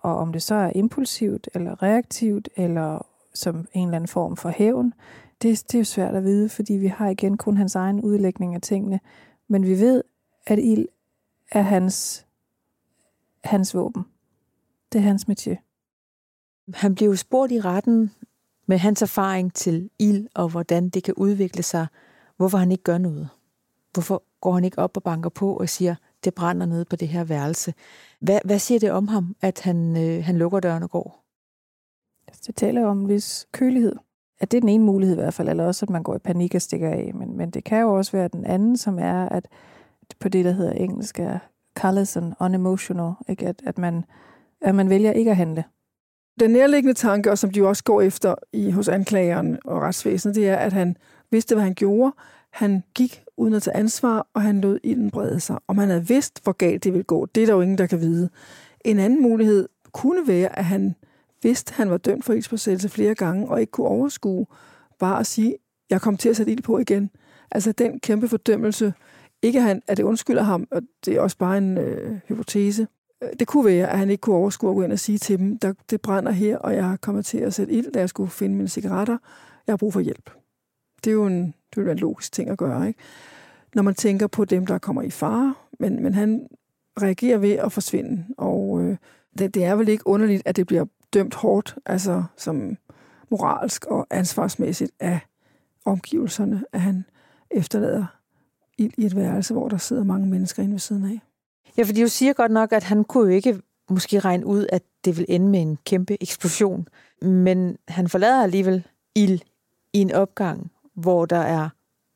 Og 0.00 0.16
om 0.16 0.32
det 0.32 0.42
så 0.42 0.54
er 0.54 0.72
impulsivt, 0.74 1.48
eller 1.54 1.82
reaktivt, 1.82 2.48
eller 2.56 3.06
som 3.34 3.66
en 3.72 3.88
eller 3.88 3.96
anden 3.96 4.08
form 4.08 4.36
for 4.36 4.48
hævn, 4.48 4.94
det, 5.42 5.62
det 5.66 5.74
er 5.74 5.78
jo 5.78 5.84
svært 5.84 6.14
at 6.14 6.24
vide, 6.24 6.48
fordi 6.48 6.72
vi 6.72 6.86
har 6.86 7.08
igen 7.08 7.36
kun 7.36 7.56
hans 7.56 7.74
egen 7.74 8.00
udlægning 8.00 8.54
af 8.54 8.60
tingene. 8.60 9.00
Men 9.48 9.66
vi 9.66 9.80
ved, 9.80 10.02
at 10.46 10.58
ild 10.58 10.88
er 11.50 11.62
hans, 11.62 12.26
hans 13.44 13.74
våben. 13.74 14.02
Det 14.92 14.98
er 14.98 15.02
hans 15.02 15.26
métier. 15.30 15.56
Han 16.74 16.94
blev 16.94 17.16
spurgt 17.16 17.52
i 17.52 17.60
retten 17.60 18.10
med 18.66 18.78
hans 18.78 19.02
erfaring 19.02 19.54
til 19.54 19.90
ild 19.98 20.28
og 20.34 20.48
hvordan 20.48 20.88
det 20.88 21.04
kan 21.04 21.14
udvikle 21.14 21.62
sig, 21.62 21.86
hvorfor 22.36 22.58
han 22.58 22.72
ikke 22.72 22.84
gør 22.84 22.98
noget. 22.98 23.28
Hvorfor 23.92 24.22
går 24.40 24.52
han 24.52 24.64
ikke 24.64 24.78
op 24.78 24.96
og 24.96 25.02
banker 25.02 25.30
på 25.30 25.56
og 25.56 25.68
siger, 25.68 25.94
det 26.24 26.34
brænder 26.34 26.66
nede 26.66 26.84
på 26.84 26.96
det 26.96 27.08
her 27.08 27.24
værelse. 27.24 27.74
Hvad, 28.20 28.40
hvad 28.44 28.58
siger 28.58 28.78
det 28.78 28.90
om 28.90 29.08
ham, 29.08 29.36
at 29.40 29.60
han, 29.60 29.96
øh, 29.96 30.24
han 30.24 30.38
lukker 30.38 30.60
døren 30.60 30.82
og 30.82 30.90
går? 30.90 31.24
Det 32.46 32.56
taler 32.56 32.86
om 32.86 33.00
en 33.00 33.08
vis 33.08 33.46
kølighed. 33.52 33.96
At 34.42 34.50
det 34.50 34.56
er 34.56 34.60
den 34.60 34.68
ene 34.68 34.84
mulighed 34.84 35.16
i 35.16 35.20
hvert 35.20 35.34
fald, 35.34 35.48
eller 35.48 35.64
også 35.64 35.84
at 35.84 35.90
man 35.90 36.02
går 36.02 36.14
i 36.14 36.18
panik 36.18 36.54
og 36.54 36.62
stikker 36.62 36.88
af. 36.88 37.12
Men, 37.14 37.36
men 37.36 37.50
det 37.50 37.64
kan 37.64 37.80
jo 37.80 37.94
også 37.94 38.12
være 38.12 38.28
den 38.28 38.44
anden, 38.44 38.76
som 38.76 38.98
er, 38.98 39.28
at 39.28 39.48
på 40.20 40.28
det, 40.28 40.44
der 40.44 40.52
hedder 40.52 40.72
engelsk, 40.72 41.20
er 41.20 41.38
callous 41.76 42.16
and 42.16 42.32
unemotional. 42.40 43.12
Ikke? 43.28 43.46
At, 43.46 43.62
at, 43.66 43.78
man, 43.78 44.04
at 44.60 44.74
man 44.74 44.90
vælger 44.90 45.12
ikke 45.12 45.30
at 45.30 45.36
handle. 45.36 45.64
Den 46.40 46.50
nærliggende 46.50 46.94
tanke, 46.94 47.30
og 47.30 47.38
som 47.38 47.50
de 47.50 47.58
jo 47.58 47.68
også 47.68 47.84
går 47.84 48.02
efter 48.02 48.34
i, 48.52 48.70
hos 48.70 48.88
anklageren 48.88 49.58
og 49.64 49.82
retsvæsenet, 49.82 50.34
det 50.34 50.48
er, 50.48 50.56
at 50.56 50.72
han 50.72 50.96
vidste, 51.30 51.54
hvad 51.54 51.64
han 51.64 51.74
gjorde. 51.74 52.12
Han 52.50 52.82
gik 52.94 53.24
uden 53.36 53.54
at 53.54 53.62
tage 53.62 53.76
ansvar, 53.76 54.26
og 54.34 54.42
han 54.42 54.60
lod 54.60 54.78
ilden 54.82 55.10
brede 55.10 55.40
sig. 55.40 55.58
Og 55.66 55.76
man 55.76 55.88
havde 55.88 56.08
vidst, 56.08 56.42
hvor 56.42 56.52
galt 56.52 56.84
det 56.84 56.92
ville 56.92 57.04
gå, 57.04 57.26
det 57.26 57.42
er 57.42 57.46
der 57.46 57.54
jo 57.54 57.60
ingen, 57.60 57.78
der 57.78 57.86
kan 57.86 58.00
vide. 58.00 58.28
En 58.84 58.98
anden 58.98 59.22
mulighed 59.22 59.68
kunne 59.92 60.26
være, 60.26 60.58
at 60.58 60.64
han 60.64 60.94
vidste, 61.42 61.72
at 61.72 61.76
han 61.76 61.90
var 61.90 61.96
dømt 61.96 62.24
for 62.24 62.32
ildspåsættelse 62.32 62.88
flere 62.88 63.14
gange, 63.14 63.48
og 63.48 63.60
ikke 63.60 63.70
kunne 63.70 63.86
overskue 63.86 64.46
bare 64.98 65.20
at 65.20 65.26
sige, 65.26 65.56
jeg 65.90 66.00
kom 66.00 66.16
til 66.16 66.28
at 66.28 66.36
sætte 66.36 66.52
ild 66.52 66.62
på 66.62 66.78
igen. 66.78 67.10
Altså 67.50 67.72
den 67.72 68.00
kæmpe 68.00 68.28
fordømmelse, 68.28 68.94
ikke 69.42 69.58
at, 69.58 69.64
han, 69.64 69.82
at 69.86 69.96
det 69.96 70.02
undskylder 70.02 70.42
ham, 70.42 70.66
og 70.70 70.82
det 71.04 71.14
er 71.14 71.20
også 71.20 71.38
bare 71.38 71.58
en 71.58 71.78
øh, 71.78 72.18
hypotese. 72.28 72.86
Øh, 73.22 73.28
det 73.38 73.46
kunne 73.46 73.64
være, 73.64 73.90
at 73.90 73.98
han 73.98 74.10
ikke 74.10 74.20
kunne 74.20 74.36
overskue 74.36 74.70
at 74.70 74.76
gå 74.76 74.82
ind 74.82 74.92
og 74.92 74.98
sige 74.98 75.18
til 75.18 75.38
dem, 75.38 75.58
der, 75.58 75.72
det 75.90 76.00
brænder 76.00 76.32
her, 76.32 76.58
og 76.58 76.74
jeg 76.74 76.96
kommer 77.00 77.22
til 77.22 77.38
at 77.38 77.54
sætte 77.54 77.72
ild, 77.72 77.92
da 77.92 77.98
jeg 77.98 78.08
skulle 78.08 78.30
finde 78.30 78.56
mine 78.56 78.68
cigaretter. 78.68 79.18
Jeg 79.66 79.72
har 79.72 79.76
brug 79.76 79.92
for 79.92 80.00
hjælp. 80.00 80.30
Det 81.04 81.10
er 81.10 81.14
jo 81.14 81.26
en, 81.26 81.46
det 81.46 81.76
vil 81.76 81.84
være 81.84 81.92
en 81.92 81.98
logisk 81.98 82.32
ting 82.32 82.50
at 82.50 82.58
gøre, 82.58 82.88
ikke? 82.88 83.00
Når 83.74 83.82
man 83.82 83.94
tænker 83.94 84.26
på 84.26 84.44
dem, 84.44 84.66
der 84.66 84.78
kommer 84.78 85.02
i 85.02 85.10
fare, 85.10 85.54
men, 85.80 86.02
men 86.02 86.14
han 86.14 86.46
reagerer 87.02 87.38
ved 87.38 87.50
at 87.52 87.72
forsvinde, 87.72 88.24
og 88.38 88.82
øh, 88.82 88.96
det, 89.38 89.54
det 89.54 89.64
er 89.64 89.74
vel 89.74 89.88
ikke 89.88 90.06
underligt, 90.06 90.42
at 90.44 90.56
det 90.56 90.66
bliver 90.66 90.84
dømt 91.14 91.34
hårdt, 91.34 91.76
altså 91.86 92.24
som 92.36 92.76
moralsk 93.30 93.84
og 93.84 94.06
ansvarsmæssigt 94.10 94.92
af 95.00 95.20
omgivelserne, 95.84 96.64
at 96.72 96.80
han 96.80 97.04
efterlader 97.50 98.04
i, 98.78 98.90
i 98.98 99.06
et 99.06 99.16
værelse, 99.16 99.54
hvor 99.54 99.68
der 99.68 99.76
sidder 99.76 100.04
mange 100.04 100.26
mennesker 100.26 100.62
inde 100.62 100.72
ved 100.72 100.78
siden 100.78 101.04
af. 101.04 101.20
Ja, 101.76 101.82
for 101.82 101.92
de 101.92 102.00
jo 102.00 102.08
siger 102.08 102.32
godt 102.32 102.52
nok, 102.52 102.72
at 102.72 102.82
han 102.82 103.04
kunne 103.04 103.24
jo 103.24 103.36
ikke 103.36 103.60
måske 103.90 104.18
regne 104.18 104.46
ud, 104.46 104.66
at 104.72 104.82
det 105.04 105.18
vil 105.18 105.26
ende 105.28 105.48
med 105.48 105.62
en 105.62 105.78
kæmpe 105.84 106.22
eksplosion. 106.22 106.88
Men 107.22 107.76
han 107.88 108.08
forlader 108.08 108.42
alligevel 108.42 108.86
ild 109.14 109.40
i 109.92 109.98
en 109.98 110.12
opgang, 110.12 110.70
hvor 110.94 111.26
der 111.26 111.36
er 111.36 111.68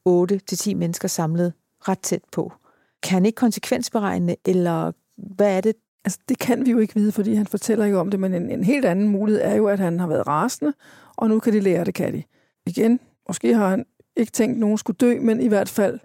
8-10 0.09 0.75
mennesker 0.75 1.09
samlet 1.09 1.53
ret 1.89 1.99
tæt 1.99 2.23
på. 2.33 2.53
Kan 3.03 3.15
han 3.15 3.27
ikke 3.27 3.37
konsekvensberegne, 3.37 4.37
eller 4.45 4.93
hvad 5.17 5.57
er 5.57 5.61
det, 5.61 5.77
Altså, 6.07 6.19
det 6.29 6.39
kan 6.39 6.67
vi 6.67 6.71
jo 6.71 6.79
ikke 6.79 6.95
vide, 6.95 7.13
fordi 7.13 7.35
han 7.35 7.47
fortæller 7.47 7.85
ikke 7.85 7.99
om 7.99 8.11
det, 8.11 8.21
men 8.21 8.35
en, 8.35 8.51
en 8.51 8.65
helt 8.65 8.85
anden 8.85 9.09
mulighed 9.09 9.43
er 9.43 9.55
jo, 9.55 9.67
at 9.67 9.79
han 9.79 10.01
har 10.01 10.07
været 10.07 10.27
rasende, 10.27 10.73
og 11.17 11.29
nu 11.29 11.41
kan 11.41 11.53
de 11.53 11.61
lære 11.61 11.85
det, 11.85 11.95
kan 11.95 12.13
de. 12.13 12.23
Igen, 12.67 13.01
måske 13.29 13.55
har 13.55 13.69
han 13.69 13.87
ikke 14.17 14.33
tænkt, 14.33 14.55
at 14.55 14.61
nogen 14.61 14.79
skulle 14.79 14.97
dø, 14.97 15.21
men 15.21 15.41
i 15.41 15.49
hvert 15.49 15.69
fald, 15.69 16.01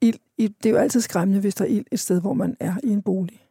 ild, 0.00 0.18
det 0.38 0.66
er 0.66 0.70
jo 0.70 0.76
altid 0.76 1.00
skræmmende, 1.00 1.40
hvis 1.40 1.54
der 1.54 1.64
er 1.64 1.68
ild 1.68 1.84
et 1.92 2.00
sted, 2.00 2.20
hvor 2.20 2.34
man 2.34 2.56
er 2.60 2.74
i 2.82 2.90
en 2.90 3.02
bolig. 3.02 3.46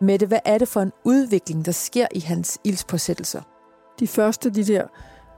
Mette, 0.00 0.26
hvad 0.26 0.40
er 0.44 0.58
det 0.58 0.68
for 0.68 0.80
en 0.80 0.92
udvikling, 1.04 1.66
der 1.66 1.72
sker 1.72 2.06
i 2.14 2.20
hans 2.20 2.58
ildspåsættelser? 2.64 3.42
De 4.00 4.06
første, 4.06 4.50
de 4.50 4.64
der 4.64 4.86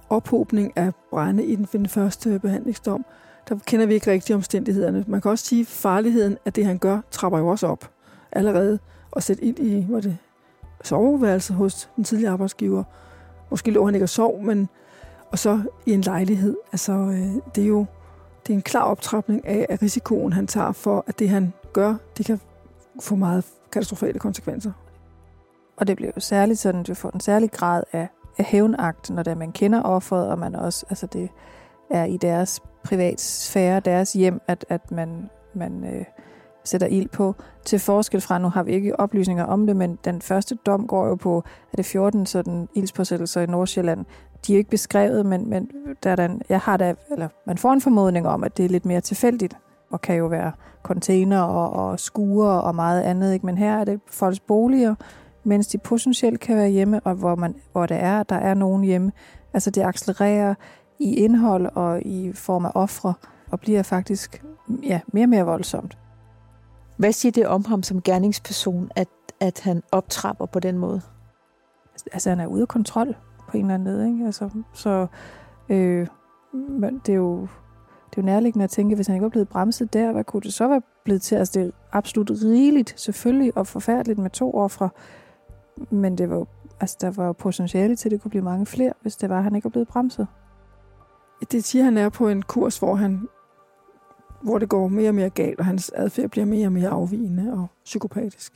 ophobning 0.09 0.72
af 0.76 0.92
brænde 1.11 1.44
i 1.44 1.57
den, 1.57 1.68
den 1.72 1.88
første 1.88 2.38
behandlingsdom, 2.38 3.05
der 3.49 3.59
kender 3.66 3.86
vi 3.86 3.95
ikke 3.95 4.11
rigtig 4.11 4.34
omstændighederne. 4.34 5.05
Man 5.07 5.20
kan 5.20 5.30
også 5.30 5.45
sige, 5.45 5.61
at 5.61 5.66
farligheden 5.66 6.38
af 6.45 6.53
det, 6.53 6.66
han 6.66 6.78
gør, 6.78 7.01
trapper 7.11 7.38
jo 7.38 7.49
også 7.49 7.66
op 7.66 7.90
allerede. 8.32 8.78
Og 9.11 9.22
sætte 9.22 9.45
ind 9.45 9.59
i 9.59 9.82
hvor 9.82 10.01
det, 10.01 10.18
soveværelse 10.84 11.55
hos 11.55 11.90
den 11.97 12.05
tidligere 12.05 12.32
arbejdsgiver. 12.32 12.84
Måske 13.51 13.70
lå 13.70 13.84
han 13.84 13.95
ikke 13.95 14.05
og 14.05 14.09
sov, 14.09 14.42
men 14.42 14.68
og 15.30 15.38
så 15.38 15.61
i 15.86 15.92
en 15.92 16.01
lejlighed. 16.01 16.57
Altså, 16.72 16.92
øh, 16.92 17.53
det 17.55 17.64
er 17.64 17.68
jo 17.68 17.86
det 18.47 18.53
er 18.53 18.57
en 18.57 18.62
klar 18.62 18.82
optrapning 18.82 19.47
af, 19.47 19.66
af 19.68 19.82
risikoen, 19.82 20.32
han 20.32 20.47
tager 20.47 20.72
for, 20.72 21.05
at 21.07 21.18
det, 21.18 21.28
han 21.28 21.53
gør, 21.72 21.95
det 22.18 22.26
kan 22.26 22.40
få 23.01 23.14
meget 23.14 23.45
katastrofale 23.72 24.18
konsekvenser. 24.18 24.72
Og 25.76 25.86
det 25.86 25.97
bliver 25.97 26.12
jo 26.16 26.20
særligt 26.20 26.59
sådan, 26.59 26.80
at 26.80 26.86
du 26.86 26.95
får 26.95 27.11
en 27.11 27.20
særlig 27.20 27.51
grad 27.51 27.82
af 27.92 28.09
hævnagt, 28.38 29.11
når 29.11 29.22
det, 29.22 29.30
er, 29.30 29.34
man 29.34 29.53
kender 29.53 29.82
offeret, 29.82 30.28
og 30.28 30.38
man 30.38 30.55
også, 30.55 30.86
altså 30.90 31.07
det 31.07 31.28
er 31.90 32.05
i 32.05 32.16
deres 32.16 32.61
privatsfære, 32.85 33.80
deres 33.80 34.12
hjem, 34.12 34.41
at, 34.49 34.64
at 34.68 34.91
man, 34.91 35.30
man 35.55 35.85
øh, 35.85 36.05
sætter 36.64 36.87
ild 36.87 37.09
på. 37.09 37.35
Til 37.64 37.78
forskel 37.78 38.20
fra, 38.20 38.39
nu 38.39 38.49
har 38.49 38.62
vi 38.62 38.72
ikke 38.72 39.01
oplysninger 39.01 39.45
om 39.45 39.66
det, 39.66 39.76
men 39.76 39.99
den 40.05 40.22
første 40.22 40.59
dom 40.66 40.87
går 40.87 41.07
jo 41.07 41.14
på, 41.14 41.45
at 41.72 41.78
det 41.78 41.87
14 41.87 42.26
sådan 42.26 42.68
ildspåsættelser 42.74 43.41
i 43.41 43.47
Nordsjælland. 43.47 44.05
De 44.47 44.53
er 44.53 44.57
jo 44.57 44.59
ikke 44.59 44.70
beskrevet, 44.70 45.26
men, 45.26 45.51
men 45.51 45.70
der 46.03 46.11
er 46.11 46.16
den, 46.16 46.43
jeg 46.49 46.61
har 46.61 46.76
da, 46.76 46.95
eller 47.11 47.28
man 47.47 47.59
får 47.59 47.72
en 47.72 47.80
formodning 47.80 48.28
om, 48.28 48.45
at 48.45 48.57
det 48.57 48.64
er 48.64 48.68
lidt 48.68 48.87
mere 48.87 49.01
tilfældigt, 49.01 49.57
og 49.91 50.01
kan 50.01 50.16
jo 50.16 50.26
være 50.26 50.53
container 50.82 51.41
og, 51.41 51.89
og 51.89 52.01
skure 52.01 52.62
og 52.62 52.74
meget 52.74 53.03
andet. 53.03 53.32
Ikke? 53.32 53.47
Men 53.47 53.59
her 53.59 53.76
er 53.80 53.85
det 53.85 54.01
folks 54.11 54.41
boliger, 54.41 54.95
mens 55.45 55.66
de 55.66 55.78
potentielt 55.78 56.41
kan 56.41 56.57
være 56.57 56.68
hjemme, 56.68 57.01
og 57.01 57.14
hvor, 57.14 57.35
man, 57.35 57.55
hvor 57.72 57.87
det 57.87 57.97
er, 58.01 58.22
der 58.22 58.37
er 58.37 58.55
nogen 58.55 58.85
hjemme. 58.85 59.12
Altså 59.53 59.70
det 59.70 59.82
accelererer 59.82 60.55
i 60.99 61.14
indhold 61.14 61.66
og 61.74 62.03
i 62.03 62.32
form 62.32 62.64
af 62.64 62.70
ofre, 62.74 63.14
og 63.51 63.61
bliver 63.61 63.82
faktisk 63.82 64.45
ja, 64.82 65.01
mere 65.12 65.24
og 65.24 65.28
mere 65.28 65.45
voldsomt. 65.45 65.99
Hvad 66.97 67.12
siger 67.12 67.32
det 67.32 67.47
om 67.47 67.64
ham 67.64 67.82
som 67.82 68.03
gerningsperson, 68.03 68.90
at, 68.97 69.09
at 69.40 69.61
han 69.61 69.82
optrapper 69.92 70.47
på 70.47 70.61
den 70.61 70.78
måde? 70.78 71.01
Altså 72.12 72.28
han 72.28 72.40
er 72.40 72.47
ude 72.47 72.62
af 72.62 72.68
kontrol 72.68 73.16
på 73.49 73.57
en 73.57 73.64
eller 73.64 73.74
anden 73.74 73.92
måde. 73.92 74.09
Ikke? 74.09 74.26
Altså, 74.26 74.51
så 74.72 75.07
øh, 75.68 76.07
men 76.53 77.01
det 77.07 77.12
er 77.12 77.16
jo 77.16 77.40
det 78.11 78.18
er 78.18 78.22
jo 78.22 78.26
nærliggende 78.26 78.64
at 78.64 78.70
tænke, 78.70 78.95
hvis 78.95 79.07
han 79.07 79.16
ikke 79.16 79.22
var 79.22 79.28
blevet 79.28 79.49
bremset 79.49 79.92
der, 79.92 80.12
hvad 80.12 80.24
kunne 80.24 80.42
det 80.42 80.55
så 80.55 80.68
være 80.68 80.82
blevet 81.05 81.22
til? 81.22 81.34
Altså 81.36 81.61
det 81.61 81.66
er 81.66 81.70
absolut 81.92 82.30
rigeligt, 82.30 82.95
selvfølgelig, 83.01 83.57
og 83.57 83.66
forfærdeligt 83.66 84.18
med 84.18 84.30
to 84.30 84.55
ofre, 84.55 84.88
men 85.90 86.18
det 86.18 86.30
var, 86.30 86.47
altså, 86.80 86.97
der 87.01 87.11
var 87.11 87.32
potentiale 87.32 87.97
til, 87.97 88.09
at 88.09 88.11
det 88.11 88.22
kunne 88.22 88.30
blive 88.30 88.45
mange 88.45 88.66
flere, 88.66 88.92
hvis 89.03 89.16
det 89.16 89.30
var, 89.30 89.38
at 89.38 89.45
han 89.45 89.55
ikke 89.55 89.64
var 89.64 89.70
blevet 89.70 89.88
bremset. 89.88 90.26
Det 91.53 91.64
siger, 91.64 91.85
han 91.85 91.99
er 91.99 92.09
på 92.09 92.28
en 92.28 92.43
kurs, 92.43 92.78
hvor, 92.78 92.95
han, 92.95 93.28
hvor 94.43 94.59
det 94.59 94.68
går 94.68 94.89
mere 94.89 95.09
og 95.09 95.14
mere 95.14 95.30
galt, 95.30 95.59
og 95.59 95.64
hans 95.64 95.93
adfærd 95.95 96.30
bliver 96.30 96.45
mere 96.45 96.66
og 96.66 96.72
mere 96.72 96.89
afvigende 96.89 97.53
og 97.53 97.66
psykopatisk. 97.85 98.53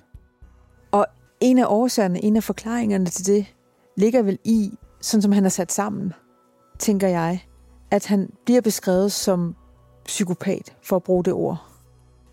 Og 0.91 1.07
en 1.41 1.59
af 1.59 1.65
årsagerne, 1.69 2.25
en 2.25 2.37
af 2.37 2.43
forklaringerne 2.43 3.07
til 3.07 3.27
det, 3.27 3.55
ligger 3.97 4.23
vel 4.23 4.39
i, 4.45 4.79
sådan 5.01 5.23
som 5.23 5.33
han 5.33 5.45
er 5.45 5.49
sat 5.49 5.73
sammen, 5.73 6.13
tænker 6.79 7.09
jeg, 7.09 7.45
at 7.91 8.07
han 8.07 8.31
bliver 8.45 8.61
beskrevet 8.61 9.13
som 9.13 9.57
psykopat, 10.05 10.77
for 10.83 10.97
at 10.97 11.03
bruge 11.03 11.25
det 11.25 11.33
ord. 11.33 11.65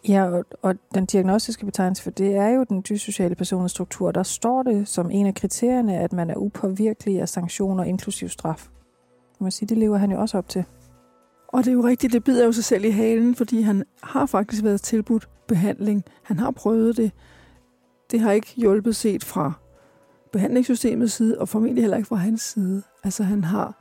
Ja, 0.08 0.24
og, 0.26 0.46
og 0.62 0.76
den 0.93 1.06
diagnostiske 1.06 1.66
betegnelse 1.66 2.04
for 2.04 2.10
det 2.12 2.36
er 2.36 2.48
jo 2.48 2.64
den 2.64 2.84
dyssociale 2.89 3.36
personlighedsstruktur. 3.36 4.12
Der 4.12 4.24
står 4.24 4.64
det 4.64 4.88
som 4.88 5.12
en 5.12 5.26
af 5.26 5.36
kriterierne, 5.36 5.98
at 5.98 6.14
man 6.14 6.30
er 6.30 6.36
upåvirkelig 6.36 7.22
af 7.22 7.30
sanktioner, 7.30 7.84
inklusiv 7.84 8.30
straf. 8.30 8.68
Man 9.39 9.51
sige, 9.51 9.69
det 9.69 9.77
lever 9.77 9.97
han 9.97 10.11
jo 10.11 10.19
også 10.19 10.38
op 10.38 10.49
til. 10.49 10.65
Og 11.47 11.65
det 11.65 11.71
er 11.71 11.73
jo 11.73 11.83
rigtigt, 11.83 12.13
det 12.13 12.23
bider 12.23 12.45
jo 12.45 12.51
sig 12.51 12.63
selv 12.63 12.86
i 12.86 12.89
halen, 12.89 13.36
fordi 13.36 13.61
han 13.61 13.83
har 14.03 14.25
faktisk 14.25 14.63
været 14.63 14.81
tilbudt 14.81 15.29
behandling. 15.47 16.03
Han 16.23 16.39
har 16.39 16.51
prøvet 16.51 16.97
det. 16.97 17.11
Det 18.11 18.19
har 18.19 18.31
ikke 18.31 18.53
hjulpet 18.55 18.95
set 18.95 19.23
fra 19.23 19.53
behandlingssystemets 20.31 21.13
side, 21.13 21.39
og 21.39 21.49
formentlig 21.49 21.83
heller 21.83 21.97
ikke 21.97 22.07
fra 22.07 22.15
hans 22.15 22.41
side. 22.41 22.83
Altså 23.03 23.23
han 23.23 23.43
har, 23.43 23.73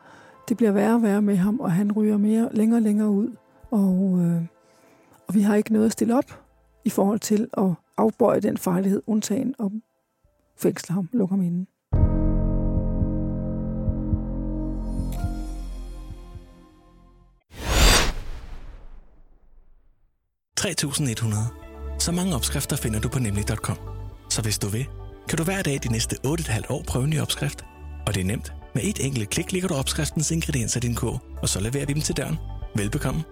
det 0.49 0.57
bliver 0.57 0.73
værre 0.73 0.95
og 0.95 1.03
værre 1.03 1.23
med 1.23 1.37
ham, 1.37 1.61
og 1.61 1.73
han 1.73 1.93
ryger 1.93 2.17
mere, 2.17 2.49
længere 2.53 2.79
og 2.79 2.83
længere 2.83 3.11
ud. 3.11 3.37
Og, 3.71 4.19
øh, 4.21 4.43
og 5.29 5.35
vi 5.35 5.41
har 5.41 5.55
ikke 5.55 5.73
noget 5.73 5.87
at 5.87 5.93
stille 5.93 6.17
op 6.17 6.41
i 6.85 6.91
forhold 6.91 7.21
til 7.21 7.49
at 7.57 7.71
afbøje 7.97 8.41
den 8.41 8.57
farlighed, 8.57 9.03
undtagen 9.07 9.55
og 9.59 9.73
fængsle 10.57 10.93
ham, 10.95 11.09
lukke 11.13 11.33
ham 11.33 11.67
inde. 20.67 21.49
Så 21.99 22.13
mange 22.13 22.35
opskrifter 22.35 22.77
finder 22.77 23.01
du 23.01 23.09
på 23.09 23.19
nemlig.com. 23.19 23.77
Så 24.31 24.43
hvis 24.43 24.59
du 24.59 24.69
vil, 24.69 24.87
kan 25.29 25.39
du 25.39 25.45
hver 25.45 25.63
dag 25.63 25.81
de 25.83 25.93
næste 25.93 26.17
8,5 26.27 26.61
år 26.69 26.83
prøve 26.87 27.05
en 27.05 27.11
ny 27.11 27.21
opskrift. 27.21 27.65
Og 28.07 28.15
det 28.15 28.21
er 28.21 28.25
nemt. 28.25 28.53
Med 28.75 28.83
et 28.85 29.07
enkelt 29.07 29.31
klik 29.31 29.53
ligger 29.53 29.69
du 29.69 29.75
opskriftens 29.75 30.31
ingredienser 30.31 30.81
i 30.81 30.81
din 30.81 30.95
kog, 30.95 31.21
og 31.43 31.49
så 31.49 31.61
leverer 31.61 31.87
vi 31.87 31.93
dem 31.93 32.03
til 32.03 32.17
døren. 32.17 32.37
Velbekomme. 32.75 33.25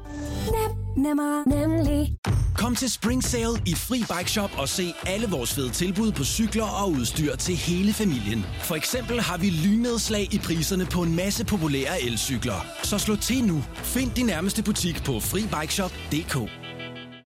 Nem, 0.52 1.04
nemmer, 1.04 1.48
nemlig. 1.48 2.16
Kom 2.56 2.76
til 2.76 2.90
Spring 2.90 3.24
Sale 3.24 3.62
i 3.66 3.74
Fri 3.74 3.98
Bike 3.98 4.30
Shop 4.30 4.50
og 4.58 4.68
se 4.68 4.94
alle 5.06 5.26
vores 5.26 5.54
fede 5.54 5.70
tilbud 5.70 6.12
på 6.12 6.24
cykler 6.24 6.64
og 6.64 6.90
udstyr 6.90 7.36
til 7.36 7.56
hele 7.56 7.92
familien. 7.92 8.46
For 8.60 8.74
eksempel 8.74 9.20
har 9.20 9.38
vi 9.38 9.50
lynedslag 9.50 10.34
i 10.34 10.38
priserne 10.38 10.86
på 10.86 11.02
en 11.02 11.16
masse 11.16 11.44
populære 11.44 12.02
elcykler. 12.02 12.66
Så 12.82 12.98
slå 12.98 13.16
til 13.16 13.44
nu. 13.44 13.64
Find 13.74 14.10
din 14.10 14.26
nærmeste 14.26 14.62
butik 14.62 15.04
på 15.04 15.20
FriBikeShop.dk 15.20 16.61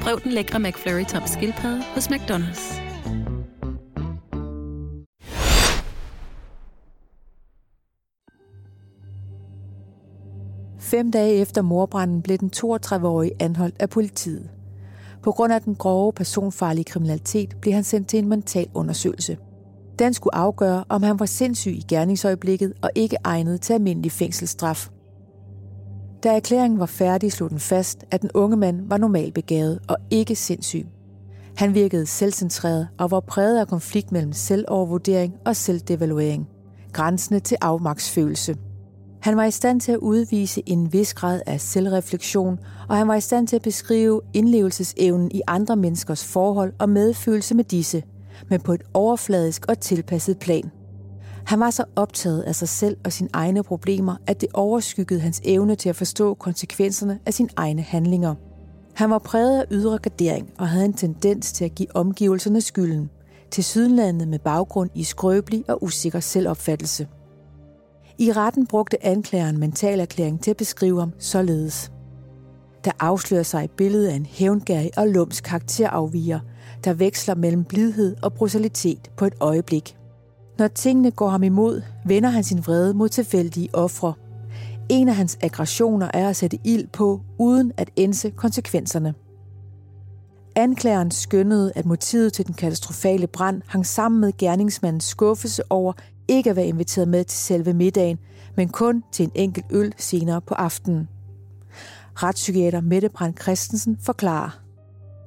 Prøv 0.00 0.20
den 0.24 0.32
lækre 0.32 0.60
McFlurry 0.60 1.04
tom 1.04 1.22
skildpadde 1.26 1.82
hos 1.94 2.08
McDonald's. 2.08 2.88
Fem 10.80 11.10
dage 11.10 11.34
efter 11.34 11.62
morbranden 11.62 12.22
blev 12.22 12.38
den 12.38 12.50
32-årige 12.56 13.32
anholdt 13.40 13.76
af 13.80 13.90
politiet. 13.90 14.50
På 15.22 15.32
grund 15.32 15.52
af 15.52 15.62
den 15.62 15.74
grove 15.74 16.12
personfarlige 16.12 16.84
kriminalitet 16.84 17.56
blev 17.60 17.74
han 17.74 17.84
sendt 17.84 18.08
til 18.08 18.18
en 18.18 18.28
mental 18.28 18.66
undersøgelse. 18.74 19.38
Den 19.98 20.14
skulle 20.14 20.34
afgøre, 20.34 20.84
om 20.88 21.02
han 21.02 21.18
var 21.18 21.26
sindssyg 21.26 21.72
i 21.72 21.84
gerningsøjeblikket 21.88 22.72
og 22.82 22.90
ikke 22.94 23.16
egnet 23.24 23.60
til 23.60 23.72
almindelig 23.72 24.12
fængselsstraf. 24.12 24.88
Da 26.22 26.36
erklæringen 26.36 26.80
var 26.80 26.86
færdig, 26.86 27.32
slog 27.32 27.50
den 27.50 27.58
fast, 27.58 28.04
at 28.10 28.22
den 28.22 28.30
unge 28.34 28.56
mand 28.56 28.88
var 28.88 28.96
normalbegavet 28.96 29.78
og 29.88 29.96
ikke 30.10 30.34
sindssyg. 30.34 30.86
Han 31.56 31.74
virkede 31.74 32.06
selvcentreret 32.06 32.88
og 32.98 33.10
var 33.10 33.20
præget 33.20 33.60
af 33.60 33.68
konflikt 33.68 34.12
mellem 34.12 34.32
selvovervurdering 34.32 35.34
og 35.46 35.56
selvdevaluering. 35.56 36.48
Grænsende 36.92 37.40
til 37.40 37.56
afmagtsfølelse– 37.60 38.56
han 39.20 39.36
var 39.36 39.44
i 39.44 39.50
stand 39.50 39.80
til 39.80 39.92
at 39.92 39.98
udvise 39.98 40.62
en 40.66 40.92
vis 40.92 41.14
grad 41.14 41.40
af 41.46 41.60
selvreflektion, 41.60 42.58
og 42.88 42.96
han 42.96 43.08
var 43.08 43.14
i 43.14 43.20
stand 43.20 43.48
til 43.48 43.56
at 43.56 43.62
beskrive 43.62 44.20
indlevelsesevnen 44.34 45.30
i 45.30 45.42
andre 45.46 45.76
menneskers 45.76 46.24
forhold 46.24 46.72
og 46.78 46.88
medfølelse 46.88 47.54
med 47.54 47.64
disse, 47.64 48.02
men 48.50 48.60
på 48.60 48.72
et 48.72 48.82
overfladisk 48.94 49.66
og 49.68 49.80
tilpasset 49.80 50.38
plan. 50.38 50.70
Han 51.48 51.60
var 51.60 51.70
så 51.70 51.84
optaget 51.96 52.42
af 52.42 52.54
sig 52.54 52.68
selv 52.68 52.96
og 53.04 53.12
sine 53.12 53.28
egne 53.32 53.62
problemer, 53.62 54.16
at 54.26 54.40
det 54.40 54.48
overskyggede 54.54 55.20
hans 55.20 55.40
evne 55.44 55.74
til 55.74 55.88
at 55.88 55.96
forstå 55.96 56.34
konsekvenserne 56.34 57.18
af 57.26 57.34
sine 57.34 57.48
egne 57.56 57.82
handlinger. 57.82 58.34
Han 58.94 59.10
var 59.10 59.18
præget 59.18 59.60
af 59.60 59.64
ydre 59.70 59.98
gardering 59.98 60.50
og 60.58 60.68
havde 60.68 60.84
en 60.84 60.92
tendens 60.92 61.52
til 61.52 61.64
at 61.64 61.74
give 61.74 61.96
omgivelserne 61.96 62.60
skylden, 62.60 63.10
til 63.50 63.64
sydenlandet 63.64 64.28
med 64.28 64.38
baggrund 64.38 64.90
i 64.94 65.04
skrøbelig 65.04 65.64
og 65.68 65.82
usikker 65.82 66.20
selvopfattelse– 66.20 67.08
i 68.20 68.32
retten 68.32 68.66
brugte 68.66 69.06
anklageren 69.06 69.58
mentalerklæring 69.58 70.42
til 70.42 70.50
at 70.50 70.56
beskrive 70.56 71.00
ham 71.00 71.12
således. 71.18 71.92
Der 72.84 72.90
afslører 73.00 73.42
sig 73.42 73.64
et 73.64 73.70
billede 73.70 74.10
af 74.12 74.16
en 74.16 74.26
hævngærig 74.26 74.90
og 74.96 75.08
lumsk 75.08 75.44
karakterafviger, 75.44 76.40
der 76.84 76.92
veksler 76.92 77.34
mellem 77.34 77.64
blidhed 77.64 78.16
og 78.22 78.32
brutalitet 78.32 79.10
på 79.16 79.24
et 79.24 79.34
øjeblik. 79.40 79.97
Når 80.58 80.68
tingene 80.68 81.10
går 81.10 81.28
ham 81.28 81.42
imod, 81.42 81.82
vender 82.04 82.28
han 82.28 82.44
sin 82.44 82.58
vrede 82.66 82.94
mod 82.94 83.08
tilfældige 83.08 83.68
ofre. 83.72 84.12
En 84.88 85.08
af 85.08 85.14
hans 85.14 85.38
aggressioner 85.42 86.10
er 86.14 86.28
at 86.28 86.36
sætte 86.36 86.58
ild 86.64 86.86
på, 86.86 87.20
uden 87.38 87.72
at 87.76 87.90
ense 87.96 88.30
konsekvenserne. 88.30 89.14
Anklageren 90.56 91.10
skønnede, 91.10 91.72
at 91.74 91.86
motivet 91.86 92.32
til 92.32 92.46
den 92.46 92.54
katastrofale 92.54 93.26
brand 93.26 93.62
hang 93.66 93.86
sammen 93.86 94.20
med 94.20 94.32
gerningsmandens 94.38 95.04
skuffelse 95.04 95.62
over 95.70 95.92
ikke 96.28 96.50
at 96.50 96.56
være 96.56 96.66
inviteret 96.66 97.08
med 97.08 97.24
til 97.24 97.38
selve 97.38 97.72
middagen, 97.72 98.18
men 98.56 98.68
kun 98.68 99.04
til 99.12 99.24
en 99.24 99.32
enkelt 99.34 99.66
øl 99.70 99.92
senere 99.98 100.40
på 100.40 100.54
aftenen. 100.54 101.08
Retspsykiater 102.14 102.80
Mette 102.80 103.08
Brandt 103.08 103.42
Christensen 103.42 103.98
forklarer. 104.02 104.60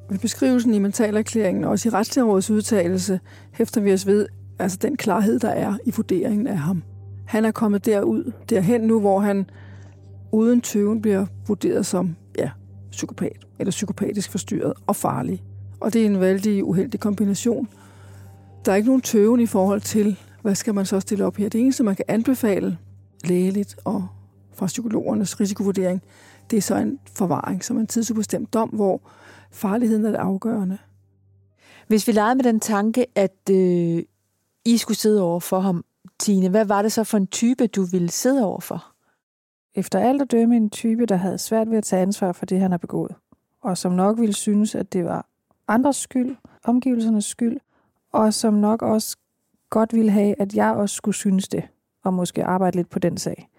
Ved 0.09 0.19
beskrivelsen 0.19 0.73
i 0.73 0.79
mentalerklæringen 0.79 1.63
og 1.63 1.71
også 1.71 1.89
i 1.89 1.91
retslægerådets 1.91 2.49
udtalelse 2.49 3.19
hæfter 3.51 3.81
vi 3.81 3.93
os 3.93 4.07
ved 4.07 4.27
altså 4.61 4.77
den 4.81 4.97
klarhed, 4.97 5.39
der 5.39 5.49
er 5.49 5.77
i 5.85 5.91
vurderingen 5.95 6.47
af 6.47 6.57
ham. 6.57 6.83
Han 7.25 7.45
er 7.45 7.51
kommet 7.51 7.85
derud, 7.85 8.31
derhen 8.49 8.81
nu, 8.81 8.99
hvor 8.99 9.19
han 9.19 9.49
uden 10.31 10.61
tøven 10.61 11.01
bliver 11.01 11.25
vurderet 11.47 11.85
som 11.85 12.15
ja, 12.37 12.49
psykopat, 12.91 13.45
eller 13.59 13.71
psykopatisk 13.71 14.31
forstyrret 14.31 14.73
og 14.87 14.95
farlig. 14.95 15.43
Og 15.79 15.93
det 15.93 16.01
er 16.01 16.05
en 16.05 16.19
vældig 16.19 16.63
uheldig 16.63 16.99
kombination. 16.99 17.67
Der 18.65 18.71
er 18.71 18.75
ikke 18.75 18.87
nogen 18.87 19.01
tøven 19.01 19.39
i 19.39 19.45
forhold 19.45 19.81
til, 19.81 20.19
hvad 20.41 20.55
skal 20.55 20.73
man 20.73 20.85
så 20.85 20.99
stille 20.99 21.25
op 21.25 21.35
her. 21.35 21.49
Det 21.49 21.61
eneste, 21.61 21.83
man 21.83 21.95
kan 21.95 22.05
anbefale 22.07 22.77
lægeligt 23.23 23.75
og 23.83 24.07
fra 24.53 24.65
psykologernes 24.65 25.39
risikovurdering, 25.39 26.01
det 26.51 26.57
er 26.57 26.61
så 26.61 26.75
en 26.75 26.99
forvaring, 27.13 27.63
som 27.63 27.77
en 27.77 27.87
tidsubestemt 27.87 28.53
dom, 28.53 28.69
hvor 28.69 29.01
farligheden 29.51 30.05
er 30.05 30.09
det 30.09 30.17
afgørende. 30.17 30.77
Hvis 31.87 32.07
vi 32.07 32.11
leger 32.11 32.33
med 32.33 32.43
den 32.43 32.59
tanke, 32.59 33.05
at 33.15 33.49
øh, 33.51 34.03
i 34.65 34.77
skulle 34.77 34.97
sidde 34.97 35.21
over 35.21 35.39
for 35.39 35.59
ham, 35.59 35.85
Tine, 36.19 36.49
hvad 36.49 36.65
var 36.65 36.81
det 36.81 36.91
så 36.91 37.03
for 37.03 37.17
en 37.17 37.27
type, 37.27 37.67
du 37.67 37.83
ville 37.83 38.09
sidde 38.09 38.45
over 38.45 38.59
for? 38.59 38.85
Efter 39.75 39.99
alt 39.99 40.21
at 40.21 40.31
dømme 40.31 40.57
en 40.57 40.69
type, 40.69 41.05
der 41.05 41.15
havde 41.15 41.37
svært 41.37 41.71
ved 41.71 41.77
at 41.77 41.83
tage 41.83 42.01
ansvar 42.01 42.31
for 42.31 42.45
det, 42.45 42.59
han 42.59 42.71
har 42.71 42.77
begået, 42.77 43.15
og 43.61 43.77
som 43.77 43.91
nok 43.91 44.19
ville 44.19 44.33
synes, 44.33 44.75
at 44.75 44.93
det 44.93 45.05
var 45.05 45.25
andres 45.67 45.95
skyld, 45.95 46.35
omgivelsernes 46.63 47.25
skyld, 47.25 47.57
og 48.11 48.33
som 48.33 48.53
nok 48.53 48.81
også 48.81 49.17
godt 49.69 49.93
ville 49.93 50.11
have, 50.11 50.35
at 50.41 50.55
jeg 50.55 50.71
også 50.71 50.95
skulle 50.95 51.15
synes 51.15 51.47
det, 51.47 51.63
og 52.03 52.13
måske 52.13 52.43
arbejde 52.43 52.77
lidt 52.77 52.89
på 52.89 52.99
den 52.99 53.17
sag. 53.17 53.49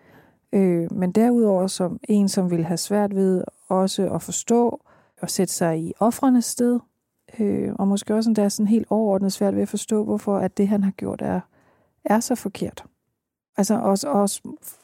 Øh, 0.52 0.92
men 0.92 1.12
derudover 1.12 1.66
som 1.66 2.00
en, 2.08 2.28
som 2.28 2.50
ville 2.50 2.64
have 2.64 2.76
svært 2.76 3.14
ved 3.14 3.44
også 3.68 4.10
at 4.10 4.22
forstå 4.22 4.82
og 5.22 5.30
sætte 5.30 5.54
sig 5.54 5.80
i 5.80 5.92
offrenes 6.00 6.44
sted, 6.44 6.80
øh, 7.40 7.72
og 7.74 7.88
måske 7.88 8.14
også 8.14 8.30
endda 8.30 8.48
sådan 8.48 8.66
helt 8.66 8.86
overordnet 8.90 9.32
svært 9.32 9.54
ved 9.54 9.62
at 9.62 9.68
forstå, 9.68 10.04
hvorfor 10.04 10.38
at 10.38 10.58
det, 10.58 10.68
han 10.68 10.82
har 10.82 10.90
gjort, 10.90 11.22
er, 11.22 11.40
er 12.04 12.20
så 12.20 12.34
forkert. 12.34 12.84
Altså 13.56 13.80
også, 13.80 14.08
også 14.08 14.40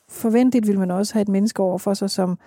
forventeligt 0.08 0.66
vil 0.66 0.78
man 0.78 0.90
også 0.90 1.14
have 1.14 1.22
et 1.22 1.28
menneske 1.28 1.62
over 1.62 1.78
for 1.78 1.94
sig, 1.94 2.10
som 2.10 2.38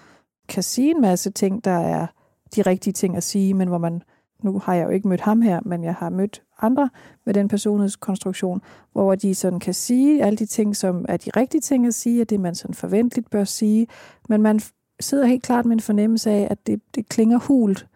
kan 0.48 0.64
sige 0.64 0.92
en 0.92 1.02
masse 1.02 1.32
ting, 1.32 1.64
der 1.64 1.72
er 1.72 2.08
de 2.56 2.62
rigtige 2.62 2.94
ting 2.94 3.18
at 3.18 3.24
sige, 3.24 3.54
men 3.54 3.68
hvor 3.68 3.78
man, 3.78 4.02
nu 4.44 4.60
har 4.60 4.74
jeg 4.74 4.86
jo 4.86 4.90
ikke 4.90 5.08
mødt 5.08 5.22
ham 5.22 5.42
her, 5.42 5.60
men 5.66 5.84
jeg 5.84 5.96
har 5.96 6.10
mødt 6.10 6.44
andre 6.62 6.90
med 7.26 7.34
den 7.34 7.48
personlighedskonstruktion, 7.48 8.62
hvor 8.92 9.16
de 9.16 9.36
sådan 9.36 9.60
kan 9.60 9.74
sige 9.74 10.24
alle 10.24 10.38
de 10.38 10.46
ting, 10.46 10.76
som 10.76 11.06
er 11.10 11.18
de 11.18 11.30
rigtige 11.36 11.62
ting 11.62 11.88
at 11.88 11.94
sige, 11.94 12.22
og 12.22 12.30
det 12.30 12.40
man 12.40 12.56
sådan 12.56 12.74
forventeligt 12.74 13.30
bør 13.30 13.44
sige, 13.44 13.88
men 14.30 14.42
man 14.42 14.60
sidder 15.00 15.26
helt 15.26 15.44
klart 15.44 15.66
med 15.66 15.74
en 15.74 15.80
fornemmelse 15.80 16.32
af, 16.32 16.48
at 16.52 16.68
det, 16.68 16.82
det 16.96 17.10
klinger 17.10 17.40
hult, 17.40 17.88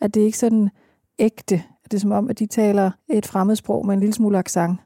at 0.00 0.14
det 0.14 0.20
ikke 0.20 0.38
sådan 0.38 0.70
ægte, 1.18 1.62
det 1.84 1.94
er 1.94 1.98
som 1.98 2.12
om, 2.12 2.30
at 2.30 2.38
de 2.38 2.46
taler 2.46 2.90
et 3.08 3.26
fremmedsprog 3.26 3.86
med 3.86 3.94
en 3.94 4.00
lille 4.00 4.14
smule 4.14 4.38
accent. 4.38 4.80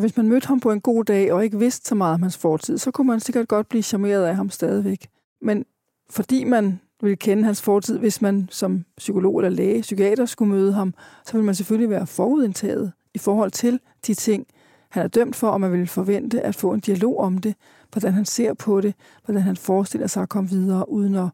Hvis 0.00 0.16
man 0.16 0.28
mødte 0.28 0.48
ham 0.48 0.60
på 0.60 0.72
en 0.72 0.80
god 0.80 1.04
dag 1.04 1.32
og 1.32 1.44
ikke 1.44 1.58
vidste 1.58 1.88
så 1.88 1.94
meget 1.94 2.14
om 2.14 2.22
hans 2.22 2.36
fortid, 2.36 2.78
så 2.78 2.90
kunne 2.90 3.06
man 3.06 3.20
sikkert 3.20 3.48
godt 3.48 3.68
blive 3.68 3.82
charmeret 3.82 4.24
af 4.24 4.36
ham 4.36 4.50
stadigvæk. 4.50 5.08
Men 5.40 5.64
fordi 6.10 6.44
man 6.44 6.80
ville 7.00 7.16
kende 7.16 7.44
hans 7.44 7.62
fortid, 7.62 7.98
hvis 7.98 8.22
man 8.22 8.48
som 8.50 8.84
psykolog 8.96 9.38
eller 9.38 9.50
læge, 9.50 9.82
psykiater 9.82 10.26
skulle 10.26 10.52
møde 10.52 10.72
ham, 10.72 10.94
så 11.26 11.32
ville 11.32 11.46
man 11.46 11.54
selvfølgelig 11.54 11.90
være 11.90 12.06
forudindtaget 12.06 12.92
i 13.14 13.18
forhold 13.18 13.50
til 13.50 13.80
de 14.06 14.14
ting, 14.14 14.46
han 14.90 15.02
er 15.02 15.08
dømt 15.08 15.36
for, 15.36 15.48
og 15.48 15.60
man 15.60 15.72
ville 15.72 15.86
forvente 15.86 16.40
at 16.40 16.54
få 16.54 16.72
en 16.72 16.80
dialog 16.80 17.20
om 17.20 17.38
det, 17.38 17.54
hvordan 17.92 18.12
han 18.12 18.24
ser 18.24 18.54
på 18.54 18.80
det, 18.80 18.94
hvordan 19.24 19.42
han 19.42 19.56
forestiller 19.56 20.06
sig 20.06 20.22
at 20.22 20.28
komme 20.28 20.50
videre, 20.50 20.90
uden 20.90 21.14
at 21.14 21.28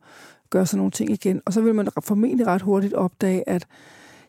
gøre 0.50 0.66
sådan 0.66 0.78
nogle 0.78 0.90
ting 0.90 1.10
igen. 1.10 1.42
Og 1.46 1.52
så 1.52 1.60
vil 1.60 1.74
man 1.74 1.88
formentlig 2.02 2.46
ret 2.46 2.62
hurtigt 2.62 2.94
opdage, 2.94 3.48
at 3.48 3.66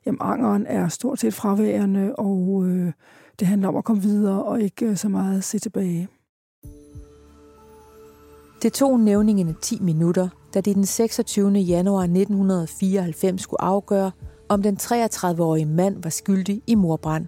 jamen, 0.06 0.20
angeren 0.22 0.66
er 0.66 0.88
stort 0.88 1.20
set 1.20 1.34
fraværende, 1.34 2.16
og 2.16 2.64
øh, 2.66 2.92
det 3.40 3.48
handler 3.48 3.68
om 3.68 3.76
at 3.76 3.84
komme 3.84 4.02
videre 4.02 4.44
og 4.44 4.62
ikke 4.62 4.86
øh, 4.86 4.98
så 4.98 5.10
meget 5.10 5.44
se 5.44 5.60
tilbage. 5.60 6.08
Det 8.62 8.74
tog 8.74 9.00
nævningene 9.00 9.56
10 9.62 9.80
minutter, 9.82 10.30
da 10.54 10.62
de 10.62 10.74
den 10.74 10.86
26. 10.86 11.52
januar 11.52 12.02
1994 12.02 13.42
skulle 13.42 13.62
afgøre, 13.62 14.12
om 14.50 14.62
den 14.62 14.78
33-årige 14.82 15.66
mand 15.66 16.04
var 16.04 16.10
skyldig 16.10 16.62
i 16.68 16.76
morbrand. 16.76 17.28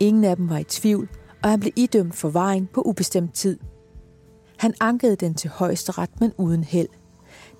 Ingen 0.00 0.24
af 0.24 0.36
dem 0.36 0.48
var 0.48 0.58
i 0.58 0.64
tvivl, 0.64 1.08
og 1.42 1.50
han 1.50 1.60
blev 1.60 1.72
idømt 1.76 2.14
for 2.14 2.28
vejen 2.28 2.68
på 2.74 2.82
ubestemt 2.82 3.34
tid. 3.34 3.58
Han 4.58 4.74
ankede 4.80 5.16
den 5.16 5.34
til 5.34 5.50
højesteret, 5.50 6.20
men 6.20 6.32
uden 6.38 6.64
held. 6.64 6.88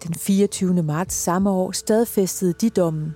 Den 0.03 0.15
24. 0.15 0.83
marts 0.83 1.15
samme 1.15 1.51
år 1.51 1.73
stadfæstede 1.73 2.53
de 2.53 2.71
dommen. 2.71 3.15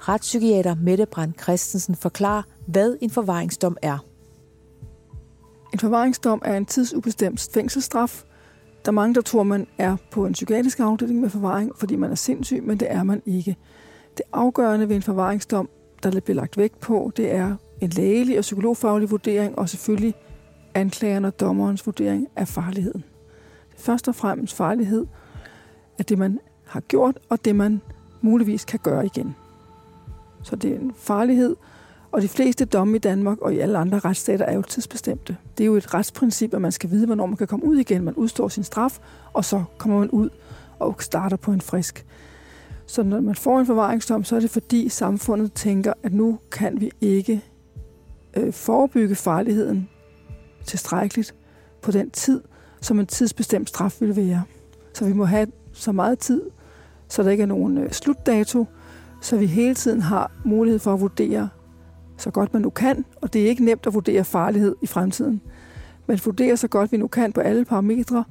Retspsykiater 0.00 0.74
Mette 0.74 1.06
Brandt 1.06 1.42
Christensen 1.42 1.94
forklarer, 1.94 2.42
hvad 2.66 2.96
en 3.00 3.10
forvaringsdom 3.10 3.76
er. 3.82 3.98
En 5.72 5.78
forvaringsdom 5.78 6.42
er 6.44 6.56
en 6.56 6.66
tidsubestemt 6.66 7.48
fængselsstraf. 7.54 8.24
Der 8.84 8.90
er 8.90 8.94
mange, 8.94 9.14
der 9.14 9.20
tror, 9.20 9.42
man 9.42 9.66
er 9.78 9.96
på 10.10 10.26
en 10.26 10.32
psykiatrisk 10.32 10.80
afdeling 10.80 11.20
med 11.20 11.30
forvaring, 11.30 11.72
fordi 11.76 11.96
man 11.96 12.10
er 12.10 12.14
sindssyg, 12.14 12.62
men 12.62 12.80
det 12.80 12.92
er 12.92 13.02
man 13.02 13.22
ikke. 13.26 13.56
Det 14.16 14.22
afgørende 14.32 14.88
ved 14.88 14.96
en 14.96 15.02
forvaringsdom, 15.02 15.68
der 16.02 16.20
bliver 16.20 16.36
lagt 16.36 16.56
vægt 16.56 16.80
på, 16.80 17.12
det 17.16 17.32
er 17.32 17.56
en 17.80 17.88
lægelig 17.88 18.38
og 18.38 18.42
psykologfaglig 18.42 19.10
vurdering, 19.10 19.58
og 19.58 19.68
selvfølgelig 19.68 20.14
anklageren 20.74 21.24
og 21.24 21.40
dommerens 21.40 21.86
vurdering 21.86 22.28
af 22.36 22.48
farligheden. 22.48 23.04
Først 23.76 24.08
og 24.08 24.14
fremmest 24.14 24.56
farlighed 24.56 25.06
af 25.98 26.04
det, 26.04 26.18
man 26.18 26.38
har 26.66 26.80
gjort, 26.80 27.18
og 27.28 27.44
det, 27.44 27.56
man 27.56 27.80
muligvis 28.20 28.64
kan 28.64 28.78
gøre 28.82 29.06
igen. 29.06 29.34
Så 30.42 30.56
det 30.56 30.70
er 30.70 30.78
en 30.78 30.92
farlighed, 30.96 31.56
og 32.12 32.22
de 32.22 32.28
fleste 32.28 32.64
domme 32.64 32.96
i 32.96 32.98
Danmark 32.98 33.38
og 33.38 33.54
i 33.54 33.58
alle 33.58 33.78
andre 33.78 33.98
retsstater 33.98 34.44
er 34.44 34.54
jo 34.54 34.62
tidsbestemte. 34.62 35.36
Det 35.58 35.64
er 35.64 35.66
jo 35.66 35.76
et 35.76 35.94
retsprincip, 35.94 36.54
at 36.54 36.60
man 36.60 36.72
skal 36.72 36.90
vide, 36.90 37.06
hvornår 37.06 37.26
man 37.26 37.36
kan 37.36 37.46
komme 37.46 37.64
ud 37.64 37.76
igen. 37.76 38.04
Man 38.04 38.14
udstår 38.14 38.48
sin 38.48 38.64
straf, 38.64 38.98
og 39.32 39.44
så 39.44 39.64
kommer 39.78 39.98
man 39.98 40.10
ud 40.10 40.30
og 40.78 40.96
starter 40.98 41.36
på 41.36 41.52
en 41.52 41.60
frisk. 41.60 42.06
Så 42.86 43.02
når 43.02 43.20
man 43.20 43.34
får 43.34 43.60
en 43.60 43.66
forvaringsdom, 43.66 44.24
så 44.24 44.36
er 44.36 44.40
det 44.40 44.50
fordi 44.50 44.88
samfundet 44.88 45.52
tænker, 45.52 45.92
at 46.02 46.12
nu 46.12 46.38
kan 46.52 46.80
vi 46.80 46.90
ikke 47.00 47.44
øh, 48.36 48.52
forebygge 48.52 49.14
farligheden 49.14 49.88
tilstrækkeligt 50.64 51.34
på 51.82 51.90
den 51.90 52.10
tid, 52.10 52.40
som 52.80 53.00
en 53.00 53.06
tidsbestemt 53.06 53.68
straf 53.68 54.00
ville 54.00 54.16
være. 54.16 54.42
Så 54.94 55.04
vi 55.04 55.12
må 55.12 55.24
have 55.24 55.46
så 55.72 55.92
meget 55.92 56.18
tid, 56.18 56.42
så 57.08 57.22
der 57.22 57.30
ikke 57.30 57.42
er 57.42 57.46
nogen 57.46 57.78
øh, 57.78 57.90
slutdato, 57.92 58.66
så 59.20 59.36
vi 59.36 59.46
hele 59.46 59.74
tiden 59.74 60.00
har 60.00 60.30
mulighed 60.44 60.78
for 60.78 60.94
at 60.94 61.00
vurdere 61.00 61.48
så 62.16 62.30
godt 62.30 62.52
man 62.52 62.62
nu 62.62 62.70
kan, 62.70 63.04
og 63.22 63.32
det 63.32 63.42
er 63.42 63.46
ikke 63.46 63.64
nemt 63.64 63.86
at 63.86 63.94
vurdere 63.94 64.24
farlighed 64.24 64.76
i 64.82 64.86
fremtiden. 64.86 65.40
Men 66.06 66.20
vurdere 66.24 66.56
så 66.56 66.68
godt 66.68 66.92
vi 66.92 66.96
nu 66.96 67.06
kan 67.06 67.32
på 67.32 67.40
alle 67.40 67.64
parametre, 67.64 68.24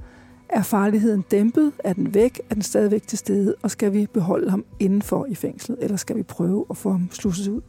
er 0.50 0.62
farligheden 0.62 1.22
dæmpet? 1.32 1.72
Er 1.84 1.94
den 1.94 2.14
væk? 2.14 2.42
Er 2.50 2.54
den 2.54 2.64
stadigvæk 2.64 3.08
til 3.08 3.18
stede? 3.18 3.56
Og 3.62 3.72
skal 3.72 3.94
vi 3.94 4.08
beholde 4.14 4.50
ham 4.50 4.66
indenfor 4.80 5.26
i 5.26 5.36
fængslet, 5.36 5.78
eller 5.82 5.98
skal 5.98 6.16
vi 6.16 6.24
prøve 6.24 6.66
at 6.70 6.78
få 6.78 6.92
ham 6.92 7.10
slusset 7.12 7.48
ud? 7.48 7.62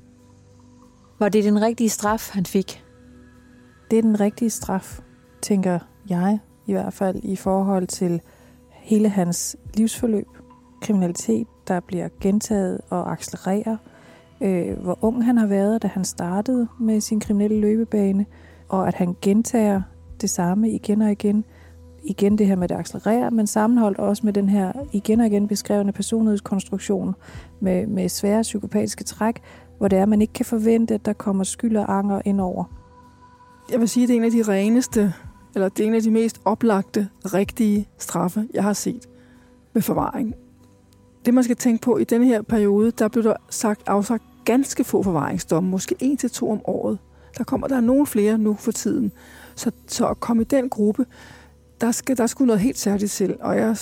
Var 1.19 1.29
det 1.29 1.45
den 1.45 1.63
rigtige 1.63 1.89
straf, 1.89 2.31
han 2.33 2.47
fik? 2.47 2.85
Det 3.91 3.99
er 3.99 4.03
den 4.03 4.21
rigtige 4.21 4.51
straf, 4.51 5.01
tænker 5.43 5.79
jeg 6.09 6.39
i 6.67 6.73
hvert 6.73 6.93
fald 6.93 7.21
i 7.23 7.37
forhold 7.37 7.87
til 7.87 8.21
hele 8.71 9.09
hans 9.09 9.57
livsforløb. 9.75 10.27
Kriminalitet, 10.83 11.47
der 11.71 11.81
bliver 11.81 12.09
gentaget 12.21 12.81
og 12.91 13.13
accelererer. 13.13 13.77
Øh, 14.41 14.79
hvor 14.83 14.99
ung 15.01 15.25
han 15.25 15.37
har 15.37 15.47
været, 15.47 15.83
da 15.83 15.89
han 15.89 16.05
startede 16.05 16.69
med 16.81 17.01
sin 17.01 17.21
kriminelle 17.21 17.61
løbebane, 17.61 18.27
og 18.69 18.89
at 18.89 18.95
han 18.95 19.17
gentager 19.23 19.83
det 20.21 20.31
samme 20.31 20.71
igen 20.71 21.03
og 21.03 21.11
igen. 21.11 21.45
Igen 22.05 22.39
det 22.39 22.47
her 22.47 22.57
med, 22.57 22.65
at 22.65 22.71
det 22.71 22.77
accelererer, 22.77 23.31
men 23.31 23.47
sammenholdt 23.47 23.99
også 23.99 24.27
med 24.27 24.33
den 24.33 24.49
her 24.49 24.73
igen 24.93 25.21
og 25.21 25.27
igen 25.27 25.49
beskrevne 25.49 25.93
personlighedskonstruktion 25.93 27.15
med, 27.61 27.87
med 27.87 28.09
svære 28.09 28.43
psykopatiske 28.43 29.05
træk, 29.05 29.43
hvor 29.79 29.89
det 29.89 29.99
er, 29.99 30.03
at 30.03 30.09
man 30.09 30.21
ikke 30.21 30.33
kan 30.33 30.47
forvente, 30.47 30.95
at 30.95 31.07
der 31.07 31.13
kommer 31.13 31.45
skyld 31.45 31.77
og 31.77 31.99
anger 31.99 32.23
ind 32.25 32.41
over. 32.41 32.65
Jeg 33.73 33.81
vil 33.81 33.89
sige, 33.89 34.05
at 34.05 34.09
det 34.09 34.15
er 34.15 34.19
en 34.19 34.25
af 34.25 34.31
de 34.31 34.43
reneste, 34.53 35.15
eller 35.55 35.69
det 35.69 35.83
er 35.83 35.87
en 35.87 35.95
af 35.95 36.03
de 36.03 36.11
mest 36.11 36.41
oplagte, 36.45 37.09
rigtige 37.25 37.89
straffe, 37.99 38.49
jeg 38.55 38.63
har 38.63 38.73
set 38.73 39.07
med 39.73 39.83
forvaring. 39.83 40.35
Det, 41.25 41.35
man 41.35 41.45
skal 41.45 41.57
tænke 41.57 41.83
på, 41.83 41.97
i 41.97 42.05
denne 42.05 42.27
her 42.27 42.43
periode, 42.43 42.91
der 42.91 43.09
blev 43.09 43.25
der 43.25 43.35
sagt, 43.51 43.83
afsagt 43.87 44.23
ganske 44.45 44.85
få 44.85 45.03
forvaringsdomme, 45.03 45.71
måske 45.71 45.97
en 46.01 46.17
til 46.17 46.31
to 46.31 46.51
om 46.51 46.61
året. 46.65 46.99
Der 47.39 47.45
kommer 47.45 47.69
der 47.69 47.81
nogle 47.81 48.07
flere 48.07 48.39
nu 48.39 48.55
for 48.55 48.73
tiden. 48.73 49.13
Så, 49.55 49.71
så 49.87 50.07
at 50.07 50.21
komme 50.21 50.43
i 50.43 50.45
den 50.45 50.71
gruppe, 50.71 51.07
der 51.81 51.93
skal 51.93 52.17
der 52.17 52.27
skulle 52.27 52.47
noget 52.47 52.61
helt 52.61 52.79
særligt 52.79 53.13
til. 53.13 53.37
Og 53.41 53.57
jeg, 53.57 53.77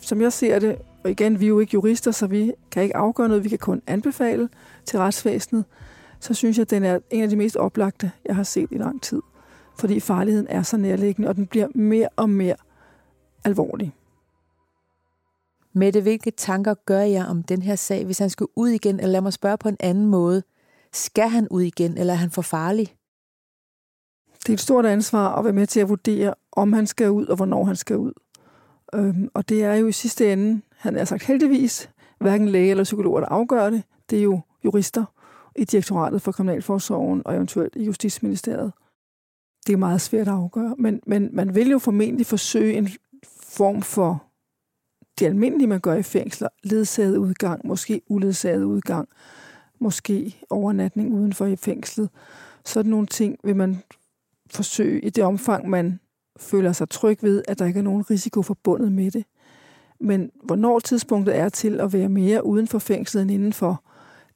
som 0.00 0.20
jeg 0.20 0.32
ser 0.32 0.58
det, 0.58 0.76
og 1.04 1.10
igen, 1.10 1.40
vi 1.40 1.44
er 1.44 1.48
jo 1.48 1.60
ikke 1.60 1.74
jurister, 1.74 2.10
så 2.10 2.26
vi 2.26 2.52
kan 2.70 2.82
ikke 2.82 2.96
afgøre 2.96 3.28
noget, 3.28 3.44
vi 3.44 3.48
kan 3.48 3.58
kun 3.58 3.82
anbefale 3.86 4.48
til 4.84 4.98
retsvæsenet, 4.98 5.64
så 6.20 6.34
synes 6.34 6.58
jeg, 6.58 6.62
at 6.62 6.70
den 6.70 6.84
er 6.84 6.98
en 7.10 7.22
af 7.22 7.28
de 7.28 7.36
mest 7.36 7.56
oplagte, 7.56 8.10
jeg 8.26 8.36
har 8.36 8.42
set 8.42 8.68
i 8.70 8.78
lang 8.78 9.02
tid. 9.02 9.22
Fordi 9.78 10.00
farligheden 10.00 10.46
er 10.50 10.62
så 10.62 10.76
nærliggende, 10.76 11.28
og 11.28 11.36
den 11.36 11.46
bliver 11.46 11.66
mere 11.74 12.08
og 12.16 12.30
mere 12.30 12.54
alvorlig. 13.44 13.94
Mette, 15.74 16.00
hvilke 16.00 16.30
tanker 16.30 16.74
gør 16.74 17.00
jeg 17.00 17.26
om 17.26 17.42
den 17.42 17.62
her 17.62 17.76
sag, 17.76 18.04
hvis 18.04 18.18
han 18.18 18.30
skal 18.30 18.46
ud 18.56 18.68
igen, 18.68 19.00
eller 19.00 19.12
lad 19.12 19.20
mig 19.20 19.32
spørge 19.32 19.58
på 19.58 19.68
en 19.68 19.76
anden 19.80 20.06
måde. 20.06 20.42
Skal 20.92 21.28
han 21.28 21.48
ud 21.48 21.62
igen, 21.62 21.98
eller 21.98 22.12
er 22.12 22.16
han 22.16 22.30
for 22.30 22.42
farlig? 22.42 22.96
Det 24.42 24.48
er 24.48 24.54
et 24.54 24.60
stort 24.60 24.86
ansvar 24.86 25.34
at 25.34 25.44
være 25.44 25.52
med 25.52 25.66
til 25.66 25.80
at 25.80 25.88
vurdere, 25.88 26.34
om 26.52 26.72
han 26.72 26.86
skal 26.86 27.10
ud, 27.10 27.26
og 27.26 27.36
hvornår 27.36 27.64
han 27.64 27.76
skal 27.76 27.96
ud. 27.96 28.12
Øhm, 28.94 29.28
og 29.34 29.48
det 29.48 29.64
er 29.64 29.74
jo 29.74 29.86
i 29.86 29.92
sidste 29.92 30.32
ende, 30.32 30.62
han 30.76 30.96
er 30.96 31.04
sagt 31.04 31.22
heldigvis, 31.22 31.90
hverken 32.20 32.48
læge 32.48 32.70
eller 32.70 32.84
psykologer, 32.84 33.20
der 33.20 33.28
afgør 33.28 33.70
det. 33.70 33.82
Det 34.10 34.18
er 34.18 34.22
jo 34.22 34.40
jurister 34.64 35.04
i 35.56 35.64
Direktoratet 35.64 36.22
for 36.22 36.32
Kriminalforsorgen 36.32 37.22
og 37.24 37.34
eventuelt 37.34 37.76
i 37.76 37.84
Justitsministeriet. 37.84 38.72
Det 39.66 39.72
er 39.72 39.76
meget 39.76 40.00
svært 40.00 40.28
at 40.28 40.34
afgøre, 40.34 40.74
men, 40.78 41.00
men 41.06 41.28
man 41.32 41.54
vil 41.54 41.70
jo 41.70 41.78
formentlig 41.78 42.26
forsøge 42.26 42.74
en 42.74 42.88
form 43.42 43.82
for 43.82 44.24
det 45.18 45.26
almindelige, 45.26 45.66
man 45.66 45.80
gør 45.80 45.94
i 45.94 46.02
fængsler, 46.02 46.48
ledsaget 46.62 47.16
udgang, 47.16 47.66
måske 47.66 48.02
uledsaget 48.08 48.64
udgang, 48.64 49.08
måske 49.78 50.36
overnatning 50.50 51.14
uden 51.14 51.32
for 51.32 51.46
i 51.46 51.56
fængslet. 51.56 52.10
Sådan 52.64 52.90
nogle 52.90 53.06
ting 53.06 53.36
vil 53.44 53.56
man 53.56 53.82
forsøge 54.50 55.00
i 55.00 55.10
det 55.10 55.24
omfang, 55.24 55.68
man 55.68 56.00
føler 56.36 56.72
sig 56.72 56.88
tryg 56.88 57.18
ved, 57.22 57.42
at 57.48 57.58
der 57.58 57.66
ikke 57.66 57.78
er 57.78 57.82
nogen 57.82 58.10
risiko 58.10 58.42
forbundet 58.42 58.92
med 58.92 59.10
det. 59.10 59.24
Men 60.00 60.30
hvornår 60.44 60.78
tidspunktet 60.78 61.36
er 61.36 61.48
til 61.48 61.80
at 61.80 61.92
være 61.92 62.08
mere 62.08 62.46
uden 62.46 62.68
for 62.68 62.78
fængslet 62.78 63.22
end 63.22 63.30
indenfor, 63.30 63.82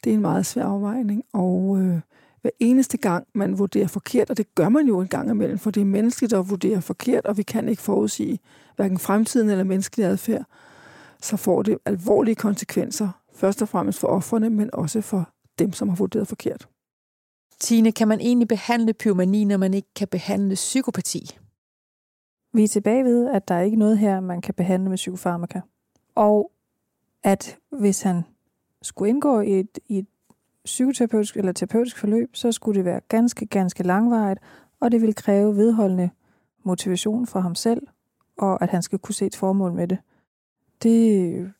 det 0.05 0.11
er 0.11 0.15
en 0.15 0.21
meget 0.21 0.47
svær 0.47 0.65
afvejning. 0.65 1.23
Og 1.33 1.79
øh, 1.81 2.01
hver 2.41 2.51
eneste 2.61 2.97
gang, 2.97 3.27
man 3.35 3.59
vurderer 3.59 3.87
forkert, 3.87 4.31
og 4.31 4.37
det 4.37 4.55
gør 4.55 4.69
man 4.69 4.87
jo 4.87 5.01
en 5.01 5.09
gang 5.09 5.31
imellem, 5.31 5.59
for 5.59 5.71
det 5.71 5.81
er 5.81 5.85
mennesket, 5.85 6.31
der 6.31 6.43
vurderer 6.43 6.81
forkert, 6.81 7.27
og 7.27 7.37
vi 7.37 7.43
kan 7.43 7.69
ikke 7.69 7.83
forudsige 7.83 8.39
hverken 8.77 8.99
fremtiden 8.99 9.51
eller 9.51 9.65
menneskelig 9.65 10.07
adfærd, 10.07 10.45
så 11.23 11.37
får 11.37 11.63
det 11.63 11.79
alvorlige 11.85 12.35
konsekvenser, 12.35 13.09
først 13.35 13.63
og 13.63 13.69
fremmest 13.69 13.99
for 13.99 14.09
offerne, 14.09 14.51
men 14.51 14.71
også 14.73 15.01
for 15.01 15.29
dem, 15.59 15.73
som 15.73 15.89
har 15.89 15.97
vurderet 15.97 16.29
forkert. 16.29 16.69
Tine, 17.61 17.93
kan 17.93 18.09
man 18.09 18.21
egentlig 18.21 18.49
behandle 18.49 18.93
pyromani, 18.93 19.45
når 19.45 19.57
man 19.57 19.75
ikke 19.75 19.89
kan 19.97 20.09
behandle 20.09 20.55
psykopati? 20.55 21.39
Vi 22.53 22.65
er 22.65 22.69
tilbage 22.69 23.05
ved, 23.05 23.31
at 23.31 23.49
der 23.49 23.55
er 23.55 23.63
ikke 23.63 23.77
noget 23.77 23.99
her, 23.99 24.21
man 24.21 24.41
kan 24.41 24.55
behandle 24.55 24.89
med 24.89 24.97
psykofarmaka. 24.97 25.61
Og 26.15 26.51
at 27.23 27.59
hvis 27.71 28.03
han 28.03 28.23
skulle 28.83 29.09
indgå 29.09 29.41
i 29.41 29.61
et, 29.61 29.79
i 29.89 29.99
et 29.99 30.07
psykoterapeutisk 30.65 31.37
eller 31.37 31.53
terapeutisk 31.53 31.99
forløb, 31.99 32.37
så 32.37 32.53
skulle 32.53 32.77
det 32.77 32.85
være 32.85 33.01
ganske, 33.09 33.47
ganske 33.47 33.83
langvarigt, 33.83 34.41
og 34.81 34.91
det 34.93 35.03
vil 35.03 35.15
kræve 35.15 35.57
vedholdende 35.57 36.11
motivation 36.65 37.27
for 37.27 37.41
ham 37.41 37.55
selv, 37.55 37.87
og 38.39 38.63
at 38.63 38.71
han 38.71 38.83
skal 38.83 38.99
kunne 38.99 39.15
se 39.15 39.27
et 39.27 39.37
formål 39.37 39.73
med 39.73 39.89
det. 39.89 39.99
Det, 40.83 41.53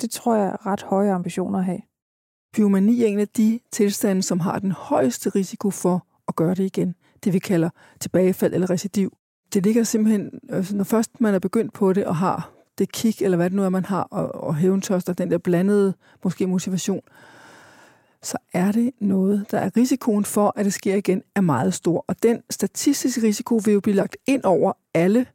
det 0.00 0.10
tror 0.10 0.36
jeg 0.36 0.46
er 0.46 0.66
ret 0.66 0.82
høje 0.82 1.12
ambitioner 1.12 1.58
at 1.58 1.64
have. 1.64 1.80
Pyromani 2.52 3.02
er 3.02 3.06
en 3.06 3.18
af 3.18 3.28
de 3.28 3.60
tilstande, 3.72 4.22
som 4.22 4.40
har 4.40 4.58
den 4.58 4.72
højeste 4.72 5.30
risiko 5.30 5.70
for 5.70 6.06
at 6.28 6.36
gøre 6.36 6.54
det 6.54 6.64
igen. 6.64 6.94
Det 7.24 7.32
vi 7.32 7.38
kalder 7.38 7.70
tilbagefald 8.00 8.54
eller 8.54 8.70
recidiv. 8.70 9.16
Det 9.54 9.62
ligger 9.62 9.84
simpelthen, 9.84 10.30
altså 10.48 10.76
når 10.76 10.84
først 10.84 11.20
man 11.20 11.34
er 11.34 11.38
begyndt 11.38 11.72
på 11.72 11.92
det 11.92 12.04
og 12.04 12.16
har 12.16 12.52
det 12.78 12.92
kick, 12.92 13.22
eller 13.22 13.36
hvad 13.36 13.50
det 13.50 13.56
nu 13.56 13.62
er, 13.62 13.68
man 13.68 13.84
har, 13.84 14.02
og, 14.02 14.34
og 14.34 14.56
og 15.08 15.18
den 15.18 15.30
der 15.30 15.38
blandede 15.38 15.94
måske 16.24 16.46
motivation, 16.46 17.00
så 18.22 18.38
er 18.52 18.72
det 18.72 18.90
noget, 19.00 19.46
der 19.50 19.58
er 19.58 19.70
risikoen 19.76 20.24
for, 20.24 20.52
at 20.56 20.64
det 20.64 20.74
sker 20.74 20.94
igen, 20.94 21.22
er 21.34 21.40
meget 21.40 21.74
stor. 21.74 22.04
Og 22.08 22.22
den 22.22 22.42
statistiske 22.50 23.22
risiko 23.22 23.60
vil 23.64 23.74
jo 23.74 23.80
blive 23.80 23.96
lagt 23.96 24.16
ind 24.26 24.44
over 24.44 24.72
alle 24.94 25.26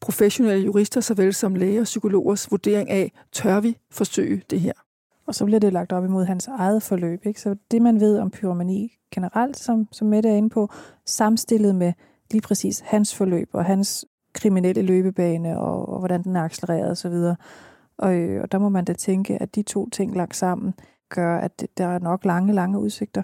professionelle 0.00 0.64
jurister, 0.64 1.00
såvel 1.00 1.34
som 1.34 1.54
læger 1.54 1.80
og 1.80 1.84
psykologers 1.84 2.50
vurdering 2.50 2.90
af, 2.90 3.12
tør 3.32 3.60
vi 3.60 3.78
forsøge 3.90 4.42
det 4.50 4.60
her? 4.60 4.72
Og 5.26 5.34
så 5.34 5.44
bliver 5.44 5.60
det 5.60 5.72
lagt 5.72 5.92
op 5.92 6.04
imod 6.04 6.24
hans 6.24 6.48
eget 6.48 6.82
forløb. 6.82 7.26
Ikke? 7.26 7.40
Så 7.40 7.56
det, 7.70 7.82
man 7.82 8.00
ved 8.00 8.18
om 8.18 8.30
pyromani 8.30 8.98
generelt, 9.14 9.56
som, 9.56 9.88
som 9.92 10.08
Mette 10.08 10.28
er 10.28 10.34
inde 10.34 10.50
på, 10.50 10.68
samstillet 11.06 11.74
med 11.74 11.92
lige 12.30 12.42
præcis 12.42 12.80
hans 12.80 13.14
forløb 13.14 13.48
og 13.52 13.64
hans 13.64 14.06
kriminelle 14.32 14.82
løbebane 14.82 15.58
og, 15.58 15.88
og 15.88 15.98
hvordan 15.98 16.22
den 16.22 16.36
er 16.36 16.42
accelereret 16.42 16.90
osv. 16.90 17.34
Og, 17.98 18.14
øh, 18.14 18.42
og 18.42 18.52
der 18.52 18.58
må 18.58 18.68
man 18.68 18.84
da 18.84 18.92
tænke, 18.92 19.42
at 19.42 19.54
de 19.54 19.62
to 19.62 19.88
ting 19.88 20.16
lagt 20.16 20.36
sammen 20.36 20.74
gør, 21.08 21.38
at 21.38 21.66
der 21.78 21.86
er 21.86 21.98
nok 21.98 22.24
lange, 22.24 22.54
lange 22.54 22.78
udsigter. 22.78 23.22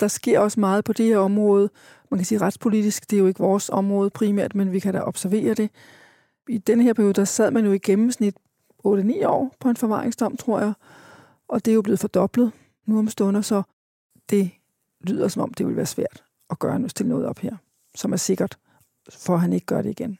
Der 0.00 0.08
sker 0.08 0.40
også 0.40 0.60
meget 0.60 0.84
på 0.84 0.92
det 0.92 1.06
her 1.06 1.18
område. 1.18 1.70
Man 2.10 2.18
kan 2.18 2.24
sige 2.24 2.40
retspolitisk, 2.40 3.10
det 3.10 3.16
er 3.16 3.20
jo 3.20 3.26
ikke 3.26 3.40
vores 3.40 3.68
område 3.68 4.10
primært, 4.10 4.54
men 4.54 4.72
vi 4.72 4.80
kan 4.80 4.94
da 4.94 5.00
observere 5.00 5.54
det. 5.54 5.70
I 6.48 6.58
den 6.58 6.80
her 6.80 6.92
periode, 6.92 7.12
der 7.12 7.24
sad 7.24 7.50
man 7.50 7.64
jo 7.64 7.72
i 7.72 7.78
gennemsnit 7.78 8.36
8-9 8.86 9.26
år 9.26 9.54
på 9.60 9.68
en 9.68 9.76
forvaringsdom, 9.76 10.36
tror 10.36 10.60
jeg. 10.60 10.72
Og 11.48 11.64
det 11.64 11.70
er 11.70 11.74
jo 11.74 11.82
blevet 11.82 12.00
fordoblet 12.00 12.52
nu 12.86 12.98
om 12.98 13.08
stunder, 13.08 13.40
så 13.40 13.62
det 14.30 14.50
lyder 15.00 15.28
som 15.28 15.42
om, 15.42 15.54
det 15.54 15.66
vil 15.66 15.76
være 15.76 15.86
svært 15.86 16.24
at 16.50 16.58
gøre 16.58 16.78
noget, 16.78 16.90
stille 16.90 17.08
noget 17.08 17.26
op 17.26 17.38
her, 17.38 17.56
som 17.94 18.12
er 18.12 18.16
sikkert, 18.16 18.58
for 19.10 19.34
at 19.34 19.40
han 19.40 19.52
ikke 19.52 19.66
gør 19.66 19.82
det 19.82 19.90
igen. 19.90 20.18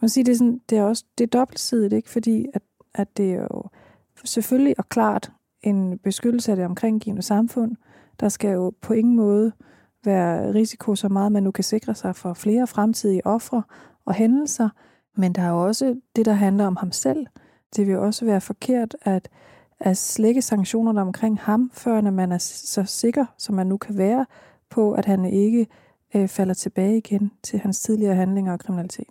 Man 0.00 0.08
siger, 0.08 0.24
det 0.24 0.32
er, 0.32 0.36
sådan, 0.36 0.60
det 0.70 0.78
er 0.78 0.82
også 0.82 1.04
det 1.18 1.24
er 1.24 1.38
dobbeltsidigt, 1.38 1.92
ikke? 1.92 2.10
fordi 2.10 2.46
at, 2.54 2.62
at 2.94 3.16
det 3.16 3.32
er 3.32 3.42
jo 3.50 3.64
selvfølgelig 4.24 4.78
og 4.78 4.88
klart 4.88 5.32
en 5.62 5.98
beskyttelse 5.98 6.50
af 6.50 6.56
det 6.56 6.64
omkringgivende 6.64 7.22
samfund. 7.22 7.76
Der 8.20 8.28
skal 8.28 8.50
jo 8.50 8.72
på 8.82 8.92
ingen 8.92 9.16
måde 9.16 9.52
være 10.04 10.54
risiko 10.54 10.94
så 10.94 11.08
meget, 11.08 11.32
man 11.32 11.42
nu 11.42 11.50
kan 11.50 11.64
sikre 11.64 11.94
sig 11.94 12.16
for 12.16 12.34
flere 12.34 12.66
fremtidige 12.66 13.26
ofre 13.26 13.62
og 14.04 14.14
hændelser, 14.14 14.68
men 15.16 15.32
der 15.32 15.42
er 15.42 15.50
jo 15.50 15.66
også 15.66 16.00
det, 16.16 16.26
der 16.26 16.32
handler 16.32 16.66
om 16.66 16.76
ham 16.76 16.92
selv. 16.92 17.26
Det 17.76 17.86
vil 17.86 17.98
også 17.98 18.24
være 18.24 18.40
forkert 18.40 18.96
at, 19.02 19.28
at 19.80 19.96
slække 19.96 20.42
sanktionerne 20.42 21.00
omkring 21.00 21.40
ham, 21.40 21.70
før 21.74 22.00
når 22.00 22.10
man 22.10 22.32
er 22.32 22.38
så 22.38 22.84
sikker, 22.84 23.24
som 23.38 23.54
man 23.54 23.66
nu 23.66 23.76
kan 23.76 23.98
være 23.98 24.26
på, 24.70 24.92
at 24.92 25.04
han 25.04 25.24
ikke 25.24 25.66
øh, 26.16 26.28
falder 26.28 26.54
tilbage 26.54 26.96
igen 26.96 27.32
til 27.42 27.58
hans 27.58 27.80
tidligere 27.80 28.14
handlinger 28.14 28.52
og 28.52 28.58
kriminalitet. 28.58 29.06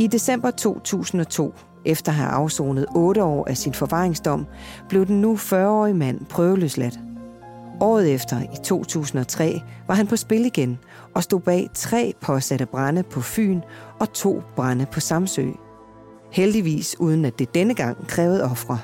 I 0.00 0.06
december 0.06 0.50
2002, 0.50 1.54
efter 1.84 2.12
at 2.12 2.16
have 2.16 2.30
afsonet 2.30 2.86
8 2.96 3.24
år 3.24 3.48
af 3.48 3.56
sin 3.56 3.74
forvaringsdom, 3.74 4.46
blev 4.88 5.06
den 5.06 5.20
nu 5.20 5.34
40-årige 5.36 5.94
mand 5.94 6.26
prøveløsladt. 6.26 6.98
Året 7.80 8.14
efter, 8.14 8.40
i 8.40 8.56
2003, 8.64 9.60
var 9.86 9.94
han 9.94 10.06
på 10.06 10.16
spil 10.16 10.46
igen 10.46 10.78
og 11.14 11.22
stod 11.22 11.40
bag 11.40 11.68
tre 11.74 12.14
påsatte 12.20 12.66
brænde 12.66 13.02
på 13.02 13.20
Fyn 13.20 13.60
og 14.00 14.12
to 14.12 14.42
brænde 14.56 14.86
på 14.92 15.00
Samsø. 15.00 15.46
Heldigvis 16.32 16.96
uden 17.00 17.24
at 17.24 17.38
det 17.38 17.54
denne 17.54 17.74
gang 17.74 18.06
krævede 18.06 18.44
ofre. 18.44 18.78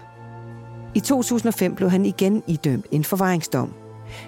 I 0.94 1.00
2005 1.00 1.74
blev 1.74 1.90
han 1.90 2.06
igen 2.06 2.42
idømt 2.46 2.86
en 2.90 3.04
forvaringsdom. 3.04 3.72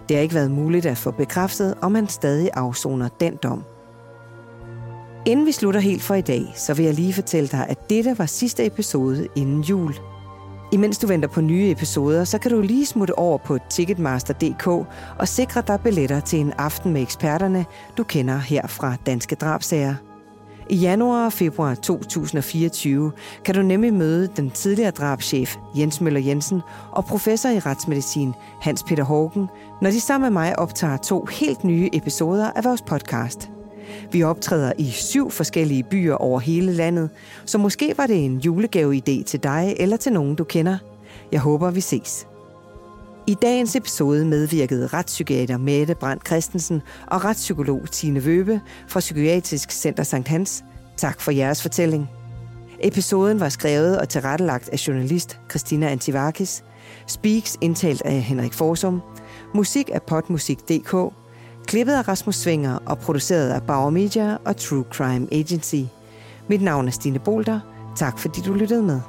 Det 0.08 0.16
har 0.16 0.22
ikke 0.22 0.34
været 0.34 0.50
muligt 0.50 0.86
at 0.86 0.98
få 0.98 1.10
bekræftet, 1.10 1.74
om 1.82 1.94
han 1.94 2.08
stadig 2.08 2.50
afsoner 2.54 3.08
den 3.08 3.38
dom. 3.42 3.64
Inden 5.26 5.46
vi 5.46 5.52
slutter 5.52 5.80
helt 5.80 6.02
for 6.02 6.14
i 6.14 6.20
dag, 6.20 6.52
så 6.54 6.74
vil 6.74 6.84
jeg 6.84 6.94
lige 6.94 7.12
fortælle 7.12 7.48
dig, 7.48 7.66
at 7.68 7.90
dette 7.90 8.18
var 8.18 8.26
sidste 8.26 8.66
episode 8.66 9.28
inden 9.36 9.60
jul. 9.60 9.94
Imens 10.72 10.98
du 10.98 11.06
venter 11.06 11.28
på 11.28 11.40
nye 11.40 11.70
episoder, 11.70 12.24
så 12.24 12.38
kan 12.38 12.50
du 12.50 12.60
lige 12.60 12.86
smutte 12.86 13.18
over 13.18 13.38
på 13.38 13.58
ticketmaster.dk 13.70 14.66
og 15.18 15.28
sikre 15.28 15.62
dig 15.66 15.80
billetter 15.80 16.20
til 16.20 16.38
en 16.38 16.52
aften 16.58 16.92
med 16.92 17.02
eksperterne, 17.02 17.66
du 17.96 18.04
kender 18.04 18.38
her 18.38 18.66
fra 18.66 18.96
Danske 19.06 19.34
Drabsager. 19.34 19.94
I 20.70 20.76
januar 20.76 21.26
og 21.26 21.32
februar 21.32 21.74
2024 21.74 23.12
kan 23.44 23.54
du 23.54 23.62
nemlig 23.62 23.94
møde 23.94 24.28
den 24.36 24.50
tidligere 24.50 24.90
drabschef 24.90 25.56
Jens 25.78 26.00
Møller 26.00 26.20
Jensen 26.20 26.60
og 26.92 27.04
professor 27.04 27.48
i 27.48 27.58
retsmedicin 27.58 28.34
Hans 28.60 28.82
Peter 28.82 29.04
Hågen, 29.04 29.48
når 29.82 29.90
de 29.90 30.00
sammen 30.00 30.32
med 30.32 30.40
mig 30.42 30.58
optager 30.58 30.96
to 30.96 31.24
helt 31.24 31.64
nye 31.64 31.90
episoder 31.92 32.50
af 32.50 32.64
vores 32.64 32.82
podcast– 32.82 33.50
vi 34.12 34.22
optræder 34.22 34.72
i 34.78 34.90
syv 34.90 35.30
forskellige 35.30 35.82
byer 35.82 36.14
over 36.14 36.40
hele 36.40 36.72
landet, 36.72 37.10
så 37.44 37.58
måske 37.58 37.94
var 37.96 38.06
det 38.06 38.24
en 38.24 38.40
julegaveidé 38.46 39.24
til 39.24 39.42
dig 39.42 39.74
eller 39.78 39.96
til 39.96 40.12
nogen, 40.12 40.34
du 40.34 40.44
kender. 40.44 40.78
Jeg 41.32 41.40
håber, 41.40 41.70
vi 41.70 41.80
ses. 41.80 42.26
I 43.28 43.36
dagens 43.42 43.76
episode 43.76 44.24
medvirkede 44.24 44.86
retspsykiater 44.86 45.56
Mette 45.56 45.94
Brandt 45.94 46.26
Christensen 46.26 46.82
og 47.06 47.24
retspsykolog 47.24 47.90
Tine 47.90 48.24
Vøbe 48.24 48.60
fra 48.88 49.00
Psykiatrisk 49.00 49.70
Center 49.70 50.02
Sankt 50.02 50.28
Hans. 50.28 50.64
Tak 50.96 51.20
for 51.20 51.30
jeres 51.30 51.62
fortælling. 51.62 52.10
Episoden 52.80 53.40
var 53.40 53.48
skrevet 53.48 53.98
og 53.98 54.08
tilrettelagt 54.08 54.68
af 54.68 54.88
journalist 54.88 55.38
Christina 55.50 55.88
Antivakis. 55.88 56.64
Speaks 57.06 57.56
indtalt 57.60 58.02
af 58.02 58.20
Henrik 58.20 58.52
Forsum. 58.52 59.02
Musik 59.54 59.90
af 59.92 60.02
potmusik.dk 60.02 61.14
Klippet 61.66 61.92
af 61.92 62.08
Rasmus 62.08 62.34
Svinger 62.34 62.78
og 62.86 62.98
produceret 62.98 63.50
af 63.50 63.62
Bauer 63.62 63.90
Media 63.90 64.36
og 64.44 64.56
True 64.56 64.84
Crime 64.92 65.26
Agency. 65.32 65.90
Mit 66.48 66.62
navn 66.62 66.86
er 66.86 66.92
Stine 66.92 67.18
Bolter. 67.18 67.60
Tak 67.96 68.18
fordi 68.18 68.40
du 68.40 68.52
lyttede 68.52 68.82
med. 68.82 69.00